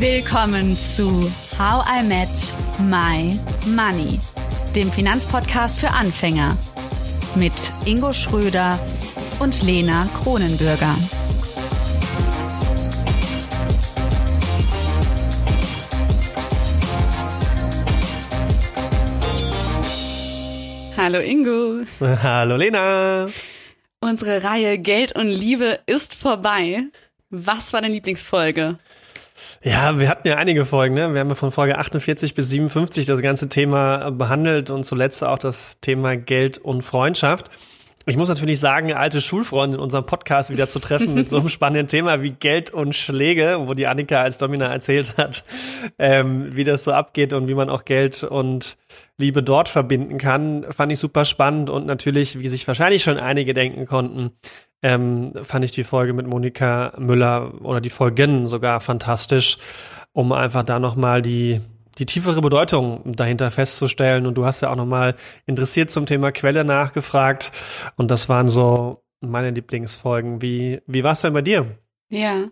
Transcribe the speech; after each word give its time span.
Willkommen 0.00 0.78
zu 0.78 1.30
How 1.58 1.84
I 1.86 2.02
Met 2.02 2.30
My 2.88 3.38
Money, 3.76 4.18
dem 4.74 4.90
Finanzpodcast 4.90 5.78
für 5.78 5.90
Anfänger 5.90 6.56
mit 7.36 7.52
Ingo 7.84 8.10
Schröder 8.14 8.78
und 9.40 9.60
Lena 9.62 10.08
Kronenbürger. 10.14 10.96
Hallo 20.96 21.18
Ingo. 21.18 21.84
Hallo 22.00 22.56
Lena. 22.56 23.28
Unsere 24.00 24.42
Reihe 24.44 24.78
Geld 24.78 25.14
und 25.14 25.28
Liebe 25.28 25.78
ist 25.84 26.14
vorbei. 26.14 26.84
Was 27.28 27.74
war 27.74 27.82
deine 27.82 27.92
Lieblingsfolge? 27.92 28.78
Ja, 29.62 30.00
wir 30.00 30.08
hatten 30.08 30.26
ja 30.26 30.36
einige 30.36 30.64
Folgen, 30.64 30.94
ne? 30.94 31.12
Wir 31.12 31.20
haben 31.20 31.28
ja 31.28 31.34
von 31.34 31.50
Folge 31.50 31.76
48 31.76 32.34
bis 32.34 32.48
57 32.48 33.04
das 33.04 33.20
ganze 33.20 33.50
Thema 33.50 34.10
behandelt 34.10 34.70
und 34.70 34.84
zuletzt 34.84 35.22
auch 35.22 35.38
das 35.38 35.80
Thema 35.80 36.16
Geld 36.16 36.56
und 36.56 36.80
Freundschaft. 36.80 37.50
Ich 38.06 38.16
muss 38.16 38.30
natürlich 38.30 38.58
sagen, 38.58 38.94
alte 38.94 39.20
Schulfreunde 39.20 39.76
in 39.76 39.82
unserem 39.82 40.06
Podcast 40.06 40.50
wieder 40.50 40.66
zu 40.66 40.78
treffen 40.78 41.12
mit 41.12 41.28
so 41.28 41.36
einem 41.36 41.48
spannenden 41.50 41.88
Thema 41.88 42.22
wie 42.22 42.30
Geld 42.30 42.70
und 42.70 42.96
Schläge, 42.96 43.58
wo 43.66 43.74
die 43.74 43.86
Annika 43.86 44.22
als 44.22 44.38
Domina 44.38 44.72
erzählt 44.72 45.18
hat, 45.18 45.44
ähm, 45.98 46.48
wie 46.56 46.64
das 46.64 46.84
so 46.84 46.92
abgeht 46.92 47.34
und 47.34 47.48
wie 47.48 47.54
man 47.54 47.68
auch 47.68 47.84
Geld 47.84 48.24
und 48.24 48.78
Liebe 49.18 49.42
dort 49.42 49.68
verbinden 49.68 50.16
kann, 50.16 50.64
fand 50.70 50.90
ich 50.90 50.98
super 50.98 51.26
spannend 51.26 51.68
und 51.68 51.84
natürlich, 51.84 52.40
wie 52.40 52.48
sich 52.48 52.66
wahrscheinlich 52.66 53.02
schon 53.02 53.18
einige 53.18 53.52
denken 53.52 53.84
konnten, 53.84 54.30
ähm, 54.82 55.32
fand 55.42 55.64
ich 55.64 55.72
die 55.72 55.84
Folge 55.84 56.12
mit 56.12 56.26
Monika 56.26 56.92
Müller 56.98 57.52
oder 57.62 57.80
die 57.80 57.90
Folgen 57.90 58.46
sogar 58.46 58.80
fantastisch, 58.80 59.58
um 60.12 60.32
einfach 60.32 60.64
da 60.64 60.78
nochmal 60.78 61.22
die 61.22 61.60
die 61.98 62.06
tiefere 62.06 62.40
Bedeutung 62.40 63.02
dahinter 63.04 63.50
festzustellen. 63.50 64.26
Und 64.26 64.34
du 64.34 64.46
hast 64.46 64.62
ja 64.62 64.70
auch 64.70 64.76
nochmal 64.76 65.14
interessiert 65.46 65.90
zum 65.90 66.06
Thema 66.06 66.32
Quelle 66.32 66.64
nachgefragt. 66.64 67.52
Und 67.96 68.10
das 68.10 68.28
waren 68.28 68.48
so 68.48 69.02
meine 69.20 69.50
Lieblingsfolgen. 69.50 70.40
Wie, 70.40 70.80
wie 70.86 71.04
war 71.04 71.12
es 71.12 71.20
denn 71.20 71.34
bei 71.34 71.42
dir? 71.42 71.66
Ja, 72.08 72.48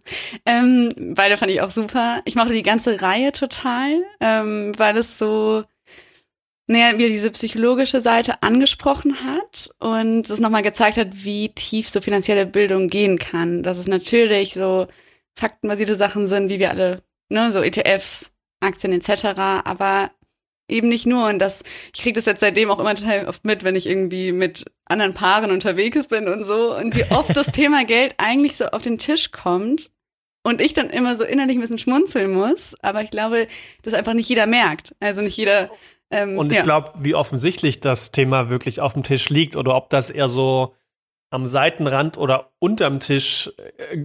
ähm, 0.47 1.15
beide 1.17 1.37
fand 1.37 1.51
ich 1.51 1.63
auch 1.63 1.71
super. 1.71 2.21
Ich 2.27 2.37
mochte 2.37 2.53
die 2.53 2.63
ganze 2.63 3.03
Reihe 3.03 3.33
total, 3.33 4.03
ähm, 4.21 4.73
weil 4.77 4.97
es 4.97 5.19
so, 5.19 5.65
naja, 6.69 6.99
wieder 6.99 7.09
diese 7.09 7.31
psychologische 7.31 8.03
Seite 8.03 8.43
angesprochen 8.43 9.25
hat 9.25 9.71
und 9.79 10.29
es 10.29 10.39
nochmal 10.39 10.63
gezeigt 10.63 10.99
hat, 10.99 11.25
wie 11.25 11.49
tief 11.49 11.89
so 11.89 12.03
finanzielle 12.03 12.45
Bildung 12.45 12.89
gehen 12.89 13.19
kann. 13.19 13.63
Dass 13.63 13.79
es 13.79 13.87
natürlich 13.87 14.53
so 14.53 14.87
faktenbasierte 15.35 15.97
Sachen 15.97 16.27
sind, 16.27 16.51
wie 16.51 16.59
wir 16.59 16.71
alle, 16.71 17.03
ne, 17.31 17.53
so 17.53 17.61
ETFs, 17.63 18.33
Aktien 18.61 18.93
etc., 18.93 19.25
aber 19.65 20.11
eben 20.69 20.89
nicht 20.89 21.07
nur. 21.07 21.27
Und 21.29 21.39
das, 21.39 21.63
ich 21.95 22.03
kriege 22.03 22.15
das 22.15 22.27
jetzt 22.27 22.41
seitdem 22.41 22.71
auch 22.71 22.79
immer 22.79 22.95
total 22.95 23.27
oft 23.27 23.47
mit, 23.47 23.65
wenn 23.65 23.75
ich 23.75 23.87
irgendwie 23.87 24.33
mit 24.33 24.67
anderen 24.85 25.15
Paaren 25.15 25.51
unterwegs 25.51 26.07
bin 26.07 26.29
und 26.29 26.45
so. 26.45 26.77
Und 26.77 26.95
wie 26.95 27.11
oft 27.11 27.35
das 27.35 27.47
Thema 27.53 27.87
Geld 27.87 28.15
eigentlich 28.19 28.57
so 28.57 28.67
auf 28.67 28.83
den 28.83 28.99
Tisch 28.99 29.31
kommt. 29.31 29.91
Und 30.45 30.61
ich 30.61 30.73
dann 30.73 30.91
immer 30.91 31.17
so 31.17 31.25
innerlich 31.25 31.57
ein 31.57 31.61
bisschen 31.61 31.79
schmunzeln 31.79 32.33
muss. 32.33 32.75
Aber 32.81 33.03
ich 33.03 33.11
glaube, 33.11 33.49
dass 33.83 33.95
einfach 33.95 34.15
nicht 34.15 34.29
jeder 34.29 34.47
merkt. 34.47 34.95
Also 35.01 35.23
nicht 35.23 35.37
jeder. 35.37 35.71
Ähm, 36.11 36.39
und 36.39 36.51
ich 36.51 36.59
ja. 36.59 36.65
glaube, 36.65 36.93
wie 37.01 37.15
offensichtlich 37.15 37.81
das 37.81 38.13
Thema 38.13 38.51
wirklich 38.51 38.81
auf 38.81 38.95
dem 38.95 39.03
Tisch 39.03 39.29
liegt 39.29 39.57
oder 39.57 39.75
ob 39.75 39.91
das 39.91 40.11
eher 40.11 40.29
so 40.29 40.75
am 41.31 41.47
Seitenrand 41.47 42.17
oder 42.17 42.51
unterm 42.59 43.01
Tisch 43.01 43.53
äh, 43.93 44.05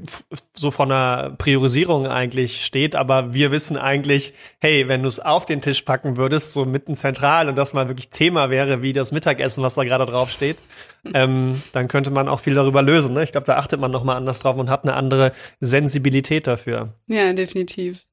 so 0.53 0.71
von 0.71 0.91
einer 0.91 1.31
Priorisierung 1.37 2.05
eigentlich 2.05 2.65
steht, 2.65 2.95
aber 2.95 3.33
wir 3.33 3.51
wissen 3.51 3.77
eigentlich, 3.77 4.33
hey, 4.59 4.89
wenn 4.89 5.03
du 5.03 5.07
es 5.07 5.21
auf 5.21 5.45
den 5.45 5.61
Tisch 5.61 5.83
packen 5.83 6.17
würdest, 6.17 6.51
so 6.51 6.65
mitten 6.65 6.95
zentral 6.95 7.47
und 7.47 7.55
das 7.55 7.73
mal 7.73 7.87
wirklich 7.87 8.09
Thema 8.09 8.49
wäre, 8.49 8.81
wie 8.81 8.91
das 8.91 9.13
Mittagessen, 9.13 9.63
was 9.63 9.75
da 9.75 9.85
gerade 9.85 10.05
drauf 10.05 10.31
steht, 10.31 10.57
ähm, 11.13 11.61
dann 11.71 11.87
könnte 11.87 12.11
man 12.11 12.27
auch 12.27 12.41
viel 12.41 12.55
darüber 12.55 12.81
lösen. 12.81 13.13
Ne? 13.13 13.23
Ich 13.23 13.31
glaube, 13.31 13.47
da 13.47 13.55
achtet 13.55 13.79
man 13.79 13.91
nochmal 13.91 14.17
anders 14.17 14.41
drauf 14.41 14.57
und 14.57 14.69
hat 14.69 14.83
eine 14.83 14.95
andere 14.95 15.31
Sensibilität 15.61 16.47
dafür. 16.47 16.93
Ja, 17.07 17.31
definitiv. 17.31 18.05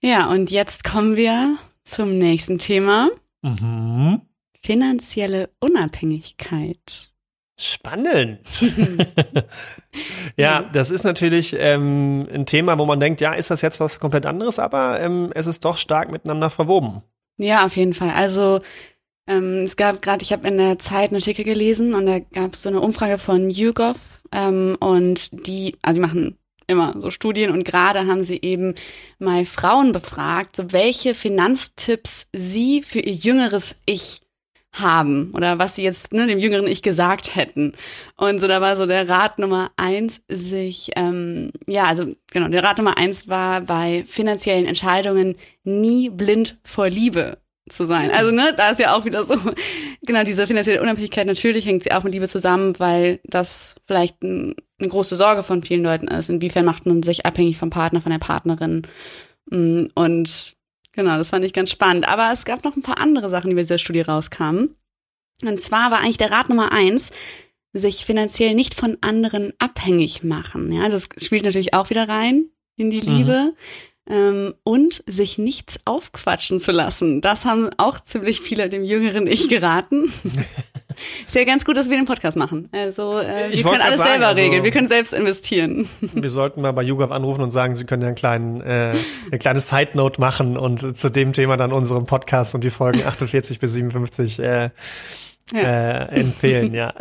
Ja, 0.00 0.30
und 0.30 0.50
jetzt 0.50 0.84
kommen 0.84 1.16
wir 1.16 1.56
zum 1.84 2.18
nächsten 2.18 2.58
Thema. 2.58 3.10
Mhm. 3.44 4.22
Finanzielle 4.62 5.50
Unabhängigkeit. 5.60 7.12
Spannend. 7.60 8.40
ja, 10.36 10.62
das 10.62 10.90
ist 10.90 11.04
natürlich 11.04 11.54
ähm, 11.58 12.26
ein 12.32 12.46
Thema, 12.46 12.78
wo 12.78 12.86
man 12.86 12.98
denkt, 12.98 13.20
ja, 13.20 13.34
ist 13.34 13.50
das 13.50 13.62
jetzt 13.62 13.78
was 13.78 14.00
komplett 14.00 14.26
anderes, 14.26 14.58
aber 14.58 15.00
ähm, 15.00 15.30
es 15.34 15.46
ist 15.46 15.64
doch 15.64 15.76
stark 15.76 16.10
miteinander 16.10 16.50
verwoben. 16.50 17.02
Ja, 17.36 17.66
auf 17.66 17.76
jeden 17.76 17.94
Fall. 17.94 18.10
Also 18.10 18.60
ähm, 19.26 19.62
es 19.64 19.76
gab 19.76 20.02
gerade, 20.02 20.22
ich 20.22 20.32
habe 20.32 20.48
in 20.48 20.58
der 20.58 20.78
Zeit 20.78 21.10
einen 21.10 21.16
Artikel 21.16 21.44
gelesen 21.44 21.94
und 21.94 22.06
da 22.06 22.18
gab 22.18 22.54
es 22.54 22.62
so 22.62 22.70
eine 22.70 22.80
Umfrage 22.80 23.18
von 23.18 23.50
YouGov 23.50 23.96
ähm, 24.32 24.76
und 24.80 25.46
die, 25.46 25.76
also 25.82 26.00
die 26.00 26.06
machen 26.06 26.38
immer 26.66 26.94
so 26.98 27.10
Studien 27.10 27.50
und 27.50 27.64
gerade 27.64 28.06
haben 28.06 28.24
sie 28.24 28.40
eben 28.40 28.74
mal 29.18 29.44
Frauen 29.44 29.92
befragt, 29.92 30.56
so 30.56 30.72
welche 30.72 31.14
Finanztipps 31.14 32.26
sie 32.32 32.82
für 32.82 33.00
ihr 33.00 33.14
jüngeres 33.14 33.80
Ich 33.86 34.20
haben 34.72 35.30
oder 35.34 35.58
was 35.58 35.76
sie 35.76 35.82
jetzt 35.82 36.12
ne, 36.12 36.26
dem 36.26 36.38
jüngeren 36.38 36.66
Ich 36.66 36.82
gesagt 36.82 37.36
hätten. 37.36 37.72
Und 38.16 38.40
so 38.40 38.48
da 38.48 38.60
war 38.60 38.76
so 38.76 38.86
der 38.86 39.08
Rat 39.08 39.38
Nummer 39.38 39.70
eins, 39.76 40.22
sich, 40.28 40.90
ähm, 40.96 41.52
ja, 41.66 41.84
also 41.84 42.14
genau, 42.30 42.48
der 42.48 42.64
Rat 42.64 42.78
Nummer 42.78 42.96
eins 42.96 43.28
war 43.28 43.60
bei 43.60 44.04
finanziellen 44.06 44.66
Entscheidungen 44.66 45.36
nie 45.62 46.10
blind 46.10 46.58
vor 46.64 46.88
Liebe 46.88 47.38
zu 47.68 47.84
sein. 47.84 48.10
Also 48.10 48.30
ne, 48.30 48.52
da 48.56 48.70
ist 48.70 48.80
ja 48.80 48.94
auch 48.94 49.04
wieder 49.04 49.24
so, 49.24 49.36
genau, 50.02 50.22
diese 50.22 50.46
finanzielle 50.46 50.82
Unabhängigkeit, 50.82 51.26
natürlich 51.26 51.66
hängt 51.66 51.82
sie 51.82 51.92
auch 51.92 52.02
mit 52.02 52.12
Liebe 52.12 52.28
zusammen, 52.28 52.78
weil 52.78 53.20
das 53.24 53.76
vielleicht 53.86 54.22
ein, 54.22 54.54
eine 54.78 54.88
große 54.88 55.16
Sorge 55.16 55.42
von 55.42 55.62
vielen 55.62 55.82
Leuten 55.82 56.08
ist. 56.08 56.28
Inwiefern 56.28 56.64
macht 56.64 56.86
man 56.86 57.02
sich 57.02 57.24
abhängig 57.24 57.56
vom 57.56 57.70
Partner, 57.70 58.00
von 58.00 58.12
der 58.12 58.18
Partnerin? 58.18 58.82
Mm, 59.50 59.86
und 59.94 60.54
Genau, 60.94 61.16
das 61.16 61.30
fand 61.30 61.44
ich 61.44 61.52
ganz 61.52 61.70
spannend. 61.70 62.08
Aber 62.08 62.30
es 62.32 62.44
gab 62.44 62.64
noch 62.64 62.76
ein 62.76 62.82
paar 62.82 63.00
andere 63.00 63.28
Sachen, 63.28 63.50
die 63.50 63.56
bei 63.56 63.62
dieser 63.62 63.78
Studie 63.78 64.02
rauskamen. 64.02 64.76
Und 65.42 65.60
zwar 65.60 65.90
war 65.90 65.98
eigentlich 65.98 66.18
der 66.18 66.30
Rat 66.30 66.48
Nummer 66.48 66.70
eins, 66.70 67.10
sich 67.72 68.04
finanziell 68.04 68.54
nicht 68.54 68.74
von 68.74 68.98
anderen 69.00 69.52
abhängig 69.58 70.22
machen. 70.22 70.70
Ja, 70.70 70.82
also 70.82 70.96
es 70.96 71.24
spielt 71.24 71.44
natürlich 71.44 71.74
auch 71.74 71.90
wieder 71.90 72.08
rein 72.08 72.44
in 72.76 72.90
die 72.90 73.02
mhm. 73.02 73.16
Liebe. 73.16 73.52
Mhm 73.52 73.56
ähm, 74.08 74.54
und 74.64 75.02
sich 75.06 75.38
nichts 75.38 75.80
aufquatschen 75.84 76.60
zu 76.60 76.72
lassen. 76.72 77.20
Das 77.20 77.44
haben 77.44 77.70
auch 77.78 78.00
ziemlich 78.00 78.40
viele 78.40 78.68
dem 78.68 78.84
jüngeren 78.84 79.26
Ich 79.26 79.48
geraten. 79.48 80.12
Ist 81.26 81.34
ja 81.34 81.44
ganz 81.44 81.64
gut, 81.64 81.76
dass 81.76 81.90
wir 81.90 81.96
den 81.96 82.04
Podcast 82.04 82.36
machen. 82.36 82.68
Also 82.72 83.18
äh, 83.18 83.50
wir 83.50 83.62
können 83.62 83.80
alles 83.80 83.98
sagen, 83.98 84.10
selber 84.10 84.26
also, 84.28 84.42
regeln, 84.42 84.62
wir 84.62 84.70
können 84.70 84.88
selbst 84.88 85.12
investieren. 85.12 85.88
Wir 86.14 86.30
sollten 86.30 86.60
mal 86.60 86.72
bei 86.72 86.82
YouGov 86.82 87.10
anrufen 87.10 87.42
und 87.42 87.50
sagen, 87.50 87.76
sie 87.76 87.84
können 87.84 88.02
ja 88.02 88.08
einen 88.08 88.14
kleinen, 88.14 88.60
äh, 88.60 88.94
eine 89.26 89.38
kleine 89.38 89.60
Side 89.60 89.90
Note 89.94 90.20
machen 90.20 90.56
und 90.56 90.96
zu 90.96 91.08
dem 91.10 91.32
Thema 91.32 91.56
dann 91.56 91.72
unseren 91.72 92.06
Podcast 92.06 92.54
und 92.54 92.62
die 92.62 92.70
Folgen 92.70 93.02
48 93.04 93.58
bis 93.58 93.72
57 93.72 94.38
äh, 94.38 94.70
ja. 95.52 95.60
äh, 95.60 96.20
empfehlen, 96.20 96.74
ja. 96.74 96.94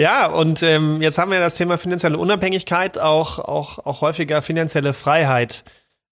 Ja, 0.00 0.28
und 0.28 0.62
ähm, 0.62 1.02
jetzt 1.02 1.18
haben 1.18 1.30
wir 1.30 1.40
das 1.40 1.56
Thema 1.56 1.76
finanzielle 1.76 2.16
Unabhängigkeit, 2.16 2.96
auch, 2.98 3.38
auch, 3.38 3.78
auch 3.84 4.00
häufiger 4.00 4.40
finanzielle 4.40 4.94
Freiheit 4.94 5.62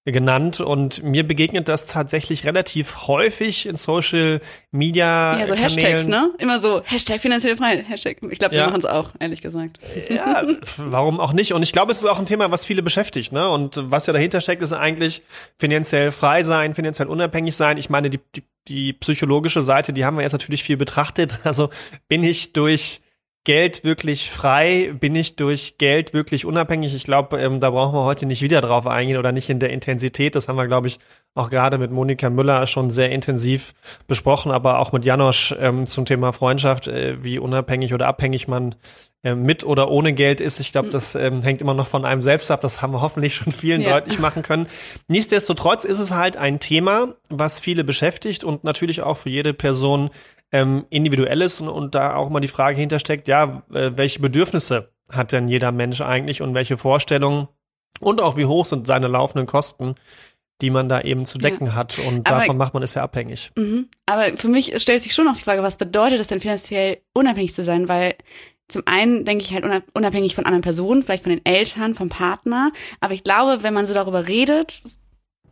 genannt 0.04 0.60
und 0.60 1.02
mir 1.02 1.26
begegnet 1.26 1.68
das 1.68 1.86
tatsächlich 1.86 2.44
relativ 2.44 3.08
häufig 3.08 3.64
in 3.64 3.76
Social 3.76 4.42
Media. 4.72 5.38
Ja, 5.38 5.46
so 5.46 5.54
Kanälen. 5.54 5.70
Hashtags, 5.70 6.06
ne? 6.06 6.30
Immer 6.36 6.58
so 6.60 6.82
Hashtag 6.84 7.22
finanzielle 7.22 7.56
Freiheit, 7.56 7.88
Hashtag. 7.88 8.18
Ich 8.30 8.38
glaube, 8.38 8.52
wir 8.52 8.60
ja. 8.60 8.66
machen 8.66 8.80
es 8.80 8.84
auch, 8.84 9.12
ehrlich 9.20 9.40
gesagt. 9.40 9.78
Ja, 10.10 10.42
warum 10.76 11.18
auch 11.18 11.32
nicht? 11.32 11.54
Und 11.54 11.62
ich 11.62 11.72
glaube, 11.72 11.90
es 11.90 11.98
ist 11.98 12.04
auch 12.04 12.18
ein 12.18 12.26
Thema, 12.26 12.50
was 12.50 12.66
viele 12.66 12.82
beschäftigt, 12.82 13.32
ne? 13.32 13.48
Und 13.48 13.80
was 13.82 14.06
ja 14.06 14.12
dahinter 14.12 14.42
steckt, 14.42 14.62
ist 14.62 14.74
eigentlich 14.74 15.22
finanziell 15.58 16.10
frei 16.10 16.42
sein, 16.42 16.74
finanziell 16.74 17.08
unabhängig 17.08 17.56
sein. 17.56 17.78
Ich 17.78 17.88
meine, 17.88 18.10
die, 18.10 18.20
die, 18.36 18.44
die 18.68 18.92
psychologische 18.92 19.62
Seite, 19.62 19.94
die 19.94 20.04
haben 20.04 20.18
wir 20.18 20.24
jetzt 20.24 20.32
natürlich 20.32 20.62
viel 20.62 20.76
betrachtet. 20.76 21.38
Also 21.44 21.70
bin 22.08 22.22
ich 22.22 22.52
durch 22.52 23.00
Geld 23.48 23.82
wirklich 23.82 24.30
frei? 24.30 24.92
Bin 25.00 25.14
ich 25.14 25.36
durch 25.36 25.78
Geld 25.78 26.12
wirklich 26.12 26.44
unabhängig? 26.44 26.94
Ich 26.94 27.04
glaube, 27.04 27.40
ähm, 27.40 27.60
da 27.60 27.70
brauchen 27.70 27.94
wir 27.94 28.04
heute 28.04 28.26
nicht 28.26 28.42
wieder 28.42 28.60
drauf 28.60 28.86
eingehen 28.86 29.16
oder 29.16 29.32
nicht 29.32 29.48
in 29.48 29.58
der 29.58 29.70
Intensität. 29.70 30.34
Das 30.34 30.48
haben 30.48 30.56
wir, 30.56 30.66
glaube 30.66 30.88
ich, 30.88 30.98
auch 31.34 31.48
gerade 31.48 31.78
mit 31.78 31.90
Monika 31.90 32.28
Müller 32.28 32.66
schon 32.66 32.90
sehr 32.90 33.10
intensiv 33.10 33.72
besprochen, 34.06 34.52
aber 34.52 34.80
auch 34.80 34.92
mit 34.92 35.06
Janosch 35.06 35.54
ähm, 35.58 35.86
zum 35.86 36.04
Thema 36.04 36.32
Freundschaft, 36.32 36.88
äh, 36.88 37.24
wie 37.24 37.38
unabhängig 37.38 37.94
oder 37.94 38.06
abhängig 38.06 38.48
man 38.48 38.74
äh, 39.22 39.34
mit 39.34 39.64
oder 39.64 39.90
ohne 39.90 40.12
Geld 40.12 40.42
ist. 40.42 40.60
Ich 40.60 40.70
glaube, 40.70 40.90
das 40.90 41.14
ähm, 41.14 41.40
hängt 41.40 41.62
immer 41.62 41.72
noch 41.72 41.86
von 41.86 42.04
einem 42.04 42.20
selbst 42.20 42.50
ab. 42.50 42.60
Das 42.60 42.82
haben 42.82 42.92
wir 42.92 43.00
hoffentlich 43.00 43.34
schon 43.34 43.50
vielen 43.50 43.80
ja. 43.80 43.98
deutlich 43.98 44.18
machen 44.18 44.42
können. 44.42 44.66
Nichtsdestotrotz 45.06 45.84
ist 45.84 46.00
es 46.00 46.12
halt 46.12 46.36
ein 46.36 46.60
Thema, 46.60 47.14
was 47.30 47.60
viele 47.60 47.82
beschäftigt 47.82 48.44
und 48.44 48.62
natürlich 48.62 49.00
auch 49.00 49.16
für 49.16 49.30
jede 49.30 49.54
Person 49.54 50.10
ähm, 50.52 50.86
individuell 50.90 51.42
ist 51.42 51.60
und, 51.60 51.68
und 51.68 51.94
da 51.94 52.14
auch 52.14 52.30
mal 52.30 52.40
die 52.40 52.48
Frage 52.48 52.78
hintersteckt, 52.78 53.28
ja, 53.28 53.62
äh, 53.72 53.92
welche 53.96 54.20
Bedürfnisse 54.20 54.92
hat 55.10 55.32
denn 55.32 55.48
jeder 55.48 55.72
Mensch 55.72 56.00
eigentlich 56.00 56.42
und 56.42 56.54
welche 56.54 56.76
Vorstellungen 56.76 57.48
Und 58.00 58.20
auch 58.20 58.36
wie 58.36 58.46
hoch 58.46 58.64
sind 58.64 58.86
seine 58.86 59.08
laufenden 59.08 59.46
Kosten, 59.46 59.94
die 60.60 60.70
man 60.70 60.88
da 60.88 61.00
eben 61.00 61.24
zu 61.24 61.38
decken 61.38 61.66
ja. 61.66 61.74
hat. 61.74 61.98
Und 61.98 62.26
Aber 62.26 62.40
davon 62.40 62.56
macht 62.56 62.74
man 62.74 62.82
es 62.82 62.94
ja 62.94 63.02
abhängig. 63.02 63.52
Mhm. 63.56 63.88
Aber 64.06 64.36
für 64.36 64.48
mich 64.48 64.80
stellt 64.80 65.02
sich 65.02 65.14
schon 65.14 65.24
noch 65.24 65.36
die 65.36 65.42
Frage, 65.42 65.62
was 65.62 65.76
bedeutet 65.76 66.20
es 66.20 66.28
denn 66.28 66.40
finanziell 66.40 66.98
unabhängig 67.14 67.54
zu 67.54 67.62
sein? 67.62 67.88
Weil 67.88 68.14
zum 68.68 68.82
einen 68.86 69.24
denke 69.24 69.44
ich 69.44 69.52
halt 69.52 69.84
unabhängig 69.94 70.34
von 70.34 70.44
anderen 70.44 70.62
Personen, 70.62 71.02
vielleicht 71.02 71.22
von 71.22 71.32
den 71.32 71.44
Eltern, 71.44 71.94
vom 71.94 72.08
Partner. 72.08 72.72
Aber 73.00 73.14
ich 73.14 73.24
glaube, 73.24 73.62
wenn 73.62 73.74
man 73.74 73.86
so 73.86 73.94
darüber 73.94 74.28
redet, 74.28 74.82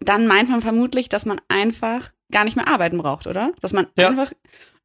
dann 0.00 0.26
meint 0.26 0.50
man 0.50 0.60
vermutlich, 0.60 1.08
dass 1.08 1.24
man 1.24 1.40
einfach 1.48 2.10
gar 2.30 2.44
nicht 2.44 2.56
mehr 2.56 2.68
arbeiten 2.68 2.98
braucht, 2.98 3.26
oder? 3.26 3.52
Dass 3.60 3.72
man 3.72 3.86
ja. 3.96 4.08
einfach, 4.08 4.32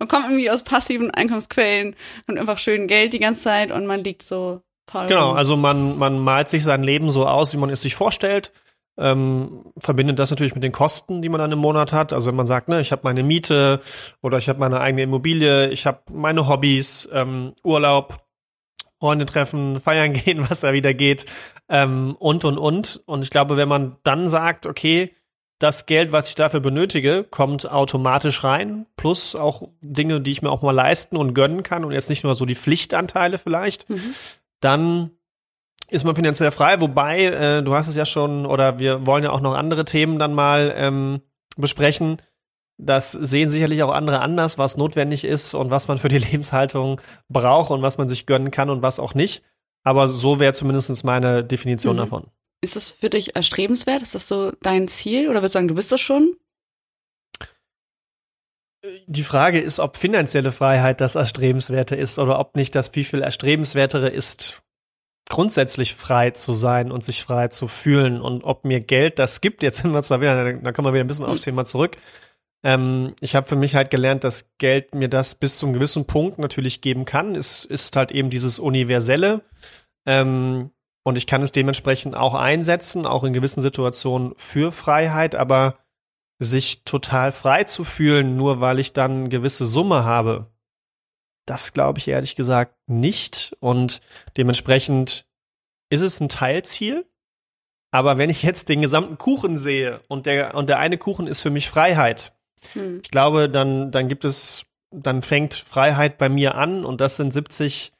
man 0.02 0.08
kommt 0.08 0.26
irgendwie 0.26 0.50
aus 0.50 0.64
passiven 0.64 1.12
Einkommensquellen 1.12 1.96
und 2.26 2.40
einfach 2.40 2.58
schön 2.58 2.88
Geld 2.88 3.14
die 3.14 3.20
ganze 3.20 3.44
Zeit 3.44 3.72
und 3.72 3.86
man 3.86 4.04
liegt 4.04 4.24
so 4.24 4.62
voll. 4.90 5.06
Genau, 5.06 5.34
also 5.34 5.56
man, 5.56 6.00
man 6.00 6.18
malt 6.18 6.50
sich 6.50 6.64
sein 6.64 6.82
Leben 6.82 7.12
so 7.12 7.28
aus, 7.28 7.54
wie 7.54 7.58
man 7.58 7.70
es 7.70 7.82
sich 7.82 7.94
vorstellt. 7.94 8.52
Ähm, 8.98 9.64
verbindet 9.78 10.18
das 10.18 10.32
natürlich 10.32 10.56
mit 10.56 10.64
den 10.64 10.72
Kosten, 10.72 11.22
die 11.22 11.30
man 11.30 11.38
dann 11.38 11.52
im 11.52 11.60
Monat 11.60 11.94
hat. 11.94 12.14
Also 12.14 12.32
wenn 12.32 12.36
man 12.36 12.48
sagt, 12.48 12.68
ne, 12.68 12.82
ich 12.82 12.92
habe 12.92 13.04
meine 13.04 13.22
Miete 13.22 13.80
oder 14.24 14.40
ich 14.40 14.50
habe 14.50 14.58
meine 14.58 14.80
eigene 14.82 15.04
Immobilie, 15.04 15.70
ich 15.70 15.86
habe 15.86 16.00
meine 16.12 16.48
Hobbys, 16.48 17.08
ähm, 17.14 17.54
Urlaub, 17.64 18.26
Freunde 19.00 19.28
treffen, 19.28 19.80
feiern 19.82 20.14
gehen, 20.14 20.50
was 20.50 20.62
da 20.62 20.74
wieder 20.74 20.96
geht 20.96 21.28
ähm, 21.70 22.16
und 22.18 22.44
und 22.44 22.58
und. 22.58 23.04
Und 23.06 23.22
ich 23.22 23.30
glaube, 23.30 23.56
wenn 23.56 23.70
man 23.70 23.98
dann 24.02 24.32
sagt, 24.32 24.66
okay, 24.66 25.16
das 25.62 25.86
Geld, 25.86 26.12
was 26.12 26.28
ich 26.28 26.34
dafür 26.34 26.60
benötige, 26.60 27.24
kommt 27.24 27.70
automatisch 27.70 28.44
rein, 28.44 28.88
plus 28.96 29.36
auch 29.36 29.70
Dinge, 29.82 30.20
die 30.20 30.32
ich 30.32 30.42
mir 30.42 30.50
auch 30.50 30.64
mal 30.64 30.72
leisten 30.72 31.18
und 31.18 31.36
gönnen 31.36 31.62
kann 31.62 31.86
und 31.86 31.92
jetzt 31.92 32.10
nicht 32.10 32.24
nur 32.24 32.34
so 32.34 32.46
die 32.46 32.56
Pflichtanteile 32.56 33.38
vielleicht, 33.38 33.88
mhm. 33.88 34.16
dann 34.60 35.12
ist 35.90 36.04
man 36.04 36.16
finanziell 36.16 36.50
frei. 36.50 36.82
Wobei, 36.82 37.26
äh, 37.26 37.62
du 37.62 37.76
hast 37.76 37.90
es 37.90 37.96
ja 37.96 38.08
schon, 38.08 38.48
oder 38.48 38.80
wir 38.80 39.06
wollen 39.06 39.24
ja 39.24 39.30
auch 39.30 39.40
noch 39.40 39.54
andere 39.54 39.86
Themen 39.86 40.18
dann 40.18 40.34
mal 40.34 40.74
ähm, 40.76 41.22
besprechen. 41.58 42.20
Das 42.80 43.12
sehen 43.12 43.52
sicherlich 43.52 43.84
auch 43.84 43.92
andere 43.92 44.22
anders, 44.22 44.58
was 44.58 44.78
notwendig 44.78 45.26
ist 45.26 45.54
und 45.54 45.70
was 45.70 45.88
man 45.88 46.00
für 46.00 46.10
die 46.10 46.18
Lebenshaltung 46.32 47.00
braucht 47.30 47.70
und 47.70 47.84
was 47.84 48.00
man 48.00 48.10
sich 48.10 48.26
gönnen 48.26 48.50
kann 48.50 48.72
und 48.72 48.82
was 48.82 49.00
auch 49.00 49.14
nicht. 49.14 49.44
Aber 49.84 50.08
so 50.08 50.40
wäre 50.40 50.54
zumindest 50.54 51.04
meine 51.04 51.44
Definition 51.44 51.98
mhm. 51.98 52.00
davon. 52.00 52.28
Ist 52.62 52.76
das 52.76 52.92
für 52.92 53.10
dich 53.10 53.36
erstrebenswert? 53.36 54.02
Ist 54.02 54.16
das 54.16 54.28
so 54.28 54.52
dein 54.62 54.88
Ziel? 54.88 55.30
Oder 55.30 55.40
würdest 55.40 55.56
du 55.56 55.58
sagen, 55.58 55.68
du 55.68 55.76
bist 55.76 55.92
das 55.92 56.00
schon? 56.00 56.36
Die 59.08 59.24
Frage 59.24 59.60
ist, 59.60 59.80
ob 59.80 59.98
finanzielle 59.98 60.52
Freiheit 60.52 61.02
das 61.02 61.16
Erstrebenswerte 61.16 61.96
ist 61.96 62.18
oder 62.18 62.40
ob 62.40 62.56
nicht 62.56 62.74
das 62.76 62.90
viel, 62.90 63.04
viel 63.04 63.22
erstrebenswertere 63.22 64.10
ist, 64.10 64.64
grundsätzlich 65.30 65.96
frei 65.96 66.32
zu 66.32 66.54
sein 66.54 66.92
und 66.92 67.04
sich 67.04 67.24
frei 67.24 67.48
zu 67.50 67.68
fühlen 67.68 68.22
und 68.22 68.44
ob 68.44 68.66
mir 68.66 68.80
Geld 68.80 69.20
das 69.20 69.40
gibt. 69.42 69.62
Jetzt 69.64 69.82
sind 69.82 69.92
wir 69.92 70.02
zwar 70.02 70.22
wieder, 70.22 70.54
da 70.54 70.72
kann 70.72 70.84
man 70.84 70.94
wieder 70.94 71.04
ein 71.04 71.08
bisschen 71.08 71.26
aufs 71.26 71.44
Thema 71.44 71.64
zurück. 71.64 71.98
Ähm, 72.64 73.16
ich 73.22 73.36
habe 73.36 73.48
für 73.48 73.56
mich 73.56 73.76
halt 73.76 73.92
gelernt, 73.92 74.24
dass 74.24 74.50
Geld 74.58 74.94
mir 74.96 75.10
das 75.10 75.36
bis 75.36 75.58
zu 75.58 75.66
einem 75.66 75.74
gewissen 75.74 76.06
Punkt 76.06 76.40
natürlich 76.40 76.82
geben 76.82 77.06
kann. 77.06 77.36
Es 77.36 77.66
ist 77.66 77.96
halt 77.96 78.12
eben 78.12 78.30
dieses 78.30 78.60
Universelle. 78.60 79.42
Ähm, 80.06 80.72
und 81.04 81.18
ich 81.18 81.28
kann 81.28 81.42
es 81.42 81.52
dementsprechend 81.52 82.16
auch 82.16 82.34
einsetzen, 82.34 83.06
auch 83.06 83.24
in 83.24 83.34
gewissen 83.34 83.62
Situationen 83.62 84.34
für 84.38 84.72
Freiheit, 84.72 85.36
aber 85.36 85.78
sich 86.40 86.84
total 86.84 87.32
frei 87.32 87.64
zu 87.64 87.84
fühlen, 87.84 88.36
nur 88.36 88.60
weil 88.60 88.80
ich 88.80 88.94
dann 88.94 89.12
eine 89.12 89.30
gewisse 89.30 89.66
Summe 89.66 90.04
habe, 90.04 90.48
das 91.46 91.74
glaube 91.74 92.00
ich 92.00 92.08
ehrlich 92.08 92.36
gesagt 92.36 92.76
nicht. 92.88 93.56
Und 93.60 94.02
dementsprechend 94.38 95.26
ist 95.90 96.02
es 96.02 96.20
ein 96.20 96.30
Teilziel. 96.30 97.06
Aber 97.92 98.18
wenn 98.18 98.30
ich 98.30 98.42
jetzt 98.44 98.70
den 98.70 98.82
gesamten 98.82 99.18
Kuchen 99.18 99.58
sehe 99.58 100.02
und 100.08 100.26
der, 100.26 100.56
und 100.56 100.70
der 100.70 100.80
eine 100.80 100.98
Kuchen 100.98 101.28
ist 101.28 101.42
für 101.42 101.50
mich 101.50 101.70
Freiheit, 101.70 102.34
hm. 102.74 103.02
ich 103.04 103.12
glaube, 103.12 103.50
dann, 103.50 103.92
dann 103.92 104.08
gibt 104.08 104.24
es, 104.24 104.66
dann 104.92 105.22
fängt 105.22 105.54
Freiheit 105.54 106.18
bei 106.18 106.30
mir 106.30 106.56
an 106.56 106.86
und 106.86 107.02
das 107.02 107.18
sind 107.18 107.34
70 107.34 107.92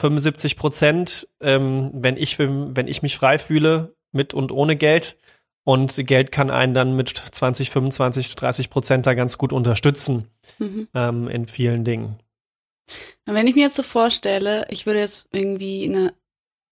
75 0.00 0.56
Prozent, 0.56 1.28
ähm, 1.40 1.90
wenn 1.92 2.16
ich 2.16 2.38
wenn 2.38 2.86
ich 2.86 3.02
mich 3.02 3.16
frei 3.16 3.38
fühle 3.38 3.94
mit 4.12 4.34
und 4.34 4.52
ohne 4.52 4.76
Geld. 4.76 5.16
Und 5.64 5.94
Geld 6.08 6.32
kann 6.32 6.50
einen 6.50 6.74
dann 6.74 6.96
mit 6.96 7.10
20, 7.10 7.70
25, 7.70 8.34
30 8.34 8.68
Prozent 8.68 9.06
da 9.06 9.14
ganz 9.14 9.38
gut 9.38 9.52
unterstützen 9.52 10.26
mhm. 10.58 10.88
ähm, 10.92 11.28
in 11.28 11.46
vielen 11.46 11.84
Dingen. 11.84 12.18
Wenn 13.26 13.46
ich 13.46 13.54
mir 13.54 13.62
jetzt 13.62 13.76
so 13.76 13.84
vorstelle, 13.84 14.66
ich 14.70 14.86
würde 14.86 14.98
jetzt 14.98 15.28
irgendwie 15.30 15.84
eine 15.84 16.14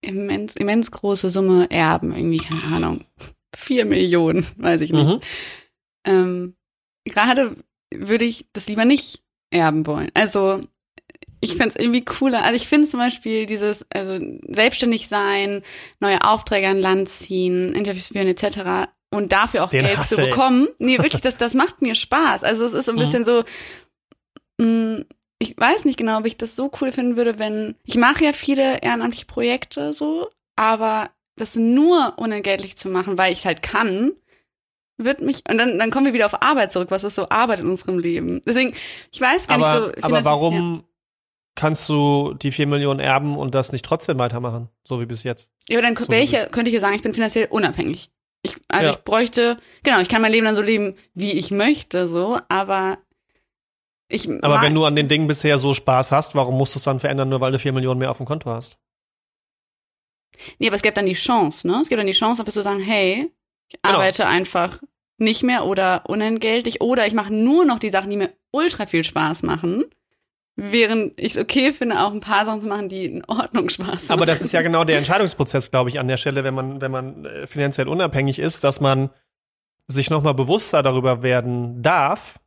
immens, 0.00 0.56
immens 0.56 0.90
große 0.90 1.28
Summe 1.28 1.70
erben, 1.70 2.14
irgendwie, 2.14 2.38
keine 2.38 2.74
Ahnung, 2.74 3.04
vier 3.54 3.84
Millionen, 3.84 4.46
weiß 4.56 4.80
ich 4.80 4.92
nicht. 4.92 5.14
Mhm. 5.14 5.20
Ähm, 6.04 6.56
Gerade 7.04 7.56
würde 7.92 8.24
ich 8.24 8.46
das 8.52 8.66
lieber 8.66 8.84
nicht 8.84 9.22
erben 9.50 9.86
wollen. 9.86 10.10
Also 10.14 10.60
ich 11.40 11.52
finde 11.52 11.68
es 11.68 11.76
irgendwie 11.76 12.04
cooler. 12.04 12.42
Also 12.42 12.56
ich 12.56 12.68
finde 12.68 12.88
zum 12.88 13.00
Beispiel 13.00 13.46
dieses, 13.46 13.86
also 13.92 14.18
selbstständig 14.48 15.08
sein, 15.08 15.62
neue 15.98 16.22
Aufträge 16.22 16.68
an 16.68 16.80
Land 16.80 17.08
ziehen, 17.08 17.74
Interviews 17.74 18.08
führen 18.08 18.28
etc. 18.28 18.90
und 19.10 19.32
dafür 19.32 19.64
auch 19.64 19.70
Den 19.70 19.86
Geld 19.86 20.06
zu 20.06 20.16
bekommen. 20.16 20.68
Nee, 20.78 20.98
wirklich, 21.02 21.22
das, 21.22 21.36
das 21.36 21.54
macht 21.54 21.80
mir 21.82 21.94
Spaß. 21.94 22.44
Also 22.44 22.64
es 22.64 22.74
ist 22.74 22.86
so 22.86 22.92
ein 22.92 22.96
mhm. 22.96 23.00
bisschen 23.00 23.24
so, 23.24 23.44
mh, 24.58 24.66
mm, 24.66 25.04
ich 25.42 25.56
weiß 25.56 25.86
nicht 25.86 25.96
genau, 25.96 26.18
ob 26.18 26.26
ich 26.26 26.36
das 26.36 26.54
so 26.54 26.70
cool 26.80 26.92
finden 26.92 27.16
würde, 27.16 27.38
wenn, 27.38 27.74
ich 27.84 27.96
mache 27.96 28.24
ja 28.24 28.34
viele 28.34 28.82
ehrenamtliche 28.82 29.24
Projekte 29.24 29.94
so, 29.94 30.28
aber 30.54 31.10
das 31.36 31.56
nur 31.56 32.14
unentgeltlich 32.18 32.76
zu 32.76 32.90
machen, 32.90 33.16
weil 33.16 33.32
ich 33.32 33.38
es 33.38 33.44
halt 33.46 33.62
kann, 33.62 34.12
wird 34.98 35.22
mich, 35.22 35.42
und 35.48 35.56
dann, 35.56 35.78
dann 35.78 35.90
kommen 35.90 36.04
wir 36.04 36.12
wieder 36.12 36.26
auf 36.26 36.42
Arbeit 36.42 36.72
zurück. 36.72 36.90
Was 36.90 37.04
ist 37.04 37.14
so 37.14 37.30
Arbeit 37.30 37.60
in 37.60 37.68
unserem 37.68 37.98
Leben? 37.98 38.42
Deswegen, 38.44 38.74
ich 39.10 39.18
weiß 39.18 39.46
gar 39.46 39.56
aber, 39.56 39.86
nicht 39.86 39.96
so. 39.96 40.02
Aber 40.02 40.24
warum, 40.24 40.84
kannst 41.54 41.88
du 41.88 42.34
die 42.34 42.52
vier 42.52 42.66
Millionen 42.66 43.00
erben 43.00 43.36
und 43.36 43.54
das 43.54 43.72
nicht 43.72 43.84
trotzdem 43.84 44.18
weitermachen, 44.18 44.68
so 44.84 45.00
wie 45.00 45.06
bis 45.06 45.22
jetzt. 45.22 45.50
Ja, 45.68 45.78
aber 45.78 45.86
dann 45.86 45.96
so 45.96 46.10
welche, 46.10 46.48
könnte 46.50 46.70
ich 46.70 46.74
ja 46.74 46.80
sagen, 46.80 46.94
ich 46.94 47.02
bin 47.02 47.14
finanziell 47.14 47.48
unabhängig. 47.50 48.10
Ich, 48.42 48.56
also 48.68 48.88
ja. 48.88 48.94
ich 48.94 49.04
bräuchte, 49.04 49.58
genau, 49.82 50.00
ich 50.00 50.08
kann 50.08 50.22
mein 50.22 50.32
Leben 50.32 50.46
dann 50.46 50.54
so 50.54 50.62
leben, 50.62 50.94
wie 51.14 51.32
ich 51.32 51.50
möchte, 51.50 52.06
so, 52.06 52.38
aber 52.48 52.98
ich. 54.08 54.28
Aber 54.42 54.62
wenn 54.62 54.74
du 54.74 54.84
an 54.84 54.96
den 54.96 55.08
Dingen 55.08 55.26
bisher 55.26 55.58
so 55.58 55.74
Spaß 55.74 56.12
hast, 56.12 56.34
warum 56.34 56.56
musst 56.56 56.74
du 56.74 56.78
es 56.78 56.84
dann 56.84 57.00
verändern, 57.00 57.28
nur 57.28 57.40
weil 57.40 57.52
du 57.52 57.58
vier 57.58 57.72
Millionen 57.72 57.98
mehr 57.98 58.10
auf 58.10 58.16
dem 58.16 58.26
Konto 58.26 58.50
hast? 58.50 58.78
Nee, 60.58 60.68
aber 60.68 60.76
es 60.76 60.82
gibt 60.82 60.96
dann 60.96 61.06
die 61.06 61.12
Chance, 61.12 61.68
ne? 61.68 61.80
Es 61.82 61.88
gibt 61.88 61.98
dann 61.98 62.06
die 62.06 62.14
Chance, 62.14 62.40
einfach 62.40 62.52
zu 62.54 62.62
sagen, 62.62 62.80
hey, 62.80 63.30
ich 63.68 63.80
genau. 63.82 63.96
arbeite 63.96 64.26
einfach 64.26 64.80
nicht 65.18 65.42
mehr 65.42 65.66
oder 65.66 66.08
unentgeltlich 66.08 66.80
oder 66.80 67.06
ich 67.06 67.12
mache 67.12 67.32
nur 67.32 67.66
noch 67.66 67.78
die 67.78 67.90
Sachen, 67.90 68.08
die 68.08 68.16
mir 68.16 68.32
ultra 68.52 68.86
viel 68.86 69.04
Spaß 69.04 69.42
machen 69.42 69.84
während 70.60 71.18
ich 71.18 71.36
es 71.36 71.42
okay 71.42 71.72
finde, 71.72 72.00
auch 72.00 72.12
ein 72.12 72.20
paar 72.20 72.44
Sachen 72.44 72.60
zu 72.60 72.66
machen, 72.66 72.88
die 72.88 73.06
in 73.06 73.24
Ordnung 73.26 73.70
Spaß 73.70 73.86
machen. 73.86 74.10
Aber 74.10 74.26
das 74.26 74.42
ist 74.42 74.52
ja 74.52 74.62
genau 74.62 74.84
der 74.84 74.98
Entscheidungsprozess, 74.98 75.70
glaube 75.70 75.90
ich, 75.90 75.98
an 75.98 76.08
der 76.08 76.16
Stelle, 76.16 76.44
wenn 76.44 76.54
man, 76.54 76.80
wenn 76.80 76.90
man 76.90 77.24
äh, 77.24 77.46
finanziell 77.46 77.88
unabhängig 77.88 78.38
ist, 78.38 78.62
dass 78.64 78.80
man 78.80 79.10
sich 79.86 80.10
nochmal 80.10 80.34
bewusster 80.34 80.82
darüber 80.82 81.22
werden 81.22 81.82
darf. 81.82 82.38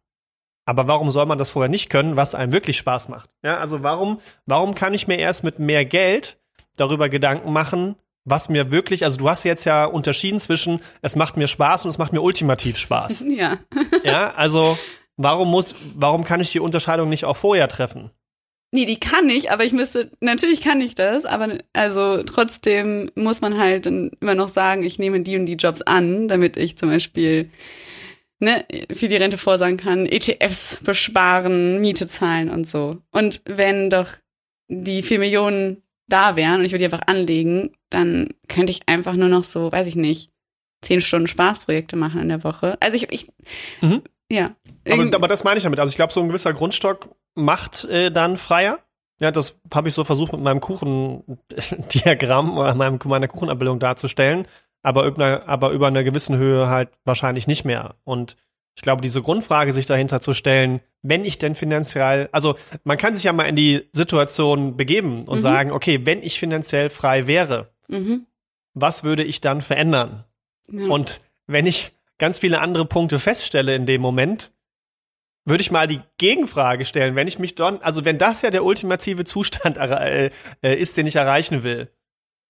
Aber 0.65 0.87
warum 0.87 1.11
soll 1.11 1.25
man 1.25 1.37
das 1.37 1.49
vorher 1.49 1.69
nicht 1.69 1.89
können, 1.89 2.15
was 2.15 2.35
einem 2.35 2.53
wirklich 2.53 2.77
Spaß 2.77 3.09
macht? 3.09 3.29
Ja, 3.43 3.57
also 3.57 3.83
warum, 3.83 4.21
warum 4.45 4.75
kann 4.75 4.93
ich 4.93 5.07
mir 5.07 5.17
erst 5.17 5.43
mit 5.43 5.59
mehr 5.59 5.83
Geld 5.83 6.37
darüber 6.77 7.09
Gedanken 7.09 7.51
machen, 7.51 7.95
was 8.25 8.47
mir 8.47 8.71
wirklich, 8.71 9.03
also 9.03 9.17
du 9.17 9.29
hast 9.29 9.43
jetzt 9.43 9.65
ja 9.65 9.85
unterschieden 9.85 10.39
zwischen, 10.39 10.79
es 11.01 11.15
macht 11.15 11.35
mir 11.35 11.47
Spaß 11.47 11.83
und 11.83 11.89
es 11.89 11.97
macht 11.97 12.13
mir 12.13 12.21
ultimativ 12.21 12.77
Spaß. 12.77 13.25
Ja. 13.33 13.57
Ja, 14.03 14.33
also 14.35 14.77
Warum 15.17 15.49
muss, 15.49 15.75
warum 15.95 16.23
kann 16.23 16.39
ich 16.39 16.51
die 16.51 16.59
Unterscheidung 16.59 17.09
nicht 17.09 17.25
auch 17.25 17.37
vorher 17.37 17.67
treffen? 17.67 18.11
Nee, 18.71 18.85
die 18.85 18.99
kann 18.99 19.29
ich, 19.29 19.51
aber 19.51 19.63
ich 19.65 19.71
müsste, 19.71 20.09
natürlich 20.19 20.59
kann 20.59 20.81
ich 20.81 20.95
das, 20.95 21.25
aber 21.25 21.59
also 21.73 22.23
trotzdem 22.23 23.11
muss 23.13 23.39
man 23.39 23.59
halt 23.59 23.85
dann 23.85 24.09
immer 24.19 24.33
noch 24.33 24.49
sagen, 24.49 24.81
ich 24.81 24.97
nehme 24.97 25.21
die 25.21 25.37
und 25.37 25.45
die 25.45 25.53
Jobs 25.53 25.83
an, 25.83 26.27
damit 26.27 26.57
ich 26.57 26.75
zum 26.75 26.89
Beispiel 26.89 27.51
ne, 28.39 28.65
für 28.91 29.07
die 29.07 29.15
Rente 29.15 29.37
vorsagen 29.37 29.77
kann, 29.77 30.07
ETFs 30.07 30.79
besparen, 30.83 31.81
Miete 31.81 32.07
zahlen 32.07 32.49
und 32.49 32.67
so. 32.67 32.97
Und 33.11 33.41
wenn 33.45 33.91
doch 33.91 34.07
die 34.67 35.03
vier 35.03 35.19
Millionen 35.19 35.83
da 36.07 36.35
wären 36.35 36.59
und 36.59 36.65
ich 36.65 36.71
würde 36.71 36.87
die 36.87 36.91
einfach 36.91 37.07
anlegen, 37.07 37.75
dann 37.91 38.29
könnte 38.47 38.71
ich 38.71 38.87
einfach 38.87 39.13
nur 39.13 39.29
noch 39.29 39.43
so, 39.43 39.71
weiß 39.71 39.85
ich 39.85 39.95
nicht, 39.95 40.31
zehn 40.81 40.99
Stunden 40.99 41.27
Spaßprojekte 41.27 41.95
machen 41.95 42.21
in 42.21 42.29
der 42.29 42.43
Woche. 42.43 42.77
Also 42.81 42.97
ich, 42.97 43.11
ich 43.11 43.27
mhm. 43.81 44.01
Ja. 44.33 44.55
Aber, 44.89 45.15
aber, 45.15 45.27
das 45.27 45.43
meine 45.43 45.57
ich 45.57 45.63
damit. 45.63 45.79
Also 45.79 45.91
ich 45.91 45.95
glaube, 45.95 46.13
so 46.13 46.21
ein 46.21 46.27
gewisser 46.27 46.53
Grundstock 46.53 47.09
macht 47.35 47.85
äh, 47.85 48.11
dann 48.11 48.37
freier. 48.37 48.79
Ja, 49.21 49.31
das 49.31 49.59
habe 49.73 49.87
ich 49.87 49.93
so 49.93 50.03
versucht 50.03 50.33
mit 50.33 50.41
meinem 50.41 50.59
Kuchendiagramm 50.59 52.57
oder 52.57 52.73
meinem, 52.75 52.99
meiner 53.05 53.27
Kuchenabbildung 53.27 53.79
darzustellen, 53.79 54.47
aber 54.81 55.05
über, 55.05 55.47
aber 55.47 55.69
über 55.69 55.87
eine 55.87 56.03
gewissen 56.03 56.35
Höhe 56.37 56.67
halt 56.67 56.89
wahrscheinlich 57.05 57.47
nicht 57.47 57.63
mehr. 57.63 57.95
Und 58.03 58.35
ich 58.75 58.81
glaube, 58.81 59.01
diese 59.01 59.21
Grundfrage 59.21 59.71
sich 59.71 59.85
dahinter 59.85 60.19
zu 60.19 60.33
stellen, 60.33 60.81
wenn 61.03 61.25
ich 61.25 61.37
denn 61.37 61.53
finanziell, 61.53 62.27
also 62.31 62.55
man 62.83 62.97
kann 62.97 63.13
sich 63.13 63.23
ja 63.23 63.33
mal 63.33 63.43
in 63.43 63.55
die 63.55 63.87
Situation 63.91 64.75
begeben 64.75 65.25
und 65.25 65.37
mhm. 65.37 65.41
sagen, 65.41 65.71
okay, 65.71 66.01
wenn 66.05 66.23
ich 66.23 66.39
finanziell 66.39 66.89
frei 66.89 67.27
wäre, 67.27 67.71
mhm. 67.87 68.25
was 68.73 69.03
würde 69.03 69.23
ich 69.23 69.41
dann 69.41 69.61
verändern? 69.61 70.23
Ja. 70.71 70.87
Und 70.87 71.19
wenn 71.45 71.67
ich 71.67 71.91
ganz 72.23 72.39
viele 72.39 72.61
andere 72.61 72.85
Punkte 72.85 73.19
feststelle 73.19 73.75
in 73.75 73.85
dem 73.85 73.99
Moment, 73.99 74.53
würde 75.43 75.59
ich 75.59 75.71
mal 75.71 75.87
die 75.87 75.99
Gegenfrage 76.17 76.85
stellen, 76.85 77.17
wenn 77.17 77.27
ich 77.27 77.37
mich 77.37 77.53
dann, 77.53 77.81
also 77.81 78.05
wenn 78.05 78.17
das 78.17 78.43
ja 78.43 78.49
der 78.49 78.63
ultimative 78.63 79.25
Zustand 79.25 79.75
äh, 79.77 80.31
äh, 80.61 80.73
ist, 80.73 80.95
den 80.95 81.05
ich 81.05 81.17
erreichen 81.17 81.63
will, 81.63 81.91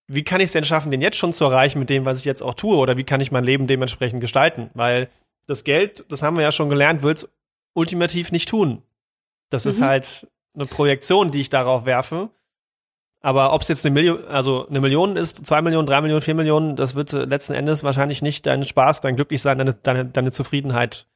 wie 0.07 0.23
kann 0.23 0.41
ich 0.41 0.45
es 0.45 0.51
denn 0.51 0.63
schaffen, 0.63 0.91
den 0.91 1.01
jetzt 1.01 1.17
schon 1.17 1.33
zu 1.33 1.45
erreichen 1.45 1.79
mit 1.79 1.89
dem, 1.89 2.05
was 2.05 2.19
ich 2.19 2.25
jetzt 2.25 2.43
auch 2.43 2.53
tue? 2.53 2.77
Oder 2.77 2.97
wie 2.97 3.03
kann 3.03 3.19
ich 3.19 3.31
mein 3.31 3.45
Leben 3.45 3.65
dementsprechend 3.65 4.21
gestalten? 4.21 4.69
Weil 4.75 5.09
das 5.47 5.63
Geld, 5.63 6.05
das 6.07 6.21
haben 6.21 6.37
wir 6.37 6.43
ja 6.43 6.51
schon 6.51 6.69
gelernt, 6.69 7.01
will 7.01 7.13
es 7.13 7.27
ultimativ 7.73 8.31
nicht 8.31 8.49
tun. 8.49 8.83
Das 9.49 9.65
mhm. 9.65 9.69
ist 9.69 9.81
halt 9.81 10.27
eine 10.53 10.67
Projektion, 10.67 11.31
die 11.31 11.41
ich 11.41 11.49
darauf 11.49 11.85
werfe. 11.85 12.29
Aber 13.25 13.53
ob 13.53 13.61
es 13.61 13.69
jetzt 13.69 13.85
eine 13.85 13.93
Million, 13.93 14.27
also 14.27 14.67
eine 14.67 14.81
Million 14.81 15.15
ist, 15.15 15.47
zwei 15.47 15.61
Millionen, 15.61 15.87
drei 15.87 16.01
Millionen, 16.01 16.21
vier 16.21 16.35
Millionen, 16.35 16.75
das 16.75 16.93
wird 16.93 17.13
letzten 17.13 17.53
Endes 17.53 17.81
wahrscheinlich 17.83 18.21
nicht 18.21 18.45
dein 18.45 18.63
Spaß, 18.63 18.99
dein 18.99 19.15
Glücklichsein, 19.15 19.57
deine, 19.57 19.73
deine, 19.73 20.05
deine 20.05 20.31
Zufriedenheit 20.31 21.07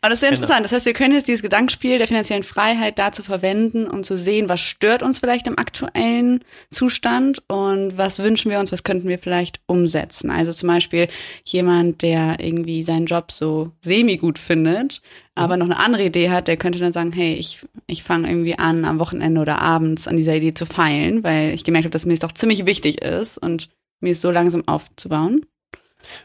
aber 0.00 0.10
das 0.10 0.14
ist 0.14 0.20
sehr 0.20 0.30
genau. 0.30 0.42
interessant. 0.42 0.64
Das 0.64 0.72
heißt, 0.72 0.86
wir 0.86 0.92
können 0.92 1.14
jetzt 1.14 1.28
dieses 1.28 1.42
Gedankenspiel 1.42 1.98
der 1.98 2.06
finanziellen 2.06 2.42
Freiheit 2.42 2.98
dazu 2.98 3.22
verwenden, 3.22 3.86
um 3.86 4.04
zu 4.04 4.16
sehen, 4.16 4.48
was 4.48 4.60
stört 4.60 5.02
uns 5.02 5.18
vielleicht 5.18 5.46
im 5.46 5.58
aktuellen 5.58 6.44
Zustand 6.70 7.42
und 7.48 7.96
was 7.96 8.18
wünschen 8.18 8.50
wir 8.50 8.58
uns, 8.58 8.72
was 8.72 8.84
könnten 8.84 9.08
wir 9.08 9.18
vielleicht 9.18 9.60
umsetzen. 9.66 10.30
Also 10.30 10.52
zum 10.52 10.68
Beispiel 10.68 11.08
jemand, 11.44 12.02
der 12.02 12.36
irgendwie 12.40 12.82
seinen 12.82 13.06
Job 13.06 13.32
so 13.32 13.72
semi 13.80 14.16
gut 14.16 14.38
findet, 14.38 15.02
aber 15.34 15.56
mhm. 15.56 15.60
noch 15.60 15.66
eine 15.66 15.84
andere 15.84 16.04
Idee 16.04 16.30
hat, 16.30 16.48
der 16.48 16.56
könnte 16.56 16.78
dann 16.78 16.92
sagen, 16.92 17.12
hey, 17.12 17.34
ich, 17.34 17.60
ich 17.86 18.02
fange 18.02 18.28
irgendwie 18.28 18.58
an, 18.58 18.84
am 18.84 18.98
Wochenende 18.98 19.40
oder 19.40 19.60
abends 19.60 20.06
an 20.06 20.16
dieser 20.16 20.34
Idee 20.34 20.54
zu 20.54 20.66
feilen, 20.66 21.24
weil 21.24 21.54
ich 21.54 21.64
gemerkt 21.64 21.84
habe, 21.84 21.92
dass 21.92 22.06
mir 22.06 22.14
es 22.14 22.20
doch 22.20 22.32
ziemlich 22.32 22.66
wichtig 22.66 23.02
ist 23.02 23.38
und 23.38 23.68
mir 24.00 24.12
es 24.12 24.20
so 24.20 24.30
langsam 24.30 24.66
aufzubauen. 24.66 25.46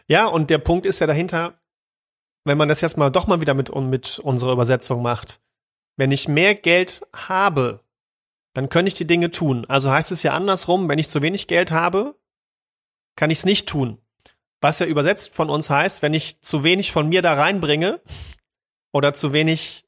Ja, 0.08 0.26
und 0.26 0.50
der 0.50 0.58
Punkt 0.58 0.86
ist 0.86 1.00
ja 1.00 1.08
dahinter, 1.08 1.60
wenn 2.48 2.58
man 2.58 2.70
das 2.70 2.82
jetzt 2.82 2.98
mal 2.98 3.10
doch 3.10 3.28
mal 3.28 3.42
wieder 3.42 3.54
mit, 3.54 3.74
mit 3.76 4.20
unserer 4.20 4.54
Übersetzung 4.54 5.02
macht, 5.02 5.40
wenn 5.98 6.12
ich 6.12 6.28
mehr 6.28 6.56
Geld 6.56 7.02
habe, 7.16 7.82
dann 8.54 8.70
könnte 8.70 8.88
ich 8.88 8.94
die 8.94 9.08
Dinge 9.08 9.32
tun. 9.32 9.66
Also 9.68 9.92
heißt 9.92 10.12
es 10.12 10.24
ja 10.24 10.34
andersrum, 10.34 10.90
wenn 10.90 11.00
ich 11.00 11.10
zu 11.10 11.22
wenig 11.22 11.48
Geld 11.48 11.72
habe, 11.72 12.16
kann 13.16 13.30
ich 13.30 13.40
es 13.40 13.46
nicht 13.46 13.68
tun. 13.68 14.00
Was 14.62 14.80
ja 14.80 14.86
übersetzt 14.86 15.36
von 15.36 15.50
uns 15.50 15.70
heißt, 15.70 16.02
wenn 16.02 16.14
ich 16.14 16.42
zu 16.42 16.64
wenig 16.64 16.92
von 16.92 17.10
mir 17.10 17.22
da 17.22 17.34
reinbringe 17.34 18.02
oder 18.92 19.14
zu 19.14 19.34
wenig 19.34 19.86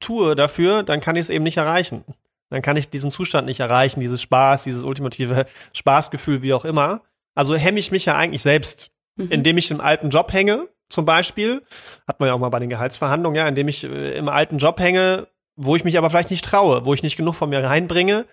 tue 0.00 0.36
dafür, 0.36 0.82
dann 0.82 1.00
kann 1.00 1.16
ich 1.16 1.22
es 1.22 1.30
eben 1.30 1.44
nicht 1.44 1.56
erreichen. 1.56 2.04
Dann 2.50 2.62
kann 2.62 2.76
ich 2.76 2.90
diesen 2.90 3.10
Zustand 3.10 3.46
nicht 3.46 3.60
erreichen, 3.60 4.00
dieses 4.00 4.22
Spaß, 4.22 4.64
dieses 4.64 4.84
ultimative 4.84 5.46
Spaßgefühl, 5.74 6.42
wie 6.42 6.52
auch 6.52 6.64
immer. 6.64 7.02
Also 7.34 7.56
hemme 7.56 7.80
ich 7.80 7.90
mich 7.90 8.04
ja 8.04 8.16
eigentlich 8.16 8.42
selbst, 8.42 8.92
mhm. 9.16 9.30
indem 9.30 9.58
ich 9.58 9.70
im 9.70 9.80
alten 9.80 10.10
Job 10.10 10.32
hänge 10.32 10.68
zum 10.94 11.04
Beispiel, 11.04 11.62
hat 12.08 12.20
man 12.20 12.28
ja 12.28 12.34
auch 12.34 12.38
mal 12.38 12.48
bei 12.48 12.60
den 12.60 12.70
Gehaltsverhandlungen, 12.70 13.36
ja, 13.36 13.46
indem 13.46 13.68
ich 13.68 13.84
äh, 13.84 14.16
im 14.16 14.28
alten 14.28 14.58
Job 14.58 14.80
hänge, 14.80 15.26
wo 15.56 15.76
ich 15.76 15.84
mich 15.84 15.98
aber 15.98 16.08
vielleicht 16.08 16.30
nicht 16.30 16.44
traue, 16.44 16.84
wo 16.86 16.94
ich 16.94 17.02
nicht 17.02 17.16
genug 17.16 17.34
von 17.34 17.50
mir 17.50 17.62
reinbringe, 17.62 18.26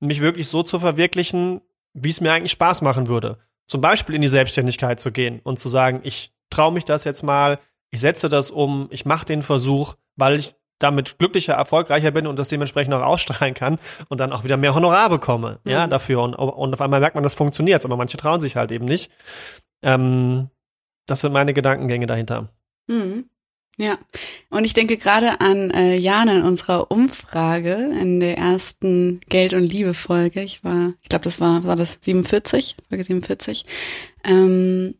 mich 0.00 0.20
wirklich 0.20 0.48
so 0.48 0.62
zu 0.62 0.78
verwirklichen, 0.78 1.60
wie 1.94 2.10
es 2.10 2.20
mir 2.20 2.32
eigentlich 2.32 2.52
Spaß 2.52 2.82
machen 2.82 3.08
würde. 3.08 3.38
Zum 3.66 3.80
Beispiel 3.80 4.14
in 4.14 4.22
die 4.22 4.28
Selbstständigkeit 4.28 5.00
zu 5.00 5.12
gehen 5.12 5.40
und 5.42 5.58
zu 5.58 5.68
sagen, 5.68 6.00
ich 6.02 6.32
traue 6.50 6.72
mich 6.72 6.84
das 6.84 7.04
jetzt 7.04 7.22
mal, 7.22 7.58
ich 7.90 8.00
setze 8.00 8.28
das 8.28 8.50
um, 8.50 8.88
ich 8.90 9.06
mache 9.06 9.26
den 9.26 9.42
Versuch, 9.42 9.94
weil 10.16 10.36
ich 10.36 10.54
damit 10.78 11.18
glücklicher, 11.18 11.54
erfolgreicher 11.54 12.10
bin 12.10 12.26
und 12.26 12.38
das 12.38 12.48
dementsprechend 12.48 12.94
auch 12.94 13.02
ausstrahlen 13.02 13.54
kann 13.54 13.78
und 14.08 14.20
dann 14.20 14.32
auch 14.32 14.44
wieder 14.44 14.56
mehr 14.56 14.74
Honorar 14.74 15.08
bekomme, 15.08 15.58
mhm. 15.64 15.70
ja, 15.70 15.86
dafür. 15.86 16.22
Und, 16.22 16.34
und 16.34 16.74
auf 16.74 16.80
einmal 16.80 17.00
merkt 17.00 17.16
man, 17.16 17.24
das 17.24 17.34
funktioniert, 17.34 17.84
aber 17.84 17.96
manche 17.96 18.16
trauen 18.16 18.40
sich 18.40 18.56
halt 18.56 18.70
eben 18.70 18.84
nicht. 18.84 19.10
Ähm, 19.82 20.50
das 21.08 21.20
sind 21.20 21.32
meine 21.32 21.54
Gedankengänge 21.54 22.06
dahinter. 22.06 22.52
Mhm. 22.86 23.28
Ja, 23.80 23.96
und 24.50 24.64
ich 24.64 24.74
denke 24.74 24.96
gerade 24.96 25.40
an 25.40 25.70
äh, 25.70 25.94
Jana 25.96 26.38
in 26.38 26.42
unserer 26.42 26.90
Umfrage 26.90 27.74
in 27.74 28.18
der 28.18 28.36
ersten 28.36 29.20
Geld- 29.28 29.54
und 29.54 29.62
Liebe-Folge. 29.62 30.42
Ich 30.42 30.64
war, 30.64 30.94
ich 31.00 31.08
glaube, 31.08 31.22
das 31.22 31.40
war, 31.40 31.62
war 31.62 31.76
das 31.76 31.98
47, 32.00 32.76
Folge 32.88 33.04
47. 33.04 33.64
Ähm, 34.24 34.94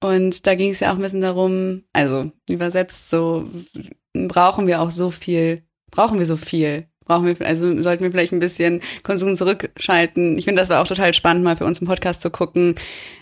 und 0.00 0.46
da 0.46 0.54
ging 0.54 0.70
es 0.70 0.80
ja 0.80 0.92
auch 0.92 0.96
ein 0.96 1.02
bisschen 1.02 1.20
darum, 1.20 1.84
also 1.92 2.30
übersetzt 2.48 3.10
so, 3.10 3.50
brauchen 4.14 4.66
wir 4.66 4.80
auch 4.80 4.90
so 4.90 5.10
viel, 5.10 5.62
brauchen 5.90 6.18
wir 6.18 6.26
so 6.26 6.38
viel 6.38 6.88
brauchen 7.04 7.26
wir, 7.26 7.46
also 7.46 7.80
sollten 7.82 8.04
wir 8.04 8.10
vielleicht 8.10 8.32
ein 8.32 8.38
bisschen 8.38 8.80
Konsum 9.02 9.36
zurückschalten. 9.36 10.38
Ich 10.38 10.44
finde, 10.44 10.60
das 10.60 10.68
war 10.68 10.82
auch 10.82 10.86
total 10.86 11.14
spannend, 11.14 11.44
mal 11.44 11.56
für 11.56 11.64
uns 11.64 11.80
im 11.80 11.86
Podcast 11.86 12.22
zu 12.22 12.30
gucken, 12.30 12.74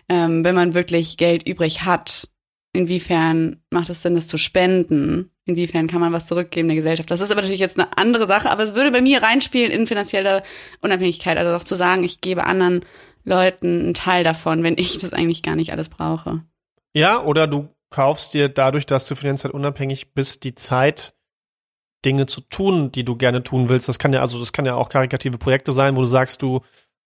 ähm, 0.09 0.45
wenn 0.45 0.55
man 0.55 0.75
wirklich 0.75 1.17
Geld 1.17 1.47
übrig 1.47 1.85
hat, 1.85 2.29
inwiefern 2.73 3.63
macht 3.71 3.91
es 3.91 4.03
Sinn, 4.03 4.15
das 4.15 4.29
zu 4.29 4.39
spenden? 4.39 5.31
Inwiefern 5.45 5.89
kann 5.89 6.01
man 6.01 6.13
was 6.13 6.27
zurückgeben 6.27 6.69
der 6.69 6.77
Gesellschaft? 6.77 7.11
Das 7.11 7.21
ist 7.21 7.31
aber 7.31 7.43
natürlich 7.43 7.61
jetzt 7.61 7.79
eine 7.79 7.97
andere 7.99 8.27
Sache, 8.27 8.51
aber 8.51 8.63
es 8.63 8.75
würde 8.75 8.93
bei 8.93 9.01
mir 9.01 9.23
reinspielen 9.23 9.73
in 9.73 9.87
finanzielle 9.87 10.43
Unabhängigkeit, 10.81 11.37
also 11.37 11.55
auch 11.57 11.65
zu 11.65 11.75
sagen, 11.75 12.05
ich 12.05 12.21
gebe 12.21 12.45
anderen 12.45 12.85
Leuten 13.25 13.81
einen 13.81 13.95
Teil 13.95 14.25
davon, 14.25 14.63
wenn 14.63 14.79
ich 14.79 14.99
das 14.99 15.13
eigentlich 15.13 15.43
gar 15.43 15.57
nicht 15.57 15.73
alles 15.73 15.89
brauche. 15.89 16.43
Ja, 16.95 17.23
oder 17.23 17.47
du 17.47 17.69
kaufst 17.91 18.35
dir 18.35 18.49
dadurch, 18.49 18.87
dass 18.87 19.07
du 19.07 19.15
finanziell 19.15 19.53
unabhängig 19.53 20.15
bist, 20.15 20.45
die 20.45 20.55
Zeit, 20.55 21.15
Dinge 22.05 22.27
zu 22.27 22.41
tun, 22.43 22.93
die 22.93 23.05
du 23.05 23.17
gerne 23.17 23.43
tun 23.43 23.69
willst. 23.69 23.89
Das 23.89 23.99
kann 23.99 24.13
ja, 24.13 24.21
also 24.21 24.39
das 24.39 24.53
kann 24.53 24.67
ja 24.67 24.75
auch 24.75 24.89
karikative 24.89 25.39
Projekte 25.39 25.73
sein, 25.73 25.97
wo 25.97 26.01
du 26.01 26.07
sagst, 26.07 26.43
du, 26.43 26.61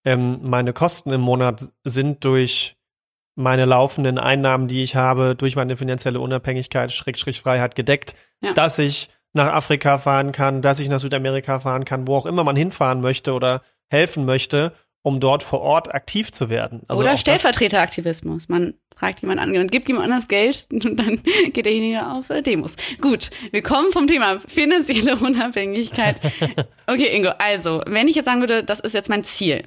ähm, 0.04 0.38
meine 0.42 0.72
Kosten 0.72 1.12
im 1.12 1.20
Monat 1.20 1.68
sind 1.84 2.24
durch 2.24 2.76
meine 3.34 3.66
laufenden 3.66 4.18
Einnahmen, 4.18 4.68
die 4.68 4.82
ich 4.82 4.96
habe, 4.96 5.34
durch 5.36 5.56
meine 5.56 5.76
finanzielle 5.76 6.20
Unabhängigkeit, 6.20 6.92
Schrägstrich 6.92 7.40
Freiheit 7.40 7.74
gedeckt, 7.74 8.14
ja. 8.40 8.54
dass 8.54 8.78
ich 8.78 9.10
nach 9.34 9.52
Afrika 9.52 9.98
fahren 9.98 10.32
kann, 10.32 10.62
dass 10.62 10.80
ich 10.80 10.88
nach 10.88 11.00
Südamerika 11.00 11.58
fahren 11.58 11.84
kann, 11.84 12.08
wo 12.08 12.16
auch 12.16 12.26
immer 12.26 12.44
man 12.44 12.56
hinfahren 12.56 13.00
möchte 13.00 13.34
oder 13.34 13.62
helfen 13.90 14.24
möchte 14.24 14.72
um 15.06 15.20
dort 15.20 15.44
vor 15.44 15.60
Ort 15.60 15.94
aktiv 15.94 16.32
zu 16.32 16.50
werden. 16.50 16.82
Also 16.88 17.00
Oder 17.00 17.16
Stellvertreteraktivismus. 17.16 18.48
Man 18.48 18.74
fragt 18.96 19.22
jemand 19.22 19.38
an 19.38 19.56
und 19.56 19.70
gibt 19.70 19.86
jemand 19.86 20.06
anders 20.06 20.26
Geld 20.26 20.66
und 20.72 20.96
dann 20.96 21.22
geht 21.52 21.64
derjenige 21.64 22.08
auf 22.08 22.28
äh, 22.28 22.42
Demos. 22.42 22.74
Gut, 23.00 23.30
wir 23.52 23.62
kommen 23.62 23.92
vom 23.92 24.08
Thema 24.08 24.40
finanzielle 24.40 25.16
Unabhängigkeit. 25.20 26.16
Okay, 26.88 27.16
Ingo, 27.16 27.30
also, 27.38 27.82
wenn 27.86 28.06
ich 28.06 28.14
jetzt 28.14 28.26
sagen 28.26 28.40
würde, 28.40 28.62
das 28.62 28.78
ist 28.78 28.94
jetzt 28.94 29.08
mein 29.08 29.24
Ziel. 29.24 29.64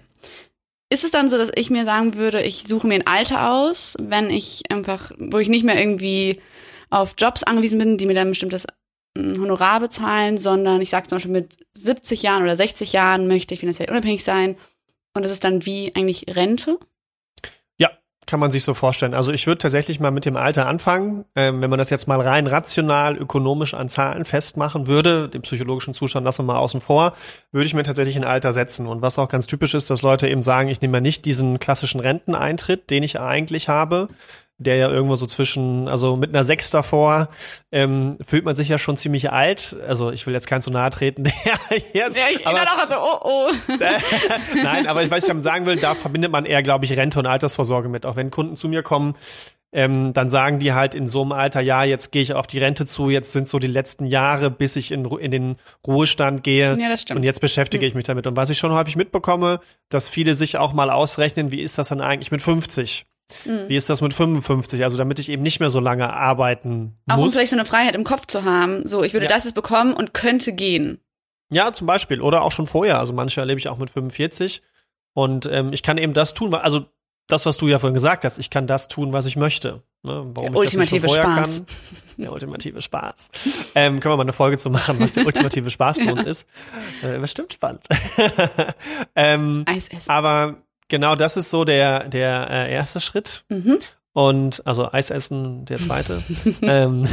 Ist 0.90 1.04
es 1.04 1.12
dann 1.12 1.28
so, 1.28 1.38
dass 1.38 1.52
ich 1.54 1.70
mir 1.70 1.84
sagen 1.84 2.16
würde, 2.16 2.42
ich 2.42 2.64
suche 2.66 2.88
mir 2.88 2.96
ein 2.96 3.08
Alter 3.08 3.52
aus, 3.52 3.98
wenn 4.00 4.30
ich 4.30 4.64
einfach, 4.70 5.12
wo 5.18 5.38
ich 5.38 5.50
nicht 5.50 5.66
mehr 5.66 5.78
irgendwie 5.78 6.42
auf 6.90 7.16
Jobs 7.18 7.44
angewiesen 7.44 7.78
bin, 7.78 7.98
die 7.98 8.06
mir 8.06 8.14
dann 8.14 8.28
ein 8.28 8.32
bestimmtes 8.32 8.68
hm, 9.18 9.42
Honorar 9.42 9.82
bezahlen, 9.82 10.38
sondern 10.38 10.82
ich 10.82 10.90
sage 10.90 11.08
zum 11.08 11.18
Beispiel 11.18 11.32
mit 11.32 11.58
70 11.74 12.24
Jahren 12.24 12.44
oder 12.44 12.56
60 12.56 12.94
Jahren 12.94 13.28
möchte 13.28 13.54
ich 13.54 13.60
finanziell 13.60 13.90
unabhängig 13.90 14.24
sein 14.24 14.56
und 15.20 15.24
das 15.24 15.34
ist 15.34 15.44
dann 15.44 15.66
wie 15.66 15.94
eigentlich 15.96 16.34
Rente? 16.34 16.80
Ja, 17.78 17.90
kann 18.26 18.40
man 18.40 18.52
sich 18.52 18.64
so 18.64 18.74
vorstellen. 18.74 19.14
Also 19.14 19.34
ich 19.34 19.48
würde 19.48 19.58
tatsächlich 19.58 20.00
mal 20.00 20.12
mit 20.12 20.24
dem 20.24 20.38
Alter 20.38 20.66
anfangen. 20.66 21.26
Ähm, 21.36 21.60
wenn 21.60 21.70
man 21.70 21.78
das 21.78 21.90
jetzt 21.90 22.08
mal 22.08 22.22
rein 22.22 22.48
rational, 22.48 23.18
ökonomisch 23.18 23.74
an 23.74 23.90
Zahlen 23.90 24.24
festmachen 24.24 24.88
würde, 24.88 25.28
den 25.28 25.42
psychologischen 25.42 25.94
Zustand 25.94 26.24
lassen 26.24 26.44
wir 26.44 26.54
mal 26.54 26.60
außen 26.60 26.80
vor, 26.80 27.18
würde 27.52 27.66
ich 27.66 27.74
mir 27.74 27.84
tatsächlich 27.84 28.16
ein 28.16 28.24
Alter 28.24 28.54
setzen. 28.54 28.88
Und 28.88 29.02
was 29.02 29.20
auch 29.20 29.28
ganz 29.28 29.46
typisch 29.46 29.74
ist, 29.74 29.90
dass 29.90 30.04
Leute 30.04 30.30
eben 30.30 30.42
sagen, 30.42 30.70
ich 30.70 30.80
nehme 30.80 30.94
mal 30.94 31.02
nicht 31.02 31.26
diesen 31.26 31.60
klassischen 31.60 32.00
Renteneintritt, 32.00 32.90
den 32.90 33.04
ich 33.04 33.20
eigentlich 33.20 33.68
habe, 33.68 34.08
der 34.60 34.76
ja 34.76 34.90
irgendwo 34.90 35.16
so 35.16 35.26
zwischen, 35.26 35.88
also 35.88 36.18
mit 36.18 36.36
einer 36.36 36.44
Sechs 36.44 36.70
davor, 36.70 37.30
ähm, 37.72 38.18
fühlt 38.22 38.46
man 38.46 38.56
sich 38.56 38.70
ja 38.70 38.78
schon 38.78 38.98
ziemlich 38.98 39.32
alt. 39.32 39.78
Also 39.88 40.12
ich 40.12 40.28
will 40.28 40.34
jetzt 40.34 40.48
keinen 40.48 40.62
zu 40.62 40.70
nahe 40.70 40.90
treten, 40.90 41.24
der 41.24 41.34
jetzt, 41.94 42.18
ja, 42.18 42.26
ich 42.32 42.46
aber, 42.46 42.62
auch 42.62 42.90
so, 42.90 42.96
oh, 42.96 43.50
oh. 43.50 43.74
Nein, 44.64 44.86
aber 44.86 45.10
was 45.10 45.28
ich 45.28 45.44
sagen 45.44 45.66
will, 45.66 45.78
da 45.78 45.96
verbindet 45.96 46.32
man 46.32 46.46
eher, 46.46 46.62
glaube 46.62 46.86
ich, 46.86 46.96
Rente 46.96 47.20
und 47.20 47.26
Altersvorsorge 47.26 47.90
mit. 47.90 48.06
Auch 48.06 48.18
wenn 48.18 48.32
Kunden 48.32 48.58
zu 48.58 48.68
mir 48.68 48.84
kommen, 48.84 49.16
ähm, 49.72 50.14
dann 50.14 50.30
sagen 50.30 50.60
die 50.60 50.74
halt 50.74 50.96
in 50.96 51.08
so 51.08 51.22
einem 51.22 51.32
Alter, 51.32 51.62
ja, 51.62 51.84
jetzt 51.84 52.12
gehe 52.12 52.22
ich 52.22 52.34
auf 52.34 52.48
die 52.48 52.58
Rente 52.58 52.86
zu, 52.86 53.10
jetzt 53.10 53.34
sind 53.34 53.48
so 53.48 53.60
die 53.60 53.68
letzten 53.68 54.06
Jahre, 54.06 54.50
bis 54.50 54.76
ich 54.76 54.92
in, 54.92 55.06
in 55.06 55.32
den 55.32 55.56
Ruhestand 55.86 56.44
gehe. 56.44 56.78
Ja, 56.80 56.90
das 56.90 57.02
stimmt. 57.02 57.20
Und 57.20 57.24
jetzt 57.24 57.40
beschäftige 57.40 57.84
hm. 57.84 57.88
ich 57.88 57.96
mich 57.96 58.06
damit. 58.06 58.26
Und 58.28 58.36
was 58.36 58.50
ich 58.50 58.58
schon 58.58 58.74
häufig 58.74 58.96
mitbekomme, 58.96 59.60
dass 59.90 60.10
viele 60.10 60.34
sich 60.34 60.58
auch 60.58 60.74
mal 60.74 60.90
ausrechnen, 60.90 61.52
wie 61.52 61.62
ist 61.62 61.78
das 61.78 61.90
dann 61.90 62.02
eigentlich 62.02 62.32
mit 62.32 62.42
50? 62.42 63.06
Mhm. 63.46 63.68
Wie 63.68 63.76
ist 63.76 63.90
das 63.90 64.02
mit 64.02 64.14
55? 64.14 64.84
Also 64.84 64.98
damit 64.98 65.20
ich 65.20 65.30
eben 65.30 65.44
nicht 65.44 65.60
mehr 65.60 65.70
so 65.70 65.80
lange 65.80 66.14
arbeiten 66.14 66.98
muss. 67.06 67.18
Auch 67.18 67.24
um 67.24 67.30
vielleicht 67.30 67.50
so 67.50 67.56
eine 67.56 67.66
Freiheit 67.66 67.96
im 67.96 68.04
Kopf 68.04 68.26
zu 68.28 68.44
haben. 68.44 68.88
So, 68.88 69.04
ich 69.04 69.14
würde 69.14 69.28
ja. 69.28 69.32
das 69.32 69.44
jetzt 69.44 69.54
bekommen 69.54 69.94
und 69.94 70.14
könnte 70.14 70.54
gehen. 70.54 71.00
Ja, 71.52 71.74
zum 71.74 71.88
Beispiel. 71.88 72.22
Oder 72.22 72.44
auch 72.44 72.52
schon 72.52 72.68
vorher. 72.68 73.00
Also 73.00 73.14
manche 73.14 73.40
erlebe 73.40 73.60
ich 73.60 73.70
auch 73.70 73.78
mit 73.78 73.90
45. 73.90 74.62
Und 75.14 75.48
ähm, 75.52 75.74
ich 75.74 75.84
kann 75.84 75.98
eben 75.98 76.14
das 76.14 76.34
tun, 76.34 76.54
also 76.54 76.86
das, 77.28 77.46
was 77.46 77.58
du 77.58 77.68
ja 77.68 77.80
vorhin 77.80 77.94
gesagt 77.94 78.26
hast, 78.26 78.40
ich 78.40 78.50
kann 78.50 78.68
das 78.68 78.88
tun, 78.88 79.14
was 79.14 79.26
ich 79.26 79.36
möchte. 79.36 79.84
Ne? 80.02 80.26
Warum 80.34 80.34
der 80.34 80.50
ich 80.50 80.56
ultimative 80.56 81.08
das 81.08 81.16
Spaß. 81.16 81.56
kann. 81.58 81.66
Der 82.18 82.32
ultimative 82.32 82.82
Spaß. 82.82 83.30
ähm, 83.76 84.00
können 84.00 84.14
wir 84.14 84.18
mal 84.18 84.24
eine 84.24 84.34
Folge 84.34 84.58
zu 84.58 84.70
machen, 84.70 85.00
was 85.00 85.14
der 85.14 85.26
ultimative 85.26 85.70
Spaß 85.70 86.00
für 86.00 86.12
uns 86.12 86.24
ist. 86.26 86.48
Äh, 87.04 87.20
bestimmt 87.20 87.54
spannend. 87.54 87.86
ähm, 89.16 89.64
Eis 89.68 89.88
essen. 89.90 90.10
Aber 90.10 90.58
genau 90.90 91.16
das 91.16 91.38
ist 91.38 91.50
so 91.50 91.64
der, 91.64 92.10
der 92.10 92.50
äh, 92.50 92.74
erste 92.74 93.00
Schritt. 93.00 93.46
Mhm. 93.50 93.80
Und 94.12 94.66
also 94.66 94.92
Eis 94.92 95.12
essen, 95.12 95.66
der 95.66 95.78
zweite. 95.78 96.24
ähm, 96.62 97.08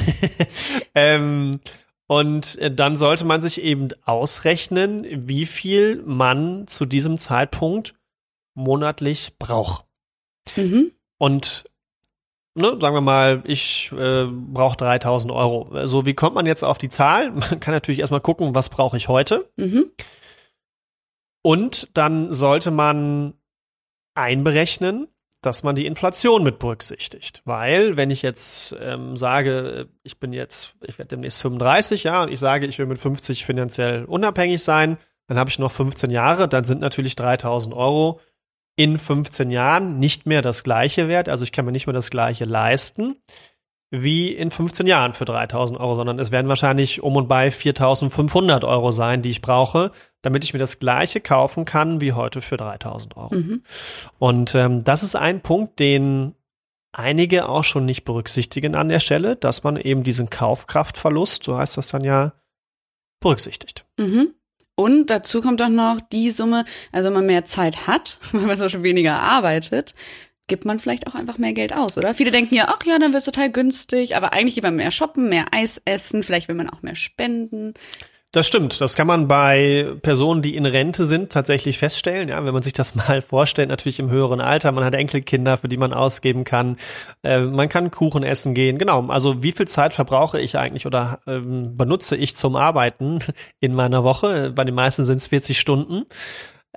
ähm, 0.94 1.60
und 2.08 2.58
dann 2.78 2.96
sollte 2.96 3.24
man 3.24 3.40
sich 3.40 3.60
eben 3.62 3.88
ausrechnen, 4.04 5.06
wie 5.28 5.46
viel 5.46 6.02
man 6.04 6.66
zu 6.66 6.84
diesem 6.84 7.18
Zeitpunkt 7.18 7.94
monatlich 8.54 9.38
braucht. 9.38 9.84
Mhm. 10.56 10.92
Und 11.18 11.64
ne, 12.54 12.76
sagen 12.80 12.96
wir 12.96 13.00
mal, 13.00 13.42
ich 13.44 13.92
äh, 13.92 14.24
brauche 14.26 14.76
3000 14.76 15.32
Euro. 15.32 15.86
So, 15.86 16.06
wie 16.06 16.14
kommt 16.14 16.34
man 16.34 16.46
jetzt 16.46 16.64
auf 16.64 16.78
die 16.78 16.88
Zahl? 16.88 17.30
Man 17.32 17.60
kann 17.60 17.74
natürlich 17.74 18.00
erstmal 18.00 18.20
gucken, 18.20 18.54
was 18.54 18.68
brauche 18.68 18.96
ich 18.96 19.08
heute. 19.08 19.48
Mhm. 19.56 19.90
Und 21.42 21.88
dann 21.94 22.32
sollte 22.32 22.72
man 22.72 23.34
einberechnen, 24.16 25.08
dass 25.42 25.62
man 25.62 25.76
die 25.76 25.86
Inflation 25.86 26.42
mit 26.42 26.58
berücksichtigt. 26.58 27.42
Weil, 27.44 27.96
wenn 27.96 28.10
ich 28.10 28.22
jetzt 28.22 28.74
ähm, 28.80 29.16
sage, 29.16 29.88
ich 30.02 30.18
bin 30.18 30.32
jetzt, 30.32 30.76
ich 30.82 30.98
werde 30.98 31.10
demnächst 31.10 31.40
35, 31.40 32.04
ja, 32.04 32.22
und 32.22 32.32
ich 32.32 32.40
sage, 32.40 32.66
ich 32.66 32.78
will 32.78 32.86
mit 32.86 32.98
50 32.98 33.44
finanziell 33.44 34.04
unabhängig 34.04 34.62
sein, 34.62 34.98
dann 35.28 35.38
habe 35.38 35.50
ich 35.50 35.58
noch 35.58 35.72
15 35.72 36.10
Jahre, 36.10 36.48
dann 36.48 36.64
sind 36.64 36.80
natürlich 36.80 37.16
3000 37.16 37.74
Euro 37.74 38.20
in 38.76 38.98
15 38.98 39.50
Jahren 39.50 39.98
nicht 39.98 40.26
mehr 40.26 40.42
das 40.42 40.62
gleiche 40.62 41.08
wert. 41.08 41.28
Also 41.28 41.44
ich 41.44 41.52
kann 41.52 41.64
mir 41.64 41.72
nicht 41.72 41.86
mehr 41.86 41.94
das 41.94 42.10
gleiche 42.10 42.44
leisten 42.44 43.16
wie 43.90 44.32
in 44.32 44.50
15 44.50 44.86
Jahren 44.86 45.12
für 45.12 45.24
3000 45.24 45.78
Euro, 45.78 45.94
sondern 45.94 46.18
es 46.18 46.32
werden 46.32 46.48
wahrscheinlich 46.48 47.02
um 47.02 47.16
und 47.16 47.28
bei 47.28 47.50
4500 47.50 48.64
Euro 48.64 48.90
sein, 48.90 49.22
die 49.22 49.30
ich 49.30 49.42
brauche, 49.42 49.92
damit 50.22 50.44
ich 50.44 50.52
mir 50.52 50.58
das 50.58 50.80
gleiche 50.80 51.20
kaufen 51.20 51.64
kann 51.64 52.00
wie 52.00 52.12
heute 52.12 52.40
für 52.40 52.56
3000 52.56 53.16
Euro. 53.16 53.34
Mhm. 53.34 53.62
Und 54.18 54.54
ähm, 54.54 54.82
das 54.82 55.02
ist 55.02 55.14
ein 55.14 55.40
Punkt, 55.40 55.78
den 55.78 56.34
einige 56.92 57.48
auch 57.48 57.64
schon 57.64 57.84
nicht 57.84 58.04
berücksichtigen 58.04 58.74
an 58.74 58.88
der 58.88 59.00
Stelle, 59.00 59.36
dass 59.36 59.62
man 59.62 59.76
eben 59.76 60.02
diesen 60.02 60.30
Kaufkraftverlust, 60.30 61.44
so 61.44 61.56
heißt 61.56 61.76
das 61.76 61.88
dann 61.88 62.02
ja, 62.02 62.32
berücksichtigt. 63.20 63.84
Mhm. 63.98 64.34
Und 64.78 65.06
dazu 65.06 65.40
kommt 65.40 65.62
auch 65.62 65.70
noch 65.70 66.00
die 66.00 66.30
Summe, 66.30 66.64
also 66.92 67.06
wenn 67.06 67.14
man 67.14 67.26
mehr 67.26 67.44
Zeit 67.44 67.86
hat, 67.86 68.18
weil 68.32 68.42
man 68.42 68.56
so 68.56 68.68
schon 68.68 68.82
weniger 68.82 69.18
arbeitet, 69.20 69.94
gibt 70.46 70.64
man 70.64 70.78
vielleicht 70.78 71.06
auch 71.06 71.14
einfach 71.14 71.38
mehr 71.38 71.52
Geld 71.52 71.74
aus, 71.74 71.98
oder? 71.98 72.14
Viele 72.14 72.30
denken 72.30 72.54
ja, 72.54 72.66
ach 72.68 72.84
ja, 72.86 72.98
dann 72.98 73.12
wird 73.12 73.20
es 73.20 73.24
total 73.24 73.50
günstig, 73.50 74.16
aber 74.16 74.32
eigentlich 74.32 74.62
man 74.62 74.76
mehr 74.76 74.90
shoppen, 74.90 75.28
mehr 75.28 75.46
Eis 75.52 75.80
essen, 75.84 76.22
vielleicht 76.22 76.48
will 76.48 76.54
man 76.54 76.70
auch 76.70 76.82
mehr 76.82 76.94
spenden. 76.94 77.74
Das 78.36 78.46
stimmt. 78.46 78.82
Das 78.82 78.96
kann 78.96 79.06
man 79.06 79.28
bei 79.28 79.94
Personen, 80.02 80.42
die 80.42 80.56
in 80.56 80.66
Rente 80.66 81.06
sind, 81.06 81.32
tatsächlich 81.32 81.78
feststellen. 81.78 82.28
Ja, 82.28 82.44
wenn 82.44 82.52
man 82.52 82.62
sich 82.62 82.74
das 82.74 82.94
mal 82.94 83.22
vorstellt, 83.22 83.70
natürlich 83.70 83.98
im 83.98 84.10
höheren 84.10 84.42
Alter. 84.42 84.72
Man 84.72 84.84
hat 84.84 84.92
Enkelkinder, 84.92 85.56
für 85.56 85.68
die 85.68 85.78
man 85.78 85.94
ausgeben 85.94 86.44
kann. 86.44 86.76
Äh, 87.22 87.40
man 87.40 87.70
kann 87.70 87.90
Kuchen 87.90 88.24
essen 88.24 88.52
gehen. 88.52 88.76
Genau. 88.76 89.06
Also 89.06 89.42
wie 89.42 89.52
viel 89.52 89.66
Zeit 89.66 89.94
verbrauche 89.94 90.38
ich 90.38 90.58
eigentlich 90.58 90.84
oder 90.84 91.20
ähm, 91.26 91.78
benutze 91.78 92.14
ich 92.14 92.36
zum 92.36 92.56
Arbeiten 92.56 93.20
in 93.60 93.74
meiner 93.74 94.04
Woche? 94.04 94.50
Bei 94.50 94.64
den 94.64 94.74
meisten 94.74 95.06
sind 95.06 95.16
es 95.16 95.28
40 95.28 95.58
Stunden 95.58 96.04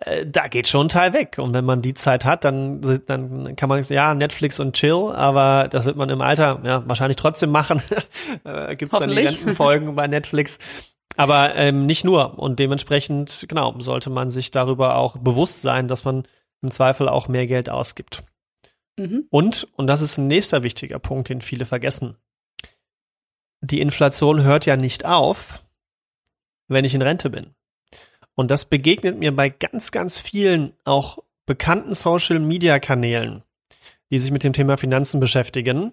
äh, 0.02 0.26
da 0.26 0.48
geht 0.48 0.68
schon 0.68 0.88
ein 0.88 0.90
Teil 0.90 1.14
weg. 1.14 1.38
Und 1.38 1.54
wenn 1.54 1.66
man 1.66 1.82
die 1.82 1.94
Zeit 1.94 2.26
hat, 2.26 2.46
dann, 2.46 2.82
dann 3.06 3.56
kann 3.56 3.70
man, 3.70 3.84
ja, 3.84 4.14
Netflix 4.14 4.60
und 4.60 4.76
chill, 4.76 5.12
aber 5.14 5.68
das 5.70 5.86
wird 5.86 5.96
man 5.96 6.10
im 6.10 6.22
Alter 6.22 6.60
ja, 6.64 6.84
wahrscheinlich 6.88 7.18
trotzdem 7.18 7.52
machen. 7.52 7.82
äh, 8.44 8.76
Gibt 8.76 8.94
es 8.94 9.00
dann 9.00 9.10
die 9.10 9.18
Rentenfolgen 9.18 9.96
bei 9.96 10.08
Netflix. 10.08 10.58
Aber 11.18 11.56
ähm, 11.56 11.86
nicht 11.86 12.06
nur. 12.06 12.40
Und 12.40 12.60
dementsprechend, 12.60 13.46
genau, 13.50 13.76
sollte 13.80 14.10
man 14.10 14.30
sich 14.30 14.52
darüber 14.52 14.96
auch 14.96 15.18
bewusst 15.18 15.62
sein, 15.62 15.88
dass 15.88 16.06
man 16.06 16.24
im 16.62 16.72
Zweifel 16.72 17.10
auch 17.10 17.28
mehr 17.28 17.48
Geld 17.48 17.70
ausgibt. 17.70 18.24
Mhm. 18.98 19.26
Und, 19.30 19.68
und 19.76 19.88
das 19.88 20.02
ist 20.02 20.18
ein 20.18 20.28
nächster 20.28 20.64
wichtiger 20.64 21.00
Punkt, 21.00 21.30
den 21.30 21.42
viele 21.42 21.66
vergessen. 21.66 22.16
Die 23.62 23.82
Inflation 23.82 24.44
hört 24.44 24.66
ja 24.66 24.78
nicht 24.78 25.06
auf, 25.06 25.62
wenn 26.70 26.86
ich 26.86 26.94
in 26.94 27.02
Rente 27.02 27.30
bin. 27.30 27.54
Und 28.40 28.52
das 28.52 28.64
begegnet 28.64 29.20
mir 29.20 29.36
bei 29.36 29.50
ganz, 29.50 29.92
ganz 29.92 30.22
vielen 30.22 30.72
auch 30.86 31.18
bekannten 31.46 31.94
Social-Media-Kanälen, 31.94 33.44
die 34.12 34.18
sich 34.18 34.32
mit 34.32 34.46
dem 34.46 34.54
Thema 34.54 34.78
Finanzen 34.78 35.20
beschäftigen, 35.20 35.92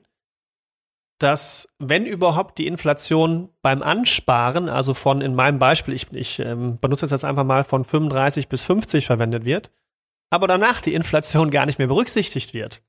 dass, 1.19 1.69
wenn 1.81 2.07
überhaupt, 2.07 2.59
die 2.59 2.69
Inflation 2.69 3.49
beim 3.63 3.83
Ansparen, 3.83 4.69
also 4.69 4.95
von 4.95 5.23
in 5.23 5.35
meinem 5.35 5.59
Beispiel, 5.59 5.93
ich, 5.93 6.13
ich 6.13 6.39
ähm, 6.39 6.79
benutze 6.79 7.07
jetzt 7.07 7.25
einfach 7.25 7.43
mal 7.43 7.65
von 7.65 7.85
35 7.85 8.47
bis 8.47 8.63
50 8.63 9.07
verwendet 9.07 9.45
wird, 9.45 9.73
aber 10.31 10.47
danach 10.47 10.81
die 10.81 10.95
Inflation 10.95 11.51
gar 11.51 11.67
nicht 11.67 11.81
mehr 11.81 11.89
berücksichtigt 11.89 12.55
wird. 12.55 12.81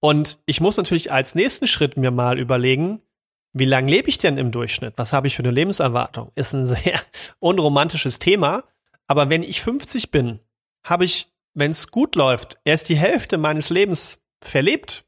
Und 0.00 0.38
ich 0.44 0.60
muss 0.60 0.76
natürlich 0.76 1.10
als 1.10 1.34
nächsten 1.34 1.66
Schritt 1.66 1.96
mir 1.96 2.10
mal 2.10 2.38
überlegen, 2.38 3.00
wie 3.54 3.64
lange 3.64 3.90
lebe 3.90 4.10
ich 4.10 4.18
denn 4.18 4.36
im 4.36 4.50
Durchschnitt? 4.50 4.92
Was 4.96 5.14
habe 5.14 5.28
ich 5.28 5.36
für 5.36 5.42
eine 5.42 5.50
Lebenserwartung? 5.52 6.30
Ist 6.34 6.52
ein 6.52 6.66
sehr 6.66 7.00
unromantisches 7.38 8.18
Thema. 8.18 8.64
Aber 9.12 9.28
wenn 9.28 9.42
ich 9.42 9.60
50 9.60 10.10
bin, 10.10 10.40
habe 10.86 11.04
ich, 11.04 11.30
wenn 11.52 11.70
es 11.70 11.90
gut 11.90 12.14
läuft, 12.14 12.58
erst 12.64 12.88
die 12.88 12.96
Hälfte 12.96 13.36
meines 13.36 13.68
Lebens 13.68 14.24
verlebt 14.42 15.04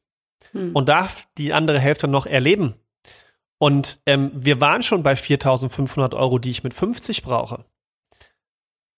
hm. 0.53 0.77
und 0.77 0.91
darf 0.91 1.27
die 1.39 1.55
andere 1.55 1.81
Hälfte 1.81 2.07
noch 2.07 2.27
erleben. 2.27 2.75
Und 3.57 4.01
ähm, 4.05 4.31
wir 4.35 4.61
waren 4.61 4.83
schon 4.83 5.03
bei 5.03 5.15
4.500 5.15 6.15
Euro, 6.15 6.39
die 6.39 6.51
ich 6.51 6.63
mit 6.63 6.75
50 6.75 7.23
brauche. 7.23 7.65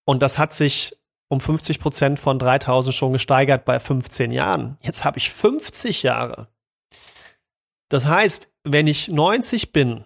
Und 0.05 0.23
das 0.23 0.40
hat 0.40 0.53
sich 0.55 0.97
um 1.29 1.40
50 1.40 1.79
Prozent 1.79 2.19
von 2.19 2.40
3.000 2.40 2.90
schon 2.90 3.12
gesteigert 3.12 3.64
bei 3.64 3.79
15 3.79 4.33
Jahren. 4.33 4.77
Jetzt 4.81 5.05
habe 5.05 5.19
ich 5.19 5.31
50 5.31 6.03
Jahre. 6.03 6.49
Das 7.90 8.07
heißt, 8.09 8.53
wenn 8.64 8.88
ich 8.88 9.07
90 9.07 9.73
bin, 9.73 10.03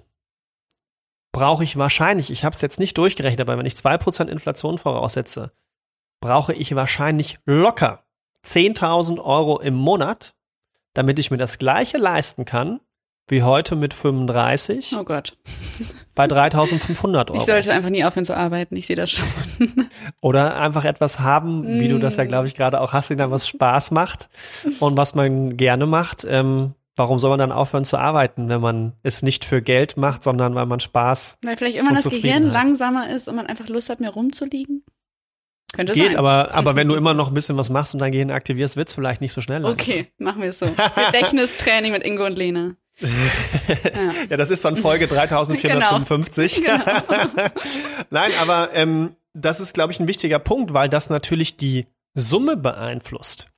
brauche 1.33 1.65
ich 1.65 1.77
wahrscheinlich, 1.77 2.31
ich 2.31 2.45
habe 2.45 2.55
es 2.55 2.61
jetzt 2.61 2.81
nicht 2.81 2.99
durchgerechnet, 2.99 3.41
aber 3.41 3.59
wenn 3.59 3.67
ich 3.67 3.75
2% 3.75 4.29
Inflation 4.29 4.79
voraussetze, 4.79 5.53
brauche 6.21 6.53
ich 6.53 6.75
wahrscheinlich 6.75 7.39
locker 7.47 8.05
10.000 8.45 9.23
Euro 9.23 9.61
im 9.61 9.75
Monat, 9.75 10.35
damit 10.95 11.19
ich 11.19 11.31
mir 11.31 11.37
das 11.37 11.59
gleiche 11.59 11.99
leisten 11.99 12.45
kann 12.45 12.81
wie 13.31 13.43
heute 13.43 13.77
mit 13.77 13.95
35. 13.95 14.97
Oh 14.99 15.05
Gott. 15.05 15.37
Bei 16.15 16.27
3500 16.27 17.31
Euro. 17.31 17.41
Ich 17.41 17.47
sollte 17.47 17.73
einfach 17.73 17.89
nie 17.91 18.05
aufhören 18.05 18.25
zu 18.25 18.37
arbeiten, 18.37 18.77
ich 18.77 18.87
sehe 18.87 18.97
das 18.97 19.11
schon. 19.11 19.27
Oder 20.21 20.57
einfach 20.57 20.85
etwas 20.85 21.21
haben, 21.21 21.81
wie 21.81 21.89
du 21.89 21.99
das 21.99 22.17
ja, 22.17 22.25
glaube 22.25 22.49
ich, 22.49 22.55
gerade 22.55 22.81
auch 22.81 22.93
hast, 22.93 23.11
was 23.11 23.49
Spaß 23.49 23.93
macht 23.93 24.29
und 24.81 24.97
was 24.97 25.15
man 25.15 25.57
gerne 25.57 25.87
macht. 25.87 26.27
Ähm, 26.29 26.75
warum 27.01 27.19
soll 27.19 27.31
man 27.31 27.39
dann 27.39 27.51
aufhören 27.51 27.87
zu 27.87 27.97
arbeiten, 27.97 28.51
wenn 28.51 28.61
man 28.61 28.93
es 29.03 29.23
nicht 29.23 29.47
für 29.47 29.63
Geld 29.63 29.97
macht, 29.97 30.23
sondern 30.23 30.55
weil 30.55 30.67
man 30.67 30.81
Spaß 30.81 31.39
Weil 31.43 31.57
vielleicht 31.57 31.79
immer 31.79 31.95
das 31.95 32.05
Gehirn 32.05 32.43
langsamer 32.43 33.09
ist 33.09 33.27
und 33.27 33.37
man 33.37 33.47
einfach 33.47 33.69
Lust 33.69 33.89
hat, 33.89 34.01
mehr 34.01 34.11
rumzuliegen? 34.11 34.85
Könnte 35.73 35.95
Geht, 35.95 36.09
sein. 36.09 36.17
aber, 36.17 36.53
aber 36.53 36.77
wenn 36.77 36.89
du 36.89 36.95
immer 36.97 37.15
noch 37.15 37.29
ein 37.29 37.35
bisschen 37.35 37.57
was 37.57 37.71
machst 37.71 37.95
und 37.95 38.01
dein 38.01 38.13
Gehirn 38.13 38.31
aktivierst, 38.31 38.77
wird 38.77 38.89
es 38.89 38.95
vielleicht 38.95 39.23
nicht 39.23 39.33
so 39.33 39.41
schnell. 39.41 39.65
Okay, 39.65 40.09
machen 40.19 40.43
wir 40.43 40.51
es 40.51 40.59
so. 40.59 40.67
Gedächtnistraining 41.07 41.93
mit 41.93 42.05
Ingo 42.05 42.27
und 42.27 42.37
Lena. 42.37 42.75
Ja. 43.69 44.13
ja, 44.31 44.37
das 44.37 44.51
ist 44.51 44.63
dann 44.65 44.77
Folge 44.77 45.07
3455. 45.07 46.65
Genau. 46.65 46.77
genau. 46.85 47.49
Nein, 48.11 48.33
aber 48.39 48.71
ähm, 48.75 49.17
das 49.33 49.59
ist, 49.59 49.73
glaube 49.73 49.93
ich, 49.93 50.01
ein 50.01 50.09
wichtiger 50.09 50.39
Punkt, 50.39 50.75
weil 50.75 50.91
das 50.91 51.09
natürlich 51.09 51.57
die 51.57 51.87
Summe 52.15 52.57
beeinflusst, 52.59 53.49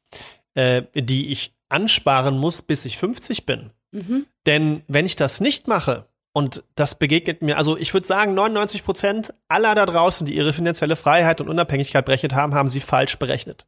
äh, 0.55 0.83
die 0.95 1.31
ich 1.31 1.55
ansparen 1.73 2.39
muss, 2.39 2.63
bis 2.63 2.85
ich 2.85 2.99
50 2.99 3.47
bin. 3.47 3.71
Mhm. 3.91 4.27
Denn 4.47 4.83
wenn 4.89 5.07
ich 5.07 5.17
das 5.17 5.41
nicht 5.41 5.69
mache, 5.69 6.07
und 6.35 6.65
das 6.75 6.99
begegnet 6.99 7.43
mir, 7.43 7.59
also 7.59 7.77
ich 7.77 7.93
würde 7.93 8.07
sagen, 8.07 8.35
99 8.35 8.85
Prozent 8.85 9.35
aller 9.49 9.75
da 9.75 9.85
draußen, 9.85 10.27
die 10.27 10.35
ihre 10.35 10.53
finanzielle 10.53 10.97
Freiheit 10.97 11.41
und 11.41 11.49
Unabhängigkeit 11.49 12.05
berechnet 12.05 12.35
haben, 12.35 12.55
haben 12.55 12.69
sie 12.69 12.81
falsch 12.81 13.19
berechnet. 13.19 13.67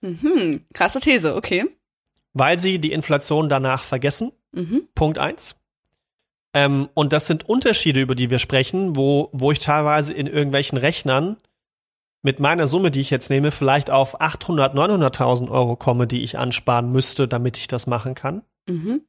Mhm. 0.00 0.64
Krasse 0.74 1.00
These, 1.00 1.36
okay. 1.36 1.66
Weil 2.32 2.58
sie 2.58 2.78
die 2.78 2.92
Inflation 2.92 3.48
danach 3.48 3.84
vergessen. 3.84 4.32
Mhm. 4.52 4.88
Punkt 4.94 5.18
eins. 5.18 5.56
Ähm, 6.52 6.88
und 6.94 7.12
das 7.12 7.26
sind 7.26 7.48
Unterschiede, 7.48 8.00
über 8.00 8.16
die 8.16 8.30
wir 8.30 8.40
sprechen, 8.40 8.96
wo, 8.96 9.28
wo 9.32 9.52
ich 9.52 9.60
teilweise 9.60 10.12
in 10.12 10.26
irgendwelchen 10.26 10.78
Rechnern 10.78 11.36
mit 12.22 12.38
meiner 12.38 12.66
Summe, 12.66 12.90
die 12.90 13.00
ich 13.00 13.10
jetzt 13.10 13.30
nehme, 13.30 13.50
vielleicht 13.50 13.90
auf 13.90 14.20
800, 14.20 14.74
900.000 14.74 15.50
Euro 15.50 15.76
komme, 15.76 16.06
die 16.06 16.22
ich 16.22 16.38
ansparen 16.38 16.92
müsste, 16.92 17.28
damit 17.28 17.56
ich 17.56 17.66
das 17.66 17.86
machen 17.86 18.14
kann. 18.14 18.42
Mhm. 18.68 19.02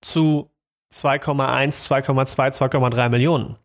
Zu 0.00 0.50
2,1, 0.92 1.86
2,2, 1.86 2.52
2,3 2.70 3.08
Millionen. 3.08 3.56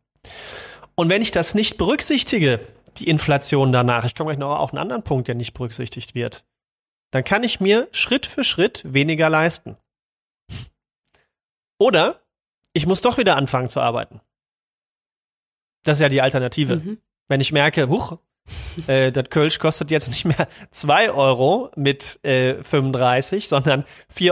Und 0.96 1.10
wenn 1.10 1.22
ich 1.22 1.32
das 1.32 1.56
nicht 1.56 1.78
berücksichtige, 1.78 2.60
die 2.98 3.08
Inflation 3.08 3.72
danach, 3.72 4.06
ich 4.06 4.16
komme 4.16 4.30
gleich 4.30 4.40
noch 4.40 4.58
auf 4.60 4.72
einen 4.72 4.82
anderen 4.82 5.04
Punkt, 5.04 5.28
der 5.28 5.36
nicht 5.36 5.54
berücksichtigt 5.54 6.14
wird, 6.14 6.46
dann 7.12 7.24
kann 7.24 7.44
ich 7.44 7.60
mir 7.60 7.88
Schritt 7.92 8.26
für 8.26 8.44
Schritt 8.44 8.84
weniger 8.86 9.30
leisten. 9.30 9.78
Oder 11.80 12.22
ich 12.74 12.86
muss 12.86 13.02
doch 13.02 13.18
wieder 13.18 13.36
anfangen 13.36 13.68
zu 13.68 13.82
arbeiten. 13.82 14.22
Das 15.84 15.98
ist 15.98 16.02
ja 16.02 16.10
die 16.10 16.22
Alternative. 16.22 16.78
Mhm. 16.78 17.02
Wenn 17.28 17.42
ich 17.42 17.52
merke, 17.52 17.90
huch, 17.90 18.20
Äh, 18.88 19.12
das 19.12 19.30
Kölsch 19.30 19.60
kostet 19.60 19.92
jetzt 19.92 20.08
nicht 20.10 20.26
mehr 20.26 20.48
zwei 20.72 21.12
Euro 21.12 21.72
mit 21.76 22.20
äh, 22.24 22.64
35, 22.64 23.48
sondern 23.48 23.86
4,50 24.16 24.32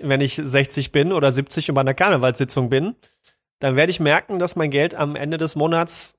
Euro, 0.00 0.08
wenn 0.08 0.20
ich 0.20 0.36
60 0.42 0.92
bin 0.92 1.12
oder 1.12 1.32
70 1.32 1.68
und 1.70 1.74
bei 1.74 1.80
einer 1.80 1.94
Karnevalssitzung 1.94 2.70
bin. 2.70 2.94
Dann 3.60 3.76
werde 3.76 3.90
ich 3.90 4.00
merken, 4.00 4.38
dass 4.38 4.56
mein 4.56 4.70
Geld 4.70 4.94
am 4.94 5.16
Ende 5.16 5.36
des 5.38 5.54
Monats 5.56 6.18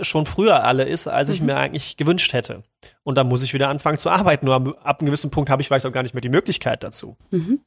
schon 0.00 0.26
früher 0.26 0.62
alle 0.64 0.84
ist, 0.84 1.08
als 1.08 1.28
ich 1.30 1.40
Mhm. 1.40 1.46
mir 1.46 1.56
eigentlich 1.56 1.96
gewünscht 1.96 2.32
hätte. 2.32 2.62
Und 3.02 3.16
dann 3.16 3.28
muss 3.28 3.42
ich 3.42 3.54
wieder 3.54 3.68
anfangen 3.70 3.96
zu 3.98 4.10
arbeiten. 4.10 4.44
Nur 4.46 4.54
ab, 4.54 4.68
ab 4.84 5.00
einem 5.00 5.06
gewissen 5.06 5.30
Punkt 5.30 5.48
habe 5.50 5.62
ich 5.62 5.68
vielleicht 5.68 5.86
auch 5.86 5.92
gar 5.92 6.02
nicht 6.02 6.14
mehr 6.14 6.20
die 6.20 6.28
Möglichkeit 6.28 6.84
dazu. 6.84 7.16
Mhm. 7.30 7.60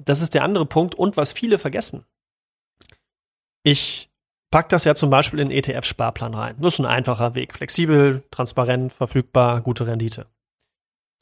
Das 0.00 0.22
ist 0.22 0.32
der 0.34 0.44
andere 0.44 0.66
Punkt. 0.66 0.94
Und 0.94 1.16
was 1.16 1.32
viele 1.32 1.58
vergessen. 1.58 2.04
Ich 3.62 4.10
pack 4.54 4.68
das 4.68 4.84
ja 4.84 4.94
zum 4.94 5.10
Beispiel 5.10 5.40
in 5.40 5.50
ETF-Sparplan 5.50 6.32
rein. 6.32 6.54
Das 6.60 6.74
ist 6.74 6.78
ein 6.78 6.86
einfacher 6.86 7.34
Weg. 7.34 7.54
Flexibel, 7.54 8.22
transparent, 8.30 8.92
verfügbar, 8.92 9.60
gute 9.62 9.88
Rendite. 9.88 10.26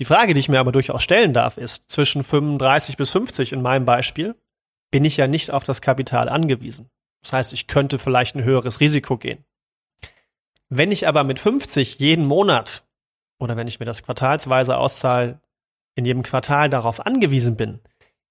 Die 0.01 0.05
Frage, 0.05 0.35
die 0.35 0.40
ich 0.40 0.51
mir 0.51 0.61
aber 0.61 0.71
durchaus 0.71 1.03
stellen 1.03 1.33
darf, 1.33 1.57
ist, 1.57 1.90
zwischen 1.90 2.25
35 2.25 2.99
bis 2.99 3.09
50 3.09 3.55
in 3.55 3.62
meinem 3.62 3.87
Beispiel, 3.87 4.37
bin 4.90 5.07
ich 5.07 5.16
ja 5.16 5.29
nicht 5.29 5.51
auf 5.51 5.64
das 5.64 5.81
Kapital 5.81 6.29
angewiesen. 6.29 6.90
Das 7.23 7.33
heißt, 7.33 7.55
ich 7.55 7.68
könnte 7.68 7.99
vielleicht 7.99 8.37
ein 8.37 8.45
höheres 8.45 8.81
Risiko 8.81 9.16
gehen. 9.16 9.42
Wenn 10.68 10.92
ich 10.92 11.09
aber 11.09 11.25
mit 11.25 11.38
50 11.38 12.01
jeden 12.01 12.27
Monat 12.27 12.85
oder 13.38 13.57
wenn 13.57 13.66
ich 13.66 13.81
mir 13.81 13.87
das 13.87 14.03
quartalsweise 14.03 14.77
auszahle, 14.77 15.40
in 15.95 16.05
jedem 16.05 16.23
Quartal 16.23 16.68
darauf 16.68 17.07
angewiesen 17.07 17.57
bin, 17.57 17.81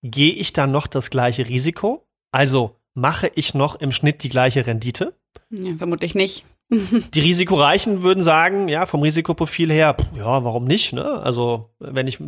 gehe 0.04 0.34
ich 0.36 0.54
dann 0.54 0.70
noch 0.70 0.86
das 0.86 1.10
gleiche 1.10 1.50
Risiko? 1.50 2.06
Also 2.32 2.76
mache 2.94 3.32
ich 3.36 3.54
noch 3.54 3.76
im 3.76 3.92
Schnitt 3.92 4.24
die 4.24 4.30
gleiche 4.30 4.66
Rendite? 4.66 5.14
Ja, 5.50 5.76
vermutlich 5.78 6.16
nicht. 6.16 6.46
Die 6.70 7.20
Risikoreichen 7.20 8.02
würden 8.02 8.24
sagen, 8.24 8.70
ja, 8.70 8.86
vom 8.86 9.02
Risikoprofil 9.02 9.72
her, 9.72 9.98
ja, 10.16 10.44
warum 10.44 10.64
nicht? 10.64 10.94
Ne? 10.94 11.04
Also 11.06 11.70
wenn 11.80 12.08
ich 12.08 12.20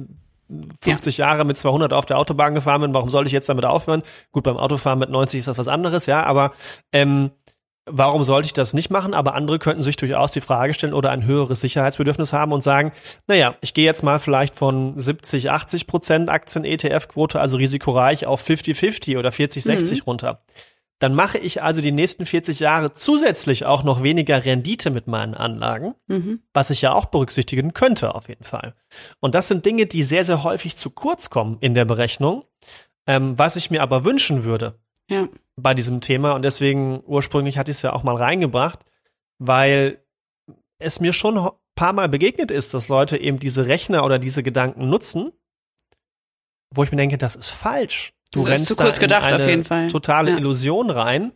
50 0.81 1.17
Jahre 1.17 1.45
mit 1.45 1.57
200 1.57 1.93
auf 1.93 2.05
der 2.05 2.17
Autobahn 2.17 2.53
gefahren 2.53 2.81
bin, 2.81 2.93
warum 2.93 3.09
soll 3.09 3.25
ich 3.25 3.31
jetzt 3.31 3.47
damit 3.47 3.63
aufhören? 3.65 4.03
Gut, 4.31 4.43
beim 4.43 4.57
Autofahren 4.57 4.99
mit 4.99 5.09
90 5.09 5.39
ist 5.39 5.47
das 5.47 5.57
was 5.57 5.69
anderes, 5.69 6.05
ja, 6.07 6.23
aber 6.23 6.53
ähm, 6.91 7.31
warum 7.85 8.23
sollte 8.23 8.45
ich 8.47 8.53
das 8.53 8.73
nicht 8.73 8.89
machen? 8.89 9.13
Aber 9.13 9.35
andere 9.35 9.59
könnten 9.59 9.81
sich 9.81 9.95
durchaus 9.97 10.31
die 10.31 10.41
Frage 10.41 10.73
stellen 10.73 10.93
oder 10.93 11.11
ein 11.11 11.25
höheres 11.25 11.61
Sicherheitsbedürfnis 11.61 12.33
haben 12.33 12.51
und 12.51 12.61
sagen, 12.61 12.91
naja, 13.27 13.55
ich 13.61 13.73
gehe 13.73 13.85
jetzt 13.85 14.03
mal 14.03 14.19
vielleicht 14.19 14.55
von 14.55 14.99
70, 14.99 15.51
80 15.51 15.87
Prozent 15.87 16.29
Aktien-ETF-Quote, 16.29 17.39
also 17.39 17.57
risikoreich, 17.57 18.25
auf 18.25 18.43
50-50 18.47 19.17
oder 19.19 19.29
40-60 19.29 20.03
runter. 20.05 20.43
Dann 20.99 21.15
mache 21.15 21.37
ich 21.37 21.61
also 21.61 21.81
die 21.81 21.91
nächsten 21.91 22.25
40 22.25 22.61
Jahre 22.61 22.93
zusätzlich 22.93 23.65
auch 23.65 23.83
noch 23.83 24.03
weniger 24.03 24.45
Rendite 24.45 24.89
mit 24.89 25.07
meinen 25.07 25.33
Anlagen, 25.33 25.95
Mhm. 26.07 26.39
was 26.53 26.69
ich 26.69 26.81
ja 26.81 26.93
auch 26.93 27.07
berücksichtigen 27.07 27.73
könnte 27.73 28.15
auf 28.15 28.29
jeden 28.29 28.45
Fall. 28.45 28.73
Und 29.19 29.35
das 29.35 29.49
sind 29.49 29.65
Dinge, 29.65 29.85
die 29.85 30.03
sehr, 30.03 30.23
sehr 30.23 30.43
häufig 30.43 30.77
zu 30.77 30.91
kurz 30.91 31.29
kommen 31.29 31.57
in 31.59 31.73
der 31.73 31.83
Berechnung, 31.83 32.45
ähm, 33.05 33.37
was 33.37 33.57
ich 33.57 33.69
mir 33.69 33.81
aber 33.81 34.05
wünschen 34.05 34.45
würde 34.45 34.79
Ja. 35.09 35.27
bei 35.55 35.73
diesem 35.73 36.01
Thema. 36.01 36.33
Und 36.33 36.41
deswegen 36.43 37.03
ursprünglich 37.05 37.57
hatte 37.57 37.71
ich 37.71 37.77
es 37.77 37.83
ja 37.83 37.93
auch 37.93 38.03
mal 38.03 38.15
reingebracht, 38.15 38.79
weil 39.39 40.03
es 40.79 40.99
mir 40.99 41.13
schon 41.13 41.37
ein 41.37 41.49
paar 41.75 41.93
Mal 41.93 42.09
begegnet 42.09 42.51
ist, 42.51 42.73
dass 42.73 42.87
Leute 42.89 43.17
eben 43.17 43.39
diese 43.39 43.67
Rechner 43.67 44.03
oder 44.05 44.19
diese 44.19 44.43
Gedanken 44.43 44.87
nutzen, 44.89 45.31
wo 46.73 46.83
ich 46.83 46.91
mir 46.91 46.97
denke, 46.97 47.17
das 47.17 47.35
ist 47.35 47.49
falsch. 47.51 48.13
Du 48.31 48.41
Das 48.41 48.49
rennst 48.51 48.67
zu 48.67 48.75
da 48.75 48.87
in 48.87 48.99
gedacht, 48.99 49.25
auf 49.27 49.33
eine 49.33 49.49
jeden 49.49 49.63
Fall. 49.65 49.87
totale 49.89 50.31
Ja. 50.31 50.37
Illusion 50.37 50.89
rein. 50.89 51.33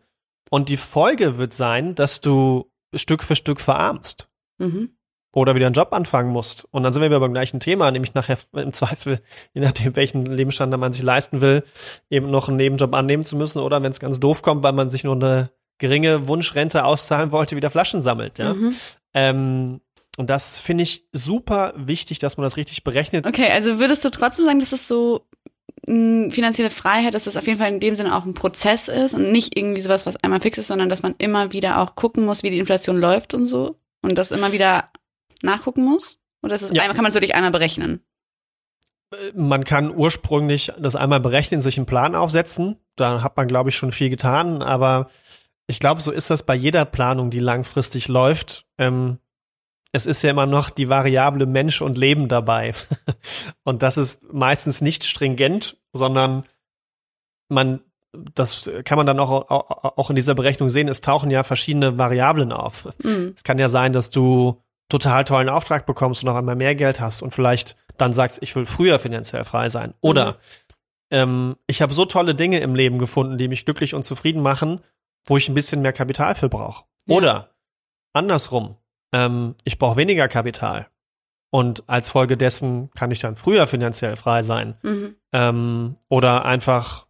Und 0.50 0.70
die 0.70 0.78
Folge 0.78 1.38
wird 1.38 1.54
sein, 1.54 1.94
dass 1.94 2.22
du 2.22 2.72
Stück 2.96 3.24
für 3.24 3.36
Stück 3.36 3.60
verarmst 3.62 4.30
Mhm. 4.60 4.97
Oder 5.38 5.54
wieder 5.54 5.68
einen 5.68 5.74
Job 5.74 5.94
anfangen 5.94 6.32
musst. 6.32 6.68
Und 6.72 6.82
dann 6.82 6.94
sind 6.94 7.02
wir 7.04 7.10
wieder 7.10 7.20
beim 7.20 7.32
gleichen 7.32 7.60
Thema, 7.60 7.92
nämlich 7.92 8.16
nachher 8.16 8.40
im 8.54 8.74
Zweifel, 8.74 9.22
je 9.54 9.62
nachdem, 9.62 9.96
welchen 9.96 10.26
Lebensstandard 10.26 10.82
man 10.82 10.94
sich 10.94 11.04
leisten 11.04 11.42
will, 11.42 11.64
eben 12.10 12.32
noch 12.32 12.48
einen 12.48 12.58
Nebenjob 12.58 12.94
annehmen 12.96 13.24
zu 13.24 13.36
müssen 13.36 13.60
oder 13.60 13.84
wenn 13.84 13.92
es 13.92 14.00
ganz 14.00 14.20
doof 14.20 14.42
kommt, 14.42 14.64
weil 14.64 14.74
man 14.74 14.90
sich 14.90 15.04
nur 15.04 15.14
eine 15.14 15.52
geringe 15.78 16.28
Wunschrente 16.28 16.84
auszahlen 16.84 17.32
wollte, 17.32 17.56
wieder 17.56 17.70
Flaschen 17.70 18.02
sammelt. 18.02 18.40
Ja? 18.40 18.56
Mhm. 18.56 18.76
Ähm, 19.14 19.82
und 20.18 20.32
das 20.32 20.58
finde 20.58 20.82
ich 20.82 21.06
super 21.14 21.74
wichtig, 21.76 22.18
dass 22.18 22.38
man 22.38 22.44
das 22.44 22.58
richtig 22.58 22.84
berechnet. 22.84 23.28
Okay, 23.28 23.52
also 23.52 23.78
würdest 23.78 24.04
du 24.04 24.10
trotzdem 24.10 24.48
sagen, 24.48 24.60
dass 24.60 24.72
es 24.72 24.88
so 24.88 25.22
mh, 25.86 26.32
finanzielle 26.32 26.72
Freiheit, 26.72 27.14
dass 27.14 27.26
das 27.26 27.38
auf 27.38 27.46
jeden 27.46 27.60
Fall 27.60 27.72
in 27.72 27.80
dem 27.80 27.96
Sinne 27.96 28.16
auch 28.16 28.26
ein 28.26 28.34
Prozess 28.34 28.88
ist 28.88 29.14
und 29.14 29.32
nicht 29.32 29.56
irgendwie 29.56 29.82
sowas, 29.82 30.08
was 30.08 30.18
einmal 30.24 30.42
fix 30.42 30.58
ist, 30.58 30.68
sondern 30.68 30.90
dass 30.90 31.04
man 31.04 31.14
immer 31.20 31.52
wieder 31.52 31.80
auch 31.80 31.94
gucken 31.94 32.26
muss, 32.26 32.42
wie 32.42 32.50
die 32.50 32.58
Inflation 32.58 32.98
läuft 32.98 33.36
und 33.36 33.46
so 33.46 33.76
und 34.02 34.18
das 34.18 34.32
immer 34.32 34.52
wieder 34.52 34.90
nachgucken 35.42 35.84
muss? 35.84 36.20
Oder 36.44 36.56
ist 36.56 36.62
es 36.64 36.72
Ja. 36.72 36.84
einmal, 36.84 36.96
kann 36.96 37.04
man 37.04 37.10
es 37.10 37.16
wirklich 37.16 37.36
einmal 37.36 37.52
berechnen? 37.52 38.02
Man 39.34 39.64
kann 39.64 39.96
ursprünglich 39.96 40.72
das 40.78 40.96
einmal 40.96 41.22
berechnen, 41.22 41.62
sich 41.62 41.78
einen 41.78 41.86
Plan 41.86 42.14
aufsetzen. 42.14 42.78
Da 42.96 43.24
hat 43.24 43.38
man, 43.38 43.48
glaube 43.48 43.70
ich, 43.70 43.76
schon 43.76 43.94
viel 43.94 44.10
getan. 44.10 44.62
Aber 44.62 45.10
ich 45.68 45.80
glaube, 45.80 46.02
so 46.02 46.12
ist 46.12 46.30
das 46.30 46.44
bei 46.44 46.56
jeder 46.56 46.84
Planung, 46.84 47.30
die 47.30 47.40
langfristig 47.40 48.10
läuft. 48.10 48.66
Ähm, 48.78 49.20
es 49.94 50.06
ist 50.06 50.22
ja 50.24 50.32
immer 50.32 50.46
noch 50.46 50.70
die 50.70 50.90
Variable 50.90 51.46
Mensch 51.46 51.82
und 51.82 51.98
Leben 51.98 52.28
dabei. 52.28 52.74
und 53.64 53.82
das 53.82 53.98
ist 53.98 54.34
meistens 54.34 54.82
nicht 54.82 55.06
stringent, 55.06 55.78
sondern 55.94 56.44
man, 57.50 57.80
das 58.36 58.70
kann 58.84 58.98
man 58.98 59.06
dann 59.06 59.20
auch, 59.20 59.50
auch, 59.50 60.10
in 60.10 60.18
dieser 60.18 60.36
Berechnung 60.36 60.68
sehen, 60.68 60.90
es 60.90 61.00
tauchen 61.00 61.32
ja 61.32 61.44
verschiedene 61.44 61.98
Variablen 61.98 62.52
auf. 62.52 62.90
Mhm. 63.04 63.34
Es 63.36 63.44
kann 63.44 63.58
ja 63.58 63.70
sein, 63.70 63.94
dass 63.94 64.10
du 64.10 64.62
total 64.90 65.24
tollen 65.26 65.50
Auftrag 65.50 65.86
bekommst 65.86 66.24
und 66.24 66.28
noch 66.28 66.36
einmal 66.36 66.56
mehr 66.56 66.76
Geld 66.76 67.00
hast 67.00 67.22
und 67.22 67.32
vielleicht 67.34 67.76
dann 67.98 68.14
sagst, 68.14 68.42
ich 68.42 68.56
will 68.56 68.66
früher 68.66 69.00
finanziell 69.00 69.44
frei 69.44 69.70
sein. 69.70 69.94
Oder 70.02 70.34
Mhm. 70.34 70.38
ähm, 71.12 71.56
ich 71.68 71.82
habe 71.82 71.94
so 71.94 72.06
tolle 72.06 72.36
Dinge 72.36 72.60
im 72.60 72.76
Leben 72.76 72.98
gefunden, 72.98 73.38
die 73.38 73.48
mich 73.48 73.66
glücklich 73.66 73.94
und 73.94 74.04
zufrieden 74.04 74.42
machen, 74.42 74.82
wo 75.26 75.36
ich 75.38 75.50
ein 75.50 75.54
bisschen 75.56 75.82
mehr 75.82 75.94
Kapital 75.94 76.36
für 76.36 76.50
brauche. 76.50 76.86
Ja. 77.06 77.16
Oder 77.18 77.50
andersrum, 78.14 78.78
ähm, 79.14 79.56
ich 79.64 79.78
brauche 79.78 79.98
weniger 79.98 80.28
Kapital. 80.28 80.88
Und 81.50 81.88
als 81.88 82.10
Folge 82.10 82.36
dessen 82.38 82.92
kann 82.92 83.10
ich 83.12 83.20
dann 83.20 83.36
früher 83.38 83.68
finanziell 83.68 84.16
frei 84.18 84.44
sein. 84.44 84.78
Mhm. 84.84 85.16
Ähm, 85.34 85.96
oder 86.10 86.46
einfach. 86.46 87.08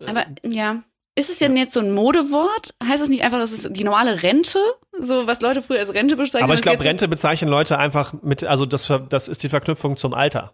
äh, 0.00 0.06
Aber 0.06 0.24
ja. 0.44 0.82
Ist 1.18 1.30
es 1.30 1.38
denn 1.38 1.56
jetzt 1.56 1.72
so 1.72 1.80
ein 1.80 1.92
Modewort? 1.92 2.74
Heißt 2.84 3.02
es 3.02 3.08
nicht 3.08 3.22
einfach, 3.22 3.38
das 3.38 3.52
ist 3.52 3.68
die 3.70 3.84
normale 3.84 4.22
Rente? 4.22 4.58
So, 4.98 5.26
was 5.26 5.40
Leute 5.40 5.62
früher 5.62 5.80
als 5.80 5.94
Rente 5.94 6.14
bezeichnen? 6.14 6.44
aber 6.44 6.54
ich 6.54 6.62
glaube, 6.62 6.84
Rente 6.84 7.08
bezeichnen 7.08 7.50
Leute 7.50 7.78
einfach 7.78 8.12
mit, 8.22 8.44
also 8.44 8.66
das, 8.66 8.92
das 9.08 9.28
ist 9.28 9.42
die 9.42 9.48
Verknüpfung 9.48 9.96
zum 9.96 10.12
Alter. 10.12 10.52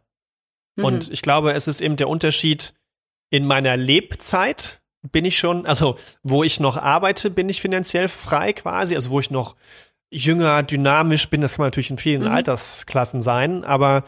Mhm. 0.76 0.84
Und 0.84 1.10
ich 1.10 1.22
glaube, 1.22 1.52
es 1.52 1.66
ist 1.66 1.80
eben 1.80 1.96
der 1.96 2.08
Unterschied 2.08 2.74
in 3.30 3.46
meiner 3.46 3.76
Lebzeit 3.76 4.82
bin 5.10 5.24
ich 5.24 5.36
schon, 5.36 5.66
also 5.66 5.96
wo 6.22 6.44
ich 6.44 6.60
noch 6.60 6.76
arbeite, 6.76 7.30
bin 7.30 7.48
ich 7.48 7.60
finanziell 7.60 8.06
frei 8.06 8.52
quasi, 8.52 8.94
also 8.94 9.10
wo 9.10 9.18
ich 9.18 9.30
noch 9.30 9.56
jünger, 10.10 10.62
dynamisch 10.62 11.28
bin, 11.28 11.40
das 11.40 11.54
kann 11.54 11.62
man 11.62 11.66
natürlich 11.68 11.90
in 11.90 11.98
vielen 11.98 12.22
Mhm. 12.22 12.28
Altersklassen 12.28 13.22
sein, 13.22 13.64
aber 13.64 14.04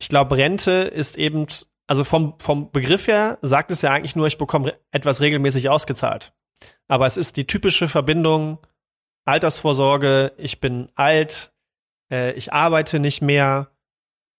ich 0.00 0.08
glaube, 0.08 0.36
Rente 0.36 0.70
ist 0.72 1.18
eben, 1.18 1.46
also 1.88 2.04
vom, 2.04 2.34
vom 2.38 2.70
Begriff 2.70 3.08
her 3.08 3.38
sagt 3.42 3.72
es 3.72 3.82
ja 3.82 3.90
eigentlich 3.92 4.14
nur, 4.14 4.26
ich 4.28 4.38
bekomme 4.38 4.68
re- 4.68 4.78
etwas 4.92 5.20
regelmäßig 5.20 5.68
ausgezahlt. 5.68 6.32
Aber 6.86 7.06
es 7.06 7.16
ist 7.16 7.36
die 7.36 7.46
typische 7.46 7.88
Verbindung 7.88 8.58
Altersvorsorge, 9.24 10.32
ich 10.38 10.60
bin 10.60 10.88
alt, 10.94 11.52
äh, 12.10 12.32
ich 12.32 12.52
arbeite 12.52 12.98
nicht 12.98 13.20
mehr, 13.20 13.68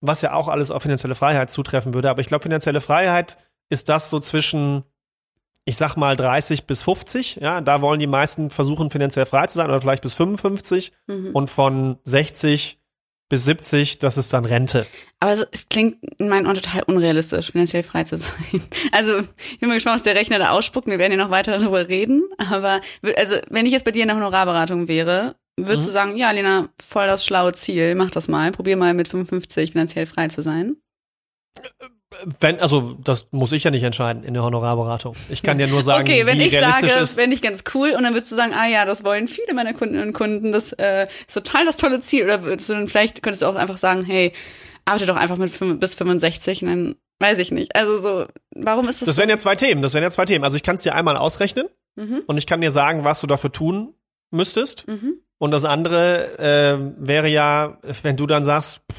was 0.02 0.22
ja 0.22 0.34
auch 0.34 0.48
alles 0.48 0.72
auf 0.72 0.82
finanzielle 0.82 1.14
Freiheit 1.16 1.52
zutreffen 1.52 1.94
würde. 1.94 2.10
Aber 2.10 2.22
ich 2.22 2.28
glaube, 2.28 2.42
finanzielle 2.44 2.80
Freiheit 2.80 3.38
ist 3.70 3.88
das 3.90 4.10
so 4.10 4.20
zwischen, 4.20 4.84
ich 5.66 5.78
sag 5.78 5.96
mal 5.96 6.16
30 6.16 6.66
bis 6.66 6.82
50. 6.82 7.36
Ja, 7.36 7.62
da 7.62 7.82
wollen 7.82 8.00
die 8.00 8.08
meisten 8.08 8.50
versuchen, 8.50 8.90
finanziell 8.90 9.28
frei 9.28 9.46
zu 9.46 9.58
sein 9.58 9.70
oder 9.70 9.80
vielleicht 9.80 10.02
bis 10.02 10.16
55. 10.16 10.92
Mhm. 11.06 11.32
Und 11.36 11.50
von 11.52 12.00
60 12.04 12.79
bis 13.30 13.46
70, 13.46 14.00
das 14.00 14.18
ist 14.18 14.34
dann 14.34 14.44
Rente. 14.46 14.86
Aber 15.20 15.48
es- 15.52 15.70
klingt 15.70 15.98
in 16.20 16.28
meinen 16.30 16.46
Ohren 16.48 16.56
total 16.56 16.84
unrealistisch, 16.84 17.52
finanziell 17.52 17.84
frei 17.84 18.04
zu 18.04 18.18
sein. 18.18 18.34
Also, 18.92 19.20
ich 19.52 19.60
bin 19.60 19.70
mal 19.70 19.76
gespannt, 19.76 19.98
was 19.98 20.04
der 20.04 20.16
Rechner 20.16 20.40
da 20.40 20.52
ausspuckt. 20.52 20.88
Wir 20.88 21.00
werden 21.00 21.12
ja 21.18 21.18
noch 21.24 21.30
weiter 21.32 21.58
darüber 21.58 21.88
reden. 21.88 22.24
Aber, 22.38 22.82
also, 23.16 23.36
wenn 23.50 23.66
ich 23.66 23.72
jetzt 23.74 23.86
bei 23.86 23.92
dir 23.92 24.02
in 24.02 24.08
der 24.08 24.18
Honorarberatung 24.18 24.88
wäre, 24.88 25.36
würdest 25.58 25.82
Mhm. 25.82 25.86
du 25.86 25.92
sagen, 25.92 26.16
ja, 26.18 26.32
Lena, 26.32 26.70
voll 26.82 27.08
das 27.08 27.26
schlaue 27.26 27.54
Ziel, 27.54 27.96
mach 27.96 28.12
das 28.12 28.28
mal. 28.28 28.52
Probier 28.52 28.78
mal 28.78 28.94
mit 28.94 29.08
55 29.10 29.72
finanziell 29.74 30.06
frei 30.06 30.28
zu 30.30 30.42
sein. 30.42 30.78
Wenn, 32.40 32.60
also, 32.60 32.98
das 33.04 33.28
muss 33.32 33.52
ich 33.52 33.64
ja 33.64 33.72
nicht 33.72 33.84
entscheiden 33.84 34.24
in 34.24 34.34
der 34.34 34.44
Honorarberatung. 34.44 35.16
Ich 35.30 35.44
kann 35.44 35.60
ja 35.60 35.68
nur 35.68 35.82
sagen, 35.82 36.08
okay, 36.08 36.26
wenn 36.26 36.40
wie 36.40 36.44
ich 36.46 36.54
realistisch 36.54 36.92
sage, 36.92 37.04
ist. 37.04 37.18
wenn 37.18 37.32
ich 37.32 37.42
ganz 37.42 37.64
cool, 37.74 37.92
und 37.92 38.04
dann 38.04 38.14
würdest 38.14 38.32
du 38.32 38.36
sagen, 38.36 38.54
ah 38.54 38.68
ja, 38.68 38.86
das 38.86 39.04
wollen 39.04 39.28
viele 39.28 39.54
meiner 39.54 39.74
Kundinnen 39.74 40.08
und 40.08 40.14
Kunden, 40.14 40.52
das 40.52 40.72
äh, 40.74 41.08
ist 41.28 41.34
total 41.34 41.66
das 41.66 41.78
tolle 41.78 42.00
Ziel. 42.00 42.24
Oder 42.24 42.44
würdest 42.44 42.68
du 42.70 42.74
dann, 42.74 42.88
vielleicht 42.88 43.22
könntest 43.22 43.44
du 43.44 43.46
auch 43.46 43.56
einfach 43.56 43.78
sagen, 43.78 44.04
hey, 44.04 44.34
arbeite 44.86 45.06
doch 45.06 45.16
einfach 45.16 45.38
mit 45.38 45.80
bis 45.80 45.96
65 45.96 46.64
und 46.64 46.68
dann 46.68 46.96
weiß 47.20 47.38
ich 47.38 47.52
nicht. 47.52 47.76
Also 47.76 48.00
so, 48.00 48.26
warum 48.56 48.88
ist 48.90 49.02
das, 49.02 49.08
Das 49.08 49.18
wären 49.18 49.30
ja 49.30 49.38
zwei 49.38 49.56
Themen. 49.56 49.82
Das 49.82 49.94
wären 49.94 50.04
ja 50.04 50.10
zwei 50.10 50.26
Themen. 50.26 50.44
Also 50.44 50.56
ich 50.56 50.64
kann 50.64 50.76
es 50.76 50.82
dir 50.82 50.96
einmal 50.96 51.16
ausrechnen 51.18 51.68
so? 51.96 52.04
Mhm, 52.04 52.24
und 52.28 52.38
ich 52.38 52.48
kann 52.48 52.62
dir 52.62 52.72
sagen, 52.72 53.04
was 53.04 53.22
du 53.22 53.28
dafür 53.28 53.52
tun 53.52 53.94
müsstest. 54.32 54.88
mhm, 54.88 55.20
Und 55.38 55.52
das 55.52 55.66
andere 55.66 56.38
äh, 56.40 56.78
wäre 56.98 57.28
ja, 57.28 57.78
wenn 58.04 58.16
du 58.18 58.26
dann 58.26 58.44
sagst, 58.44 58.88
puh, 58.88 58.96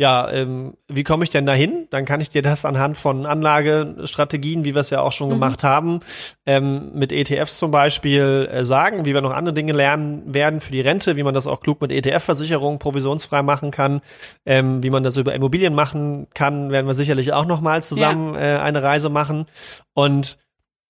ja, 0.00 0.32
ähm, 0.32 0.78
wie 0.88 1.04
komme 1.04 1.24
ich 1.24 1.28
denn 1.28 1.44
dahin? 1.44 1.86
Dann 1.90 2.06
kann 2.06 2.22
ich 2.22 2.30
dir 2.30 2.40
das 2.40 2.64
anhand 2.64 2.96
von 2.96 3.26
Anlagestrategien, 3.26 4.64
wie 4.64 4.74
wir 4.74 4.80
es 4.80 4.88
ja 4.88 5.02
auch 5.02 5.12
schon 5.12 5.26
mhm. 5.26 5.32
gemacht 5.32 5.62
haben, 5.62 6.00
ähm, 6.46 6.92
mit 6.94 7.12
ETFs 7.12 7.58
zum 7.58 7.70
Beispiel 7.70 8.48
äh, 8.50 8.64
sagen, 8.64 9.04
wie 9.04 9.12
wir 9.12 9.20
noch 9.20 9.32
andere 9.32 9.52
Dinge 9.52 9.74
lernen 9.74 10.22
werden 10.32 10.62
für 10.62 10.72
die 10.72 10.80
Rente, 10.80 11.16
wie 11.16 11.22
man 11.22 11.34
das 11.34 11.46
auch 11.46 11.60
klug 11.60 11.82
mit 11.82 11.92
ETF-Versicherungen 11.92 12.78
provisionsfrei 12.78 13.42
machen 13.42 13.72
kann, 13.72 14.00
ähm, 14.46 14.82
wie 14.82 14.88
man 14.88 15.02
das 15.02 15.18
über 15.18 15.34
Immobilien 15.34 15.74
machen 15.74 16.28
kann, 16.32 16.70
werden 16.70 16.86
wir 16.86 16.94
sicherlich 16.94 17.34
auch 17.34 17.44
noch 17.44 17.60
mal 17.60 17.82
zusammen 17.82 18.32
ja. 18.32 18.56
äh, 18.56 18.58
eine 18.60 18.82
Reise 18.82 19.10
machen. 19.10 19.44
Und 19.92 20.38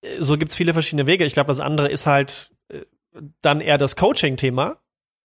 äh, 0.03 0.21
so 0.21 0.37
gibt's 0.37 0.55
viele 0.55 0.71
verschiedene 0.71 1.05
Wege. 1.05 1.25
Ich 1.25 1.33
glaube, 1.33 1.47
das 1.47 1.59
andere 1.59 1.89
ist 1.89 2.07
halt 2.07 2.49
äh, 2.69 2.79
dann 3.41 3.59
eher 3.59 3.77
das 3.77 3.97
Coaching-Thema. 3.97 4.77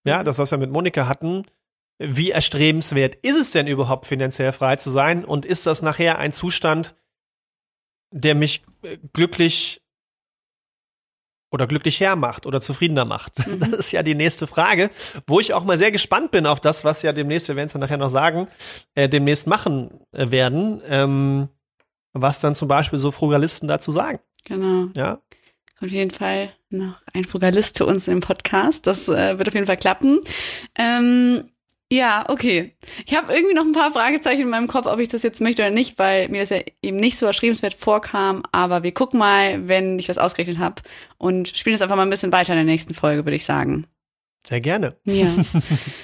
Ja, 0.05 0.25
das, 0.25 0.41
was 0.41 0.51
wir 0.51 0.59
mit 0.59 0.73
Monika 0.73 1.07
hatten 1.07 1.45
wie 1.99 2.31
erstrebenswert 2.31 3.15
ist 3.17 3.37
es 3.37 3.51
denn 3.53 3.67
überhaupt, 3.67 4.07
finanziell 4.07 4.53
frei 4.53 4.77
zu 4.77 4.91
sein? 4.91 5.25
Und 5.25 5.47
ist 5.47 5.67
das 5.67 5.83
nachher 5.83 6.19
ein 6.19 6.33
Zustand, 6.33 6.95
der 8.11 8.35
mich 8.35 8.63
äh, 8.83 8.99
glücklich 9.13 9.83
oder 11.51 11.67
glücklich 11.67 12.01
hermacht 12.01 12.45
oder 12.47 12.61
zufriedener 12.61 13.05
macht? 13.05 13.35
Mhm. 13.47 13.61
Das 13.61 13.71
ist 13.71 13.93
ja 13.93 14.03
die 14.03 14.15
nächste 14.15 14.47
Frage, 14.47 14.91
wo 15.27 15.41
ich 15.41 15.55
auch 15.55 15.65
mal 15.65 15.79
sehr 15.79 15.91
gespannt 15.91 16.31
bin 16.31 16.47
auf 16.47 16.61
das, 16.61 16.85
was 16.85 17.03
ja 17.03 17.13
demnächst, 17.13 17.49
wir 17.49 17.57
werden 17.57 17.67
es 17.67 17.73
dann 17.73 17.81
nachher 17.81 17.97
noch 17.97 18.09
sagen, 18.09 18.49
äh, 18.95 19.09
demnächst 19.09 19.47
machen 19.47 20.01
äh, 20.13 20.31
werden, 20.31 20.83
ähm, 20.87 21.49
was 22.13 22.41
dann 22.41 22.55
zum 22.55 22.69
Beispiel 22.69 22.99
so 22.99 23.11
Frugalisten 23.11 23.69
dazu 23.69 23.93
sagen. 23.93 24.19
Genau. 24.45 24.89
Ja. 24.97 25.21
Auf 25.81 25.91
jeden 25.91 26.11
Fall 26.11 26.51
noch 26.71 27.03
ein 27.13 27.25
Frugalist 27.25 27.77
zu 27.77 27.87
uns 27.87 28.09
im 28.09 28.21
Podcast. 28.21 28.87
Das 28.87 29.09
äh, 29.09 29.39
wird 29.39 29.49
auf 29.49 29.55
jeden 29.55 29.67
Fall 29.67 29.77
klappen. 29.77 30.21
Ähm, 30.75 31.51
ja, 31.91 32.25
okay. 32.29 32.75
Ich 33.07 33.17
habe 33.17 33.33
irgendwie 33.33 33.55
noch 33.55 33.65
ein 33.65 33.73
paar 33.73 33.93
Fragezeichen 33.93 34.43
in 34.43 34.49
meinem 34.49 34.67
Kopf, 34.67 34.87
ob 34.87 34.99
ich 34.99 35.09
das 35.09 35.23
jetzt 35.23 35.41
möchte 35.41 35.63
oder 35.63 35.71
nicht, 35.71 35.99
weil 35.99 36.29
mir 36.29 36.41
das 36.41 36.51
ja 36.51 36.61
eben 36.83 36.97
nicht 36.97 37.17
so 37.17 37.27
erstrebenswert 37.27 37.75
vorkam. 37.75 38.43
Aber 38.51 38.83
wir 38.83 38.93
gucken 38.93 39.19
mal, 39.19 39.69
wenn 39.69 39.99
ich 39.99 40.09
was 40.09 40.19
ausgerechnet 40.19 40.59
habe 40.59 40.83
und 41.19 41.57
spielen 41.57 41.75
das 41.75 41.83
einfach 41.83 41.97
mal 41.97 42.03
ein 42.03 42.11
bisschen 42.11 42.33
weiter 42.33 42.55
in 42.55 42.59
der 42.59 42.65
nächsten 42.65 42.93
Folge, 42.93 43.25
würde 43.25 43.37
ich 43.37 43.45
sagen. 43.45 43.87
Sehr 44.47 44.61
gerne. 44.61 44.97
Ja. 45.05 45.29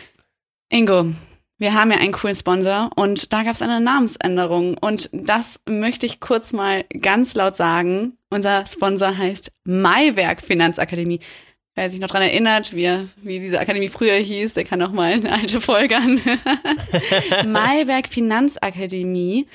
Ingo, 0.69 1.13
wir 1.59 1.75
haben 1.75 1.91
ja 1.91 1.99
einen 1.99 2.13
coolen 2.13 2.37
Sponsor 2.37 2.91
und 2.97 3.33
da 3.33 3.43
gab 3.43 3.55
es 3.55 3.63
eine 3.63 3.81
Namensänderung 3.81 4.77
und 4.79 5.11
das 5.13 5.61
möchte 5.69 6.07
ich 6.07 6.21
kurz 6.21 6.53
mal 6.53 6.85
ganz 7.01 7.35
laut 7.35 7.57
sagen. 7.57 8.19
Unser 8.31 8.67
Sponsor 8.67 9.17
heißt 9.17 9.51
Maiwerk 9.65 10.43
Finanzakademie. 10.43 11.21
Wer 11.75 11.89
sich 11.89 12.01
noch 12.01 12.09
dran 12.09 12.23
erinnert, 12.23 12.75
wie, 12.75 12.87
wie 13.23 13.41
diese 13.41 13.59
Akademie 13.59 13.89
früher 13.89 14.17
hieß, 14.17 14.55
der 14.55 14.65
kann 14.65 14.79
noch 14.79 14.93
mal 14.93 15.13
eine 15.13 15.33
alte 15.33 15.61
Folge 15.61 15.97
anhören. 15.97 16.39
Malberg 17.47 18.09
Finanzakademie. 18.09 19.47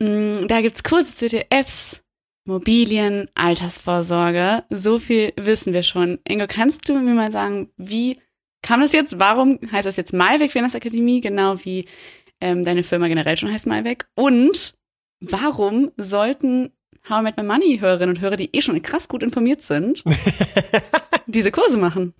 Mm, 0.00 0.48
da 0.48 0.62
gibt's 0.62 0.82
Kurse 0.82 1.14
zu 1.14 1.26
ETFs, 1.26 2.02
Immobilien, 2.44 3.28
Altersvorsorge. 3.34 4.64
So 4.70 4.98
viel 4.98 5.32
wissen 5.36 5.72
wir 5.72 5.84
schon. 5.84 6.18
Ingo, 6.26 6.46
kannst 6.48 6.88
du 6.88 6.94
mir 6.94 7.14
mal 7.14 7.30
sagen, 7.30 7.70
wie 7.76 8.18
kam 8.62 8.80
das 8.80 8.92
jetzt? 8.92 9.20
Warum 9.20 9.60
heißt 9.70 9.86
das 9.86 9.96
jetzt 9.96 10.12
Malweg 10.12 10.50
Finanzakademie, 10.50 11.20
genau 11.20 11.64
wie 11.64 11.86
ähm, 12.40 12.64
deine 12.64 12.82
Firma 12.82 13.06
generell 13.06 13.36
schon 13.36 13.52
heißt 13.52 13.68
Malweg? 13.68 14.08
Und 14.16 14.74
warum 15.20 15.92
sollten 15.96 16.72
How 17.08 17.20
I 17.20 17.22
Met 17.22 17.36
My 17.36 17.44
Money 17.44 17.78
Hörerinnen 17.78 18.16
und 18.16 18.20
Hörer, 18.20 18.36
die 18.36 18.50
eh 18.52 18.60
schon 18.60 18.82
krass 18.82 19.08
gut 19.08 19.22
informiert 19.22 19.62
sind, 19.62 20.02
diese 21.30 21.50
Kurse 21.50 21.78
machen. 21.78 22.14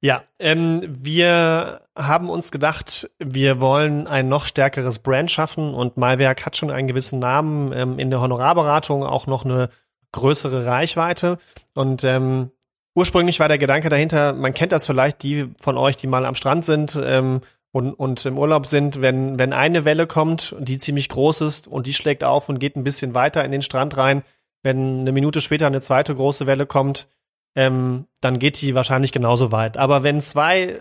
Ja, 0.00 0.22
ähm, 0.38 0.82
wir 0.86 1.80
haben 1.96 2.28
uns 2.28 2.52
gedacht, 2.52 3.10
wir 3.18 3.60
wollen 3.60 4.06
ein 4.06 4.28
noch 4.28 4.44
stärkeres 4.44 4.98
Brand 4.98 5.30
schaffen 5.30 5.74
und 5.74 5.96
Malwerk 5.96 6.44
hat 6.44 6.56
schon 6.56 6.70
einen 6.70 6.86
gewissen 6.86 7.18
Namen 7.18 7.72
ähm, 7.72 7.98
in 7.98 8.10
der 8.10 8.20
Honorarberatung, 8.20 9.04
auch 9.04 9.26
noch 9.26 9.44
eine 9.44 9.70
größere 10.12 10.66
Reichweite. 10.66 11.38
Und 11.74 12.04
ähm, 12.04 12.50
ursprünglich 12.94 13.40
war 13.40 13.48
der 13.48 13.58
Gedanke 13.58 13.88
dahinter, 13.88 14.34
man 14.34 14.54
kennt 14.54 14.72
das 14.72 14.86
vielleicht, 14.86 15.22
die 15.22 15.50
von 15.58 15.78
euch, 15.78 15.96
die 15.96 16.06
mal 16.06 16.26
am 16.26 16.34
Strand 16.34 16.64
sind 16.64 17.00
ähm, 17.02 17.40
und, 17.72 17.92
und 17.94 18.24
im 18.26 18.38
Urlaub 18.38 18.66
sind, 18.66 19.02
wenn, 19.02 19.38
wenn 19.38 19.52
eine 19.52 19.84
Welle 19.84 20.06
kommt, 20.06 20.54
die 20.58 20.78
ziemlich 20.78 21.08
groß 21.08 21.40
ist 21.40 21.68
und 21.68 21.86
die 21.86 21.94
schlägt 21.94 22.22
auf 22.22 22.48
und 22.48 22.58
geht 22.58 22.76
ein 22.76 22.84
bisschen 22.84 23.14
weiter 23.14 23.44
in 23.44 23.52
den 23.52 23.62
Strand 23.62 23.96
rein, 23.96 24.22
wenn 24.62 25.00
eine 25.00 25.12
Minute 25.12 25.40
später 25.40 25.66
eine 25.66 25.80
zweite 25.80 26.14
große 26.14 26.46
Welle 26.46 26.66
kommt, 26.66 27.08
ähm, 27.56 28.06
dann 28.20 28.38
geht 28.38 28.60
die 28.60 28.74
wahrscheinlich 28.74 29.12
genauso 29.12 29.50
weit. 29.50 29.78
Aber 29.78 30.02
wenn 30.02 30.20
zwei 30.20 30.58
äh, 30.60 30.80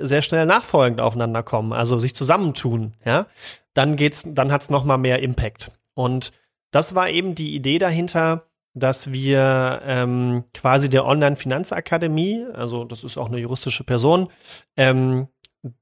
sehr 0.00 0.22
schnell 0.22 0.44
nachfolgend 0.44 1.00
aufeinander 1.00 1.44
kommen, 1.44 1.72
also 1.72 1.98
sich 1.98 2.14
zusammentun, 2.14 2.94
ja, 3.06 3.26
dann 3.74 3.96
geht's, 3.96 4.24
dann 4.26 4.52
hat's 4.52 4.68
noch 4.68 4.84
mal 4.84 4.98
mehr 4.98 5.22
Impact. 5.22 5.70
Und 5.94 6.32
das 6.72 6.94
war 6.96 7.08
eben 7.08 7.34
die 7.36 7.54
Idee 7.54 7.78
dahinter, 7.78 8.42
dass 8.74 9.12
wir 9.12 9.80
ähm, 9.84 10.44
quasi 10.52 10.90
der 10.90 11.06
Online-Finanzakademie, 11.06 12.44
also 12.52 12.84
das 12.84 13.04
ist 13.04 13.16
auch 13.16 13.28
eine 13.28 13.38
juristische 13.38 13.84
Person, 13.84 14.28
ähm, 14.76 15.28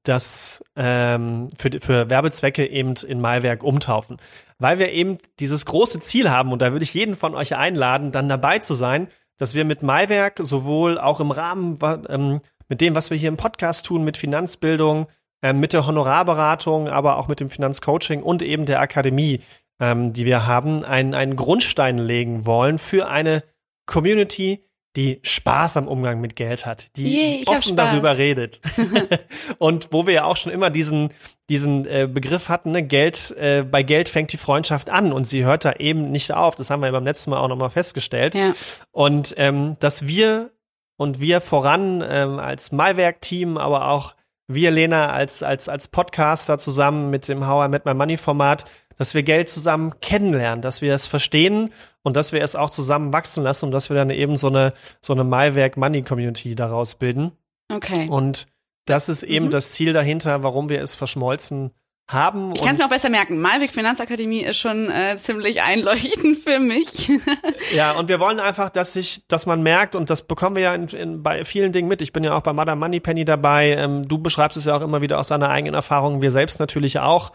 das 0.03 0.63
ähm, 0.75 1.49
für, 1.57 1.71
für 1.81 2.09
Werbezwecke 2.09 2.67
eben 2.67 2.93
in 3.07 3.19
Malwerk 3.19 3.63
umtaufen. 3.63 4.17
Weil 4.59 4.79
wir 4.79 4.91
eben 4.91 5.17
dieses 5.39 5.65
große 5.65 5.99
Ziel 5.99 6.29
haben, 6.29 6.51
und 6.51 6.61
da 6.61 6.71
würde 6.71 6.83
ich 6.83 6.93
jeden 6.93 7.15
von 7.15 7.35
euch 7.35 7.55
einladen, 7.55 8.11
dann 8.11 8.29
dabei 8.29 8.59
zu 8.59 8.75
sein, 8.75 9.09
dass 9.37 9.55
wir 9.55 9.65
mit 9.65 9.83
Maiwerk 9.83 10.39
sowohl 10.41 10.97
auch 10.97 11.19
im 11.19 11.31
Rahmen 11.31 11.79
ähm, 12.09 12.41
mit 12.67 12.81
dem, 12.81 12.95
was 12.95 13.11
wir 13.11 13.17
hier 13.17 13.29
im 13.29 13.37
Podcast 13.37 13.85
tun, 13.85 14.03
mit 14.03 14.17
Finanzbildung, 14.17 15.07
ähm, 15.41 15.59
mit 15.59 15.73
der 15.73 15.85
Honorarberatung, 15.85 16.89
aber 16.89 17.17
auch 17.17 17.27
mit 17.27 17.39
dem 17.39 17.49
Finanzcoaching 17.49 18.23
und 18.23 18.41
eben 18.41 18.65
der 18.65 18.79
Akademie, 18.79 19.41
ähm, 19.79 20.13
die 20.13 20.25
wir 20.25 20.47
haben, 20.47 20.83
einen, 20.83 21.13
einen 21.13 21.35
Grundstein 21.35 21.97
legen 21.97 22.45
wollen 22.45 22.79
für 22.79 23.07
eine 23.07 23.43
Community, 23.85 24.64
die 24.95 25.19
Spaß 25.23 25.77
am 25.77 25.87
Umgang 25.87 26.21
mit 26.21 26.35
Geld 26.35 26.65
hat, 26.65 26.95
die 26.95 27.13
Yay, 27.13 27.43
offen 27.47 27.75
darüber 27.75 28.17
redet. 28.17 28.61
und 29.57 29.89
wo 29.91 30.07
wir 30.07 30.13
ja 30.13 30.23
auch 30.23 30.37
schon 30.37 30.51
immer 30.51 30.69
diesen, 30.69 31.09
diesen 31.49 31.85
äh, 31.85 32.07
Begriff 32.11 32.49
hatten, 32.49 32.71
ne, 32.71 32.83
Geld, 32.83 33.35
äh, 33.37 33.63
bei 33.63 33.83
Geld 33.83 34.09
fängt 34.09 34.31
die 34.31 34.37
Freundschaft 34.37 34.89
an 34.89 35.11
und 35.11 35.27
sie 35.27 35.43
hört 35.43 35.65
da 35.65 35.73
eben 35.73 36.11
nicht 36.11 36.33
auf. 36.33 36.55
Das 36.55 36.69
haben 36.69 36.81
wir 36.81 36.87
ja 36.87 36.93
beim 36.93 37.03
letzten 37.03 37.31
Mal 37.31 37.39
auch 37.39 37.49
nochmal 37.49 37.69
festgestellt. 37.69 38.35
Ja. 38.35 38.53
Und 38.91 39.33
ähm, 39.37 39.75
dass 39.79 40.07
wir 40.07 40.51
und 40.97 41.19
wir 41.19 41.41
voran 41.41 42.03
ähm, 42.07 42.39
als 42.39 42.71
Maiwerk-Team, 42.71 43.57
aber 43.57 43.89
auch 43.89 44.15
wir, 44.47 44.71
Lena, 44.71 45.11
als, 45.11 45.43
als, 45.43 45.67
als 45.69 45.87
Podcaster 45.87 46.57
zusammen 46.57 47.09
mit 47.09 47.27
dem 47.27 47.47
How 47.47 47.65
I 47.65 47.69
Met 47.69 47.85
My 47.85 47.93
Money 47.93 48.17
Format, 48.17 48.65
dass 48.97 49.13
wir 49.13 49.23
Geld 49.23 49.49
zusammen 49.49 49.99
kennenlernen, 49.99 50.61
dass 50.61 50.81
wir 50.81 50.93
es 50.93 51.07
verstehen 51.07 51.71
und 52.03 52.15
dass 52.15 52.33
wir 52.33 52.41
es 52.41 52.55
auch 52.55 52.69
zusammen 52.69 53.13
wachsen 53.13 53.43
lassen 53.43 53.65
und 53.65 53.71
dass 53.71 53.89
wir 53.89 53.95
dann 53.95 54.09
eben 54.09 54.37
so 54.37 54.47
eine, 54.47 54.73
so 55.01 55.13
eine 55.13 55.23
Maiwerk 55.23 55.77
Money 55.77 56.03
Community 56.03 56.55
daraus 56.55 56.95
bilden. 56.95 57.31
Okay. 57.71 58.07
Und 58.09 58.47
das 58.85 59.09
ist 59.09 59.23
eben 59.23 59.47
mhm. 59.47 59.51
das 59.51 59.71
Ziel 59.71 59.93
dahinter, 59.93 60.43
warum 60.43 60.69
wir 60.69 60.81
es 60.81 60.95
verschmolzen 60.95 61.71
haben. 62.07 62.53
Ich 62.53 62.61
kann 62.61 62.73
es 62.73 62.77
mir 62.77 62.85
auch 62.85 62.89
besser 62.89 63.09
merken. 63.09 63.39
Malweg 63.39 63.71
Finanzakademie 63.71 64.41
ist 64.41 64.57
schon 64.57 64.89
äh, 64.91 65.17
ziemlich 65.17 65.61
einleuchtend 65.63 66.37
für 66.37 66.59
mich. 66.59 67.09
ja, 67.75 67.93
und 67.93 68.09
wir 68.09 68.19
wollen 68.19 68.39
einfach, 68.39 68.69
dass 68.69 68.93
sich, 68.93 69.23
dass 69.27 69.47
man 69.47 69.63
merkt, 69.63 69.95
und 69.95 70.09
das 70.11 70.21
bekommen 70.21 70.55
wir 70.55 70.63
ja 70.63 70.75
in, 70.75 70.87
in, 70.89 71.23
bei 71.23 71.43
vielen 71.43 71.71
Dingen 71.71 71.87
mit. 71.87 72.01
Ich 72.01 72.13
bin 72.13 72.23
ja 72.23 72.35
auch 72.35 72.43
bei 72.43 72.53
Madame 72.53 72.79
Moneypenny 72.79 73.25
dabei. 73.25 73.71
Ähm, 73.71 74.07
du 74.07 74.19
beschreibst 74.19 74.57
es 74.57 74.65
ja 74.65 74.77
auch 74.77 74.81
immer 74.81 75.01
wieder 75.01 75.19
aus 75.19 75.29
deiner 75.29 75.49
eigenen 75.49 75.73
Erfahrung, 75.73 76.21
wir 76.21 76.31
selbst 76.31 76.59
natürlich 76.59 76.99
auch. 76.99 77.31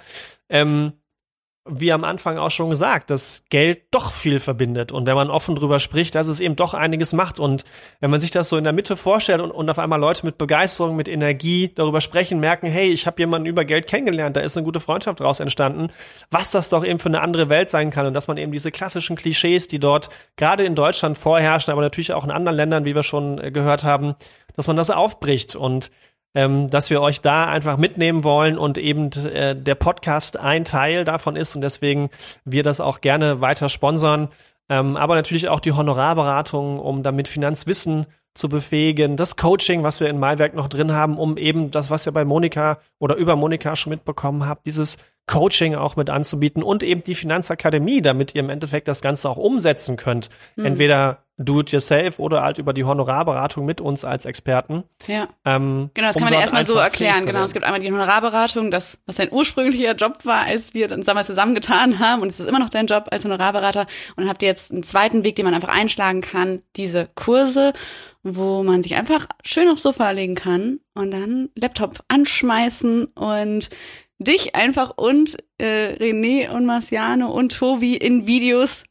Ähm, 0.48 0.92
wie 1.66 1.92
am 1.92 2.04
Anfang 2.04 2.38
auch 2.38 2.50
schon 2.50 2.70
gesagt, 2.70 3.10
dass 3.10 3.44
Geld 3.50 3.82
doch 3.90 4.12
viel 4.12 4.40
verbindet. 4.40 4.92
Und 4.92 5.06
wenn 5.06 5.14
man 5.14 5.28
offen 5.28 5.54
drüber 5.54 5.78
spricht, 5.78 6.14
dass 6.14 6.26
es 6.26 6.40
eben 6.40 6.56
doch 6.56 6.72
einiges 6.72 7.12
macht. 7.12 7.38
Und 7.38 7.64
wenn 8.00 8.10
man 8.10 8.18
sich 8.18 8.30
das 8.30 8.48
so 8.48 8.56
in 8.56 8.64
der 8.64 8.72
Mitte 8.72 8.96
vorstellt 8.96 9.42
und, 9.42 9.50
und 9.50 9.68
auf 9.68 9.78
einmal 9.78 10.00
Leute 10.00 10.24
mit 10.24 10.38
Begeisterung, 10.38 10.96
mit 10.96 11.06
Energie 11.06 11.70
darüber 11.74 12.00
sprechen, 12.00 12.40
merken, 12.40 12.66
hey, 12.66 12.88
ich 12.88 13.06
habe 13.06 13.20
jemanden 13.20 13.46
über 13.46 13.66
Geld 13.66 13.86
kennengelernt, 13.86 14.36
da 14.36 14.40
ist 14.40 14.56
eine 14.56 14.64
gute 14.64 14.80
Freundschaft 14.80 15.20
daraus 15.20 15.38
entstanden, 15.38 15.88
was 16.30 16.50
das 16.50 16.70
doch 16.70 16.84
eben 16.84 16.98
für 16.98 17.10
eine 17.10 17.20
andere 17.20 17.50
Welt 17.50 17.68
sein 17.68 17.90
kann. 17.90 18.06
Und 18.06 18.14
dass 18.14 18.26
man 18.26 18.38
eben 18.38 18.52
diese 18.52 18.70
klassischen 18.70 19.16
Klischees, 19.16 19.66
die 19.66 19.78
dort 19.78 20.08
gerade 20.36 20.64
in 20.64 20.74
Deutschland 20.74 21.18
vorherrschen, 21.18 21.72
aber 21.72 21.82
natürlich 21.82 22.14
auch 22.14 22.24
in 22.24 22.30
anderen 22.30 22.56
Ländern, 22.56 22.84
wie 22.86 22.94
wir 22.94 23.02
schon 23.02 23.38
äh, 23.38 23.50
gehört 23.50 23.84
haben, 23.84 24.14
dass 24.56 24.66
man 24.66 24.76
das 24.76 24.90
aufbricht. 24.90 25.56
Und 25.56 25.90
ähm, 26.34 26.68
dass 26.68 26.90
wir 26.90 27.00
euch 27.02 27.20
da 27.20 27.46
einfach 27.46 27.76
mitnehmen 27.76 28.24
wollen 28.24 28.58
und 28.58 28.78
eben 28.78 29.10
äh, 29.12 29.56
der 29.56 29.74
Podcast 29.74 30.38
ein 30.38 30.64
Teil 30.64 31.04
davon 31.04 31.36
ist 31.36 31.54
und 31.56 31.62
deswegen 31.62 32.10
wir 32.44 32.62
das 32.62 32.80
auch 32.80 33.00
gerne 33.00 33.40
weiter 33.40 33.68
sponsern. 33.68 34.28
Ähm, 34.68 34.96
aber 34.96 35.16
natürlich 35.16 35.48
auch 35.48 35.60
die 35.60 35.72
Honorarberatung, 35.72 36.78
um 36.78 37.02
damit 37.02 37.26
Finanzwissen 37.26 38.06
zu 38.34 38.48
befähigen, 38.48 39.16
das 39.16 39.36
Coaching, 39.36 39.82
was 39.82 40.00
wir 40.00 40.08
in 40.08 40.20
Malwerk 40.20 40.54
noch 40.54 40.68
drin 40.68 40.92
haben, 40.92 41.18
um 41.18 41.36
eben 41.36 41.72
das, 41.72 41.90
was 41.90 42.06
ihr 42.06 42.12
bei 42.12 42.24
Monika 42.24 42.78
oder 43.00 43.16
über 43.16 43.34
Monika 43.34 43.74
schon 43.74 43.90
mitbekommen 43.90 44.46
habt, 44.46 44.66
dieses 44.66 44.98
Coaching 45.26 45.74
auch 45.74 45.96
mit 45.96 46.10
anzubieten 46.10 46.62
und 46.62 46.82
eben 46.82 47.02
die 47.02 47.14
Finanzakademie, 47.14 48.02
damit 48.02 48.34
ihr 48.34 48.42
im 48.42 48.50
Endeffekt 48.50 48.88
das 48.88 49.00
Ganze 49.00 49.28
auch 49.28 49.36
umsetzen 49.36 49.96
könnt. 49.96 50.28
Mhm. 50.56 50.66
Entweder 50.66 51.18
Do-it-yourself 51.42 52.18
oder 52.18 52.42
halt 52.42 52.58
über 52.58 52.72
die 52.74 52.84
Honorarberatung 52.84 53.64
mit 53.64 53.80
uns 53.80 54.04
als 54.04 54.26
Experten. 54.26 54.84
Ja. 55.06 55.28
Ähm, 55.44 55.90
Genau, 55.94 56.08
das 56.08 56.16
um 56.16 56.20
kann 56.20 56.26
man 56.30 56.34
ja 56.34 56.40
erstmal 56.40 56.64
so 56.66 56.74
erklären. 56.74 57.24
Genau, 57.24 57.42
es 57.44 57.54
gibt 57.54 57.64
einmal 57.64 57.80
die 57.80 57.90
Honorarberatung, 57.90 58.70
das, 58.70 58.98
was 59.06 59.16
dein 59.16 59.32
ursprünglicher 59.32 59.94
Job 59.94 60.24
war, 60.24 60.42
als 60.42 60.74
wir 60.74 60.92
uns 60.92 61.06
damals 61.06 61.28
zusammengetan 61.28 61.98
haben. 61.98 62.20
Und 62.20 62.28
es 62.28 62.40
ist 62.40 62.48
immer 62.48 62.58
noch 62.58 62.68
dein 62.68 62.86
Job 62.86 63.08
als 63.10 63.24
Honorarberater. 63.24 63.86
Und 64.16 64.24
dann 64.24 64.28
habt 64.28 64.42
ihr 64.42 64.48
jetzt 64.48 64.70
einen 64.70 64.82
zweiten 64.82 65.24
Weg, 65.24 65.36
den 65.36 65.46
man 65.46 65.54
einfach 65.54 65.74
einschlagen 65.74 66.20
kann, 66.20 66.62
diese 66.76 67.08
Kurse, 67.14 67.72
wo 68.22 68.62
man 68.62 68.82
sich 68.82 68.94
einfach 68.96 69.26
schön 69.42 69.68
aufs 69.68 69.82
Sofa 69.82 70.10
legen 70.10 70.34
kann 70.34 70.80
und 70.94 71.10
dann 71.10 71.48
Laptop 71.56 72.00
anschmeißen 72.08 73.06
und 73.06 73.70
dich 74.18 74.54
einfach 74.54 74.92
und 74.96 75.38
äh, 75.56 75.94
René 75.98 76.50
und 76.50 76.66
Marciano 76.66 77.30
und 77.30 77.56
Tobi 77.56 77.96
in 77.96 78.26
Videos 78.26 78.84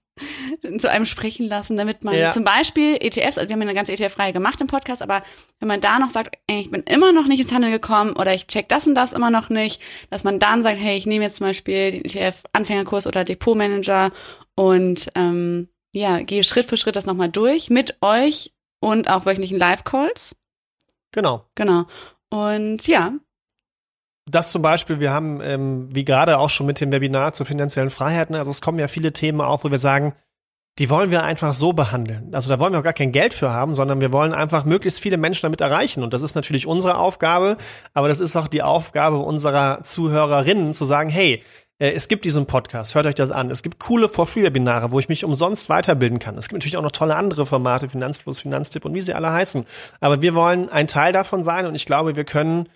zu 0.79 0.89
einem 0.89 1.05
sprechen 1.05 1.47
lassen, 1.47 1.77
damit 1.77 2.03
man 2.03 2.15
Ja. 2.15 2.31
zum 2.31 2.43
Beispiel 2.43 2.95
ETFs, 2.99 3.37
also 3.37 3.47
wir 3.49 3.53
haben 3.53 3.61
ja 3.61 3.67
eine 3.67 3.73
ganze 3.73 3.93
ETF-Reihe 3.93 4.33
gemacht 4.33 4.59
im 4.61 4.67
Podcast, 4.67 5.01
aber 5.01 5.23
wenn 5.59 5.67
man 5.67 5.81
da 5.81 5.99
noch 5.99 6.09
sagt, 6.09 6.37
ey, 6.47 6.61
ich 6.61 6.71
bin 6.71 6.83
immer 6.83 7.11
noch 7.11 7.27
nicht 7.27 7.39
ins 7.39 7.53
Handeln 7.53 7.71
gekommen 7.71 8.13
oder 8.15 8.33
ich 8.33 8.47
check 8.47 8.67
das 8.69 8.87
und 8.87 8.95
das 8.95 9.13
immer 9.13 9.29
noch 9.31 9.49
nicht, 9.49 9.81
dass 10.09 10.23
man 10.23 10.39
dann 10.39 10.63
sagt, 10.63 10.79
hey, 10.79 10.97
ich 10.97 11.05
nehme 11.05 11.25
jetzt 11.25 11.37
zum 11.37 11.47
Beispiel 11.47 11.91
den 11.91 12.05
ETF-Anfängerkurs 12.05 13.07
oder 13.07 13.23
Depotmanager 13.23 14.11
und 14.55 15.09
ähm, 15.15 15.69
ja, 15.91 16.19
gehe 16.21 16.43
Schritt 16.43 16.65
für 16.65 16.77
Schritt 16.77 16.95
das 16.95 17.05
nochmal 17.05 17.29
durch 17.29 17.69
mit 17.69 17.97
euch 18.01 18.53
und 18.79 19.09
auch 19.09 19.25
wöchentlichen 19.25 19.57
Live-Calls. 19.59 20.35
Genau. 21.11 21.45
Genau. 21.55 21.85
Und 22.29 22.85
ja, 22.87 23.13
Das 24.31 24.51
zum 24.51 24.61
Beispiel, 24.61 24.99
wir 24.99 25.11
haben, 25.11 25.41
ähm, 25.41 25.89
wie 25.91 26.05
gerade 26.05 26.37
auch 26.37 26.49
schon 26.49 26.67
mit 26.67 26.79
dem 26.79 26.91
Webinar 26.91 27.33
zu 27.33 27.45
finanziellen 27.45 27.89
Freiheiten, 27.89 28.35
also 28.35 28.51
es 28.51 28.61
kommen 28.61 28.79
ja 28.79 28.87
viele 28.87 29.11
Themen 29.13 29.41
auf, 29.41 29.63
wo 29.63 29.71
wir 29.71 29.77
sagen, 29.77 30.13
die 30.77 30.89
wollen 30.89 31.11
wir 31.11 31.23
einfach 31.23 31.53
so 31.53 31.73
behandeln. 31.73 32.33
Also 32.33 32.49
da 32.49 32.59
wollen 32.59 32.73
wir 32.73 32.79
auch 32.79 32.83
gar 32.83 32.93
kein 32.93 33.11
Geld 33.11 33.33
für 33.33 33.49
haben, 33.49 33.73
sondern 33.73 33.99
wir 33.99 34.13
wollen 34.13 34.33
einfach 34.33 34.63
möglichst 34.63 35.01
viele 35.01 35.17
Menschen 35.17 35.41
damit 35.43 35.61
erreichen. 35.61 36.03
Und 36.03 36.13
das 36.13 36.21
ist 36.21 36.35
natürlich 36.35 36.67
unsere 36.67 36.97
Aufgabe, 36.97 37.57
aber 37.93 38.07
das 38.07 38.21
ist 38.21 38.35
auch 38.37 38.47
die 38.47 38.61
Aufgabe 38.61 39.17
unserer 39.17 39.83
Zuhörerinnen 39.83 40.73
zu 40.73 40.85
sagen, 40.85 41.09
hey, 41.09 41.43
äh, 41.79 41.91
es 41.91 42.07
gibt 42.07 42.23
diesen 42.23 42.45
Podcast, 42.45 42.95
hört 42.95 43.07
euch 43.07 43.15
das 43.15 43.31
an. 43.31 43.49
Es 43.51 43.63
gibt 43.63 43.79
coole 43.79 44.07
For-Free-Webinare, 44.07 44.91
wo 44.91 44.99
ich 44.99 45.09
mich 45.09 45.25
umsonst 45.25 45.69
weiterbilden 45.69 46.19
kann. 46.19 46.37
Es 46.37 46.47
gibt 46.47 46.59
natürlich 46.59 46.77
auch 46.77 46.83
noch 46.83 46.91
tolle 46.91 47.15
andere 47.17 47.45
Formate, 47.45 47.89
Finanzfluss, 47.89 48.39
Finanztipp 48.39 48.85
und 48.85 48.93
wie 48.93 49.01
sie 49.01 49.13
alle 49.13 49.31
heißen. 49.31 49.65
Aber 49.99 50.21
wir 50.21 50.35
wollen 50.35 50.69
ein 50.69 50.87
Teil 50.87 51.11
davon 51.11 51.43
sein 51.43 51.65
und 51.65 51.75
ich 51.75 51.85
glaube, 51.85 52.15
wir 52.15 52.25
können 52.25 52.69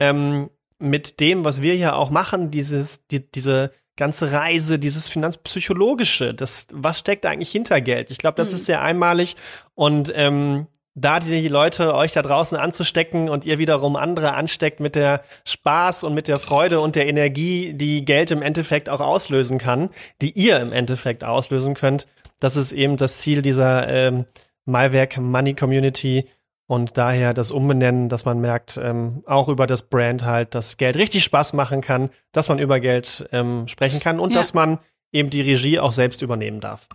ähm, 0.00 0.50
mit 0.78 1.20
dem, 1.20 1.44
was 1.44 1.62
wir 1.62 1.74
hier 1.74 1.96
auch 1.96 2.10
machen, 2.10 2.50
dieses, 2.50 3.06
die, 3.08 3.30
diese 3.30 3.72
ganze 3.96 4.32
Reise, 4.32 4.78
dieses 4.78 5.08
Finanzpsychologische, 5.08 6.32
das, 6.34 6.68
was 6.72 7.00
steckt 7.00 7.26
eigentlich 7.26 7.50
hinter 7.50 7.80
Geld? 7.80 8.10
Ich 8.10 8.18
glaube, 8.18 8.36
das 8.36 8.50
Mhm. 8.50 8.54
ist 8.54 8.64
sehr 8.66 8.82
einmalig 8.82 9.36
und 9.74 10.12
ähm, 10.14 10.68
da 10.94 11.20
die 11.20 11.48
Leute 11.48 11.94
euch 11.94 12.12
da 12.12 12.22
draußen 12.22 12.58
anzustecken 12.58 13.28
und 13.28 13.44
ihr 13.44 13.58
wiederum 13.58 13.96
andere 13.96 14.34
ansteckt 14.34 14.80
mit 14.80 14.94
der 14.96 15.22
Spaß 15.44 16.04
und 16.04 16.14
mit 16.14 16.26
der 16.28 16.38
Freude 16.38 16.80
und 16.80 16.96
der 16.96 17.06
Energie, 17.06 17.72
die 17.74 18.04
Geld 18.04 18.30
im 18.30 18.42
Endeffekt 18.42 18.88
auch 18.88 19.00
auslösen 19.00 19.58
kann, 19.58 19.90
die 20.22 20.32
ihr 20.32 20.58
im 20.60 20.72
Endeffekt 20.72 21.22
auslösen 21.24 21.74
könnt, 21.74 22.06
das 22.40 22.56
ist 22.56 22.72
eben 22.72 22.96
das 22.96 23.18
Ziel 23.18 23.42
dieser 23.42 23.88
ähm, 23.88 24.26
Malwerk 24.64 25.18
Money 25.18 25.54
Community 25.54 26.26
und 26.68 26.96
daher 26.98 27.34
das 27.34 27.50
Umbenennen, 27.50 28.08
dass 28.08 28.24
man 28.24 28.40
merkt, 28.40 28.78
ähm, 28.80 29.24
auch 29.26 29.48
über 29.48 29.66
das 29.66 29.88
Brand 29.88 30.24
halt, 30.24 30.54
dass 30.54 30.76
Geld 30.76 30.96
richtig 30.96 31.24
Spaß 31.24 31.54
machen 31.54 31.80
kann, 31.80 32.10
dass 32.30 32.48
man 32.48 32.60
über 32.60 32.78
Geld 32.78 33.28
ähm, 33.32 33.66
sprechen 33.66 33.98
kann 33.98 34.20
und 34.20 34.30
Ja. 34.30 34.36
dass 34.36 34.54
man 34.54 34.78
eben 35.10 35.30
die 35.30 35.40
Regie 35.40 35.80
auch 35.80 35.92
selbst 35.92 36.22
übernehmen 36.22 36.60
darf. 36.60 36.86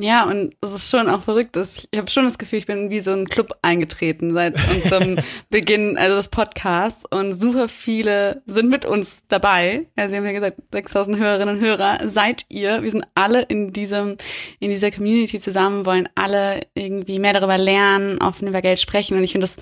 Ja, 0.00 0.26
und 0.26 0.54
es 0.60 0.72
ist 0.72 0.90
schon 0.90 1.08
auch 1.08 1.22
verrückt. 1.22 1.56
dass 1.56 1.88
Ich 1.90 1.98
habe 1.98 2.08
schon 2.08 2.22
das 2.22 2.38
Gefühl, 2.38 2.60
ich 2.60 2.66
bin 2.66 2.88
wie 2.88 3.00
so 3.00 3.10
ein 3.10 3.26
Club 3.26 3.58
eingetreten 3.62 4.32
seit 4.32 4.54
unserem 4.70 5.18
Beginn, 5.50 5.98
also 5.98 6.16
des 6.16 6.28
Podcasts. 6.28 7.04
Und 7.10 7.34
super 7.34 7.68
viele 7.68 8.42
sind 8.46 8.70
mit 8.70 8.84
uns 8.84 9.26
dabei. 9.26 9.86
Also 9.96 10.12
wir 10.12 10.18
haben 10.18 10.26
ja 10.26 10.32
gesagt, 10.32 10.58
6000 10.70 11.18
Hörerinnen 11.18 11.56
und 11.56 11.64
Hörer 11.64 12.08
seid 12.08 12.46
ihr. 12.48 12.80
Wir 12.82 12.90
sind 12.90 13.04
alle 13.16 13.42
in 13.42 13.72
diesem, 13.72 14.16
in 14.60 14.70
dieser 14.70 14.92
Community 14.92 15.40
zusammen, 15.40 15.84
wollen 15.84 16.08
alle 16.14 16.60
irgendwie 16.74 17.18
mehr 17.18 17.32
darüber 17.32 17.58
lernen, 17.58 18.22
offen 18.22 18.46
über 18.46 18.62
Geld 18.62 18.78
sprechen. 18.78 19.18
Und 19.18 19.24
ich 19.24 19.32
finde, 19.32 19.48
das 19.48 19.56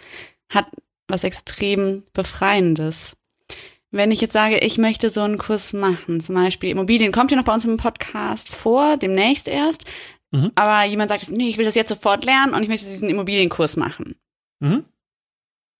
hat 0.51 0.67
was 1.09 1.25
extrem 1.25 2.03
Befreiendes. 2.13 3.17
Wenn 3.91 4.11
ich 4.11 4.21
jetzt 4.21 4.35
sage, 4.35 4.59
ich 4.59 4.77
möchte 4.77 5.09
so 5.09 5.23
einen 5.23 5.39
Kurs 5.39 5.73
machen, 5.73 6.21
zum 6.21 6.35
Beispiel 6.35 6.71
Immobilien, 6.71 7.13
kommt 7.13 7.31
ja 7.31 7.39
noch 7.39 7.45
bei 7.45 7.55
uns 7.55 7.65
im 7.65 7.79
Podcast 7.79 8.51
vor, 8.51 8.99
demnächst 8.99 9.49
erst. 9.49 9.87
Mhm. 10.31 10.53
Aber 10.55 10.85
jemand 10.85 11.11
sagt, 11.11 11.31
nee, 11.31 11.49
ich 11.49 11.59
will 11.59 11.65
das 11.65 11.75
jetzt 11.75 11.89
sofort 11.89 12.25
lernen 12.25 12.55
und 12.55 12.63
ich 12.63 12.69
möchte 12.69 12.87
diesen 12.87 13.09
Immobilienkurs 13.09 13.77
machen. 13.77 14.17
Mhm. 14.61 14.85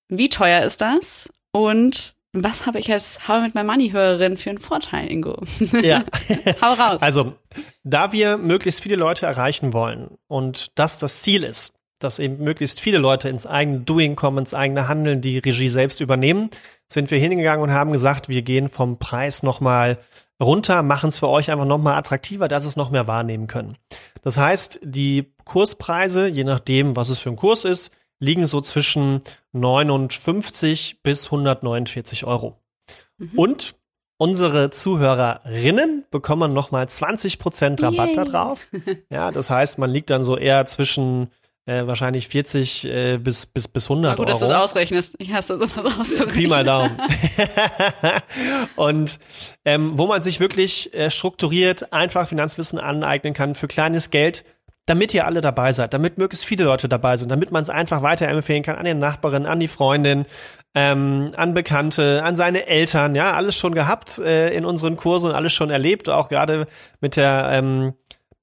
Wie 0.09 0.29
teuer 0.29 0.63
ist 0.65 0.81
das? 0.81 1.31
Und 1.53 2.15
was 2.33 2.67
habe 2.67 2.79
ich 2.79 2.93
als 2.93 3.27
How 3.27 3.39
I 3.39 3.43
Met 3.43 3.55
My 3.55 3.65
Money 3.65 3.91
Hörerin 3.91 4.37
für 4.37 4.51
einen 4.51 4.59
Vorteil, 4.59 5.11
Ingo? 5.11 5.43
Ja. 5.83 6.05
Hau 6.61 6.75
raus. 6.75 7.03
Also, 7.03 7.35
da 7.83 8.13
wir 8.13 8.37
möglichst 8.37 8.83
viele 8.83 8.97
Leute 8.97 9.27
erreichen 9.27 9.73
wollen 9.73 10.19
und 10.29 10.79
das 10.79 10.99
das 10.99 11.23
Ziel 11.23 11.45
ist, 11.45 11.75
dass 11.99 12.19
eben 12.19 12.39
möglichst 12.45 12.81
viele 12.81 12.99
Leute 12.99 13.29
ins 13.31 13.47
eigene 13.47 13.81
Doing 13.81 14.17
kommen, 14.17 14.39
ins 14.39 14.53
eigene 14.53 14.87
Handeln, 14.87 15.23
die 15.23 15.39
Regie 15.39 15.69
selbst 15.69 16.01
übernehmen, 16.01 16.51
sind 16.89 17.11
wir 17.11 17.19
hingegangen 17.19 17.63
und 17.63 17.73
haben 17.73 17.93
gesagt, 17.93 18.29
wir 18.29 18.43
gehen 18.43 18.69
vom 18.69 18.99
Preis 18.99 19.43
nochmal 19.43 19.99
runter, 20.43 20.83
machen 20.83 21.09
es 21.09 21.19
für 21.19 21.29
euch 21.29 21.51
einfach 21.51 21.65
nochmal 21.65 21.95
attraktiver, 21.95 22.49
dass 22.49 22.67
es 22.67 22.77
noch 22.77 22.91
mehr 22.91 23.07
wahrnehmen 23.07 23.47
können. 23.47 23.77
Das 24.23 24.37
heißt, 24.37 24.81
die 24.83 25.33
Kurspreise, 25.45 26.27
je 26.27 26.45
nachdem, 26.45 26.97
was 26.97 27.09
es 27.09 27.19
für 27.19 27.31
ein 27.31 27.37
Kurs 27.37 27.65
ist, 27.65 27.95
liegen 28.19 28.47
so 28.47 28.61
zwischen 28.61 29.21
59 29.53 31.03
bis 31.03 31.27
149 31.27 32.25
Euro. 32.25 32.57
Mhm. 33.19 33.31
Und 33.37 33.75
unsere 34.19 34.71
Zuhörerinnen 34.71 36.05
bekommen 36.11 36.53
nochmal 36.53 36.87
20% 36.87 37.83
Rabatt 37.83 38.09
Yay. 38.09 38.15
da 38.15 38.25
drauf. 38.25 38.67
Ja, 39.11 39.31
das 39.31 39.51
heißt, 39.51 39.79
man 39.79 39.91
liegt 39.91 40.11
dann 40.11 40.25
so 40.25 40.37
eher 40.37 40.67
zwischen 40.67 41.29
äh, 41.67 41.87
wahrscheinlich 41.87 42.29
40 42.29 42.85
äh, 42.85 43.19
bis, 43.19 43.47
bis, 43.47 43.69
bis 43.69 43.85
100 43.91 44.13
Na 44.13 44.17
gut, 44.17 44.29
dass 44.29 44.39
du 44.39 44.47
Euro. 44.47 44.55
es 44.55 44.61
ausrechnest. 44.63 45.15
Ich 45.19 45.33
hasse 45.33 45.59
sowas 45.59 45.85
auszurechnen. 45.99 46.29
Pi 46.29 46.47
mal 46.47 46.65
Daumen. 46.65 46.97
und 48.77 49.19
ähm, 49.65 49.99
wo 49.99 50.07
man 50.07 50.23
sich 50.23 50.41
wirklich 50.41 50.95
äh, 50.95 51.11
strukturiert 51.11 51.93
einfach 51.93 52.29
Finanzwissen 52.29 52.79
aneignen 52.79 53.35
kann 53.35 53.55
für 53.55 53.67
kleines 53.67 54.11
Geld, 54.11 54.45
damit 54.87 55.13
ihr 55.13 55.27
alle 55.27 55.41
dabei 55.41 55.73
seid, 55.73 55.93
damit 55.93 56.19
möglichst 56.19 56.47
viele 56.47 56.65
Leute 56.65 56.89
dabei 56.89 57.17
sind, 57.17 57.31
damit 57.31 57.51
man 57.51 57.63
es 57.63 57.71
einfach 57.71 58.03
weiterempfehlen 58.03 58.63
kann 58.63 58.77
an 58.77 58.85
den 58.85 59.01
Nachbarin, 59.01 59.45
an 59.45 59.59
die 59.59 59.67
Freundin, 59.67 60.25
ähm, 60.75 61.33
an 61.37 61.55
Bekannte, 61.55 62.23
an 62.23 62.37
seine 62.37 62.67
Eltern, 62.67 63.17
ja, 63.17 63.33
alles 63.33 63.57
schon 63.57 63.75
gehabt 63.75 64.19
äh, 64.19 64.55
in 64.55 64.65
unseren 64.65 64.97
Kursen, 64.97 65.33
alles 65.33 65.53
schon 65.53 65.71
erlebt, 65.71 66.09
auch 66.09 66.29
gerade 66.29 66.69
mit 67.01 67.17
der 67.17 67.49
ähm, 67.51 67.95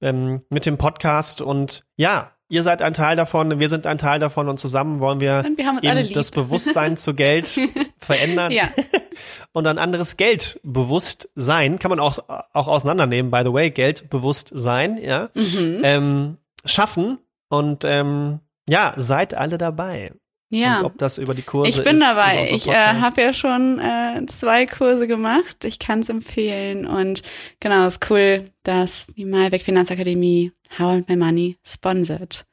ähm, 0.02 0.42
mit 0.50 0.66
dem 0.66 0.76
Podcast 0.76 1.40
und 1.40 1.84
ja, 1.96 2.32
ihr 2.48 2.62
seid 2.62 2.82
ein 2.82 2.94
Teil 2.94 3.16
davon, 3.16 3.58
wir 3.58 3.68
sind 3.68 3.86
ein 3.86 3.98
Teil 3.98 4.20
davon 4.20 4.48
und 4.48 4.58
zusammen 4.58 5.00
wollen 5.00 5.20
wir, 5.20 5.42
wir 5.82 5.82
eben 5.82 6.12
das 6.12 6.30
Bewusstsein 6.30 6.96
zu 6.96 7.14
Geld 7.14 7.48
verändern 7.98 8.52
Ja. 8.52 8.68
und 9.52 9.66
ein 9.66 9.78
anderes 9.78 10.16
Geldbewusstsein 10.16 11.78
kann 11.78 11.88
man 11.90 12.00
auch, 12.00 12.18
auch 12.52 12.68
auseinandernehmen, 12.68 13.30
by 13.30 13.42
the 13.44 13.52
way, 13.52 13.70
Geldbewusstsein, 13.70 14.98
ja, 14.98 15.30
Mhm. 15.34 15.80
ähm, 15.82 16.36
schaffen 16.64 17.18
und 17.48 17.84
ähm, 17.84 18.40
ja, 18.68 18.94
seid 18.96 19.34
alle 19.34 19.58
dabei. 19.58 20.12
Ja. 20.54 20.78
Und 20.78 20.84
ob 20.86 20.98
das 20.98 21.18
über 21.18 21.34
die 21.34 21.42
Kurse 21.42 21.68
Ich 21.68 21.82
bin 21.82 21.96
ist, 21.96 22.02
dabei. 22.02 22.48
Ich 22.50 22.68
äh, 22.68 22.72
habe 22.72 23.20
ja 23.20 23.32
schon 23.32 23.78
äh, 23.78 24.24
zwei 24.26 24.66
Kurse 24.66 25.06
gemacht. 25.06 25.64
Ich 25.64 25.78
kann 25.78 26.00
es 26.00 26.08
empfehlen. 26.08 26.86
Und 26.86 27.22
genau, 27.60 27.86
ist 27.86 28.08
cool, 28.10 28.50
dass 28.62 29.06
die 29.16 29.24
Malbec 29.24 29.62
Finanzakademie 29.62 30.52
How 30.78 30.92
and 30.92 31.08
My 31.08 31.16
Money 31.16 31.58
sponsert. 31.64 32.44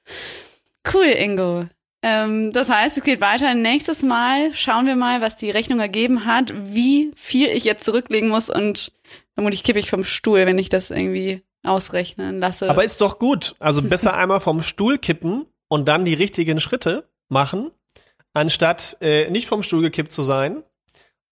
Cool, 0.91 1.05
Ingo. 1.05 1.67
Ähm, 2.01 2.51
das 2.51 2.69
heißt, 2.69 2.97
es 2.97 3.03
geht 3.03 3.21
weiter. 3.21 3.53
Nächstes 3.53 4.01
Mal 4.01 4.53
schauen 4.55 4.88
wir 4.88 4.95
mal, 4.95 5.21
was 5.21 5.38
die 5.38 5.51
Rechnung 5.51 5.80
ergeben 5.80 6.26
hat, 6.26 6.51
wie 6.55 7.11
viel 7.15 7.47
ich 7.47 7.63
jetzt 7.63 7.86
zurücklegen 7.86 8.30
muss 8.30 8.49
und 8.49 8.91
vermutlich 9.36 9.63
kippe 9.63 9.80
ich 9.80 9.89
vom 9.89 10.03
Stuhl, 10.03 10.45
wenn 10.45 10.57
ich 10.57 10.69
das 10.69 10.89
irgendwie 10.89 11.43
ausrechnen 11.63 12.39
lasse. 12.39 12.69
Aber 12.69 12.84
ist 12.84 12.99
doch 13.01 13.19
gut. 13.19 13.55
Also 13.59 13.84
besser 13.84 14.15
einmal 14.17 14.39
vom 14.39 14.63
Stuhl 14.63 14.97
kippen 14.97 15.45
und 15.67 15.88
dann 15.88 16.05
die 16.05 16.15
richtigen 16.15 16.59
Schritte 16.59 17.07
machen, 17.30 17.71
anstatt 18.34 18.97
äh, 19.01 19.29
nicht 19.29 19.47
vom 19.47 19.63
Stuhl 19.63 19.82
gekippt 19.82 20.11
zu 20.11 20.21
sein 20.21 20.63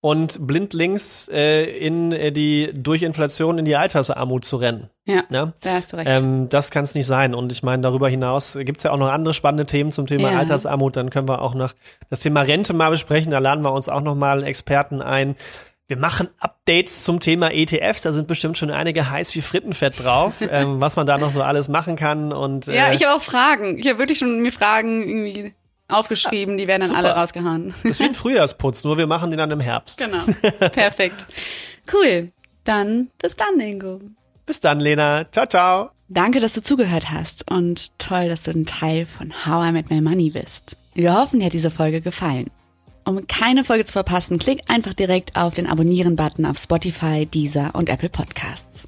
und 0.02 0.48
blindlings 0.48 1.30
äh, 1.34 1.64
in 1.66 2.12
äh, 2.14 2.32
die 2.32 2.72
durch 2.74 3.04
Inflation 3.04 3.58
in 3.58 3.66
die 3.66 3.76
Altersarmut 3.76 4.46
zu 4.46 4.56
rennen. 4.56 4.90
ja, 5.06 5.24
Ja? 5.30 5.52
da 5.62 5.72
hast 5.74 5.92
du 5.92 5.98
recht. 5.98 6.10
Ähm, 6.10 6.48
das 6.50 6.72
kann 6.72 6.84
es 6.86 6.96
nicht 6.96 7.06
sein. 7.06 7.36
Und 7.36 7.52
ich 7.52 7.64
meine, 7.64 7.82
darüber 7.84 8.08
hinaus 8.08 8.58
gibt's 8.62 8.84
ja 8.84 8.92
auch 8.92 8.98
noch 8.98 9.10
andere 9.10 9.34
spannende 9.34 9.66
Themen 9.66 9.92
zum 9.92 10.08
Thema 10.08 10.32
Ja. 10.32 10.40
Altersarmut. 10.40 10.96
Dann 10.96 11.10
können 11.10 11.28
wir 11.28 11.42
auch 11.42 11.54
noch 11.54 11.74
das 12.10 12.22
Thema 12.22 12.42
Rente 12.42 12.74
mal 12.74 12.92
besprechen. 12.92 13.32
Da 13.32 13.40
laden 13.40 13.62
wir 13.64 13.74
uns 13.74 13.90
auch 13.90 14.02
noch 14.02 14.16
mal 14.16 14.38
einen 14.38 14.48
Experten 14.48 15.02
ein. 15.02 15.36
Wir 15.90 15.98
machen 15.98 16.30
Updates 16.40 17.04
zum 17.04 17.20
Thema 17.20 17.52
ETFs. 17.52 18.04
Da 18.04 18.14
sind 18.14 18.28
bestimmt 18.28 18.58
schon 18.58 18.70
einige 18.72 19.10
heiß 19.10 19.36
wie 19.36 19.42
Frittenfett 19.42 20.02
drauf, 20.02 20.36
ähm, 20.50 20.80
was 20.80 20.96
man 20.96 21.08
da 21.08 21.18
noch 21.18 21.32
so 21.32 21.42
alles 21.42 21.68
machen 21.68 21.98
kann. 21.98 22.32
Und, 22.32 22.70
äh, 22.70 22.76
ja, 22.76 22.94
ich 22.94 23.04
habe 23.04 23.18
auch 23.18 23.22
Fragen. 23.24 23.78
Ich 23.78 23.88
habe 23.88 24.00
wirklich 24.00 24.20
schon 24.20 24.40
mir 24.42 24.52
Fragen 24.54 25.02
irgendwie 25.02 25.54
aufgeschrieben, 25.90 26.58
die 26.58 26.68
werden 26.68 26.82
dann 26.82 26.90
Super. 26.90 27.00
alle 27.00 27.12
rausgehauen. 27.12 27.74
Das 27.84 27.92
ist 27.92 28.00
wie 28.00 28.06
ein 28.06 28.16
Frühjahrsputz, 28.16 28.84
nur 28.84 28.98
wir 28.98 29.08
machen 29.08 29.32
den 29.32 29.38
dann 29.38 29.52
im 29.52 29.60
Herbst. 29.60 30.00
Genau. 30.00 30.24
Perfekt. 30.70 31.28
Cool. 31.92 32.32
Dann 32.64 33.10
bis 33.22 33.36
dann, 33.36 33.60
Ingo. 33.60 34.00
Bis 34.46 34.60
dann, 34.60 34.80
Lena. 34.80 35.26
Ciao, 35.32 35.46
ciao. 35.46 35.90
Danke, 36.08 36.40
dass 36.40 36.54
du 36.54 36.62
zugehört 36.64 37.12
hast 37.12 37.50
und 37.52 37.98
toll, 38.00 38.30
dass 38.30 38.44
du 38.44 38.52
ein 38.52 38.66
Teil 38.66 39.06
von 39.06 39.46
How 39.46 39.70
I 39.70 39.72
Met 39.72 39.90
My 39.90 40.02
Money 40.02 40.32
bist. 40.32 40.76
Wir 40.94 41.14
hoffen, 41.14 41.40
dir 41.40 41.48
hat 41.48 41.54
diese 41.54 41.72
Folge 41.72 42.02
gefallen. 42.02 42.50
Um 43.06 43.26
keine 43.28 43.64
Folge 43.64 43.86
zu 43.86 43.94
verpassen, 43.94 44.40
klick 44.40 44.62
einfach 44.70 44.94
direkt 44.94 45.36
auf 45.36 45.54
den 45.54 45.68
Abonnieren-Button 45.68 46.46
auf 46.46 46.58
Spotify, 46.58 47.26
Deezer 47.26 47.72
und 47.74 47.90
Apple 47.90 48.10
Podcasts. 48.10 48.88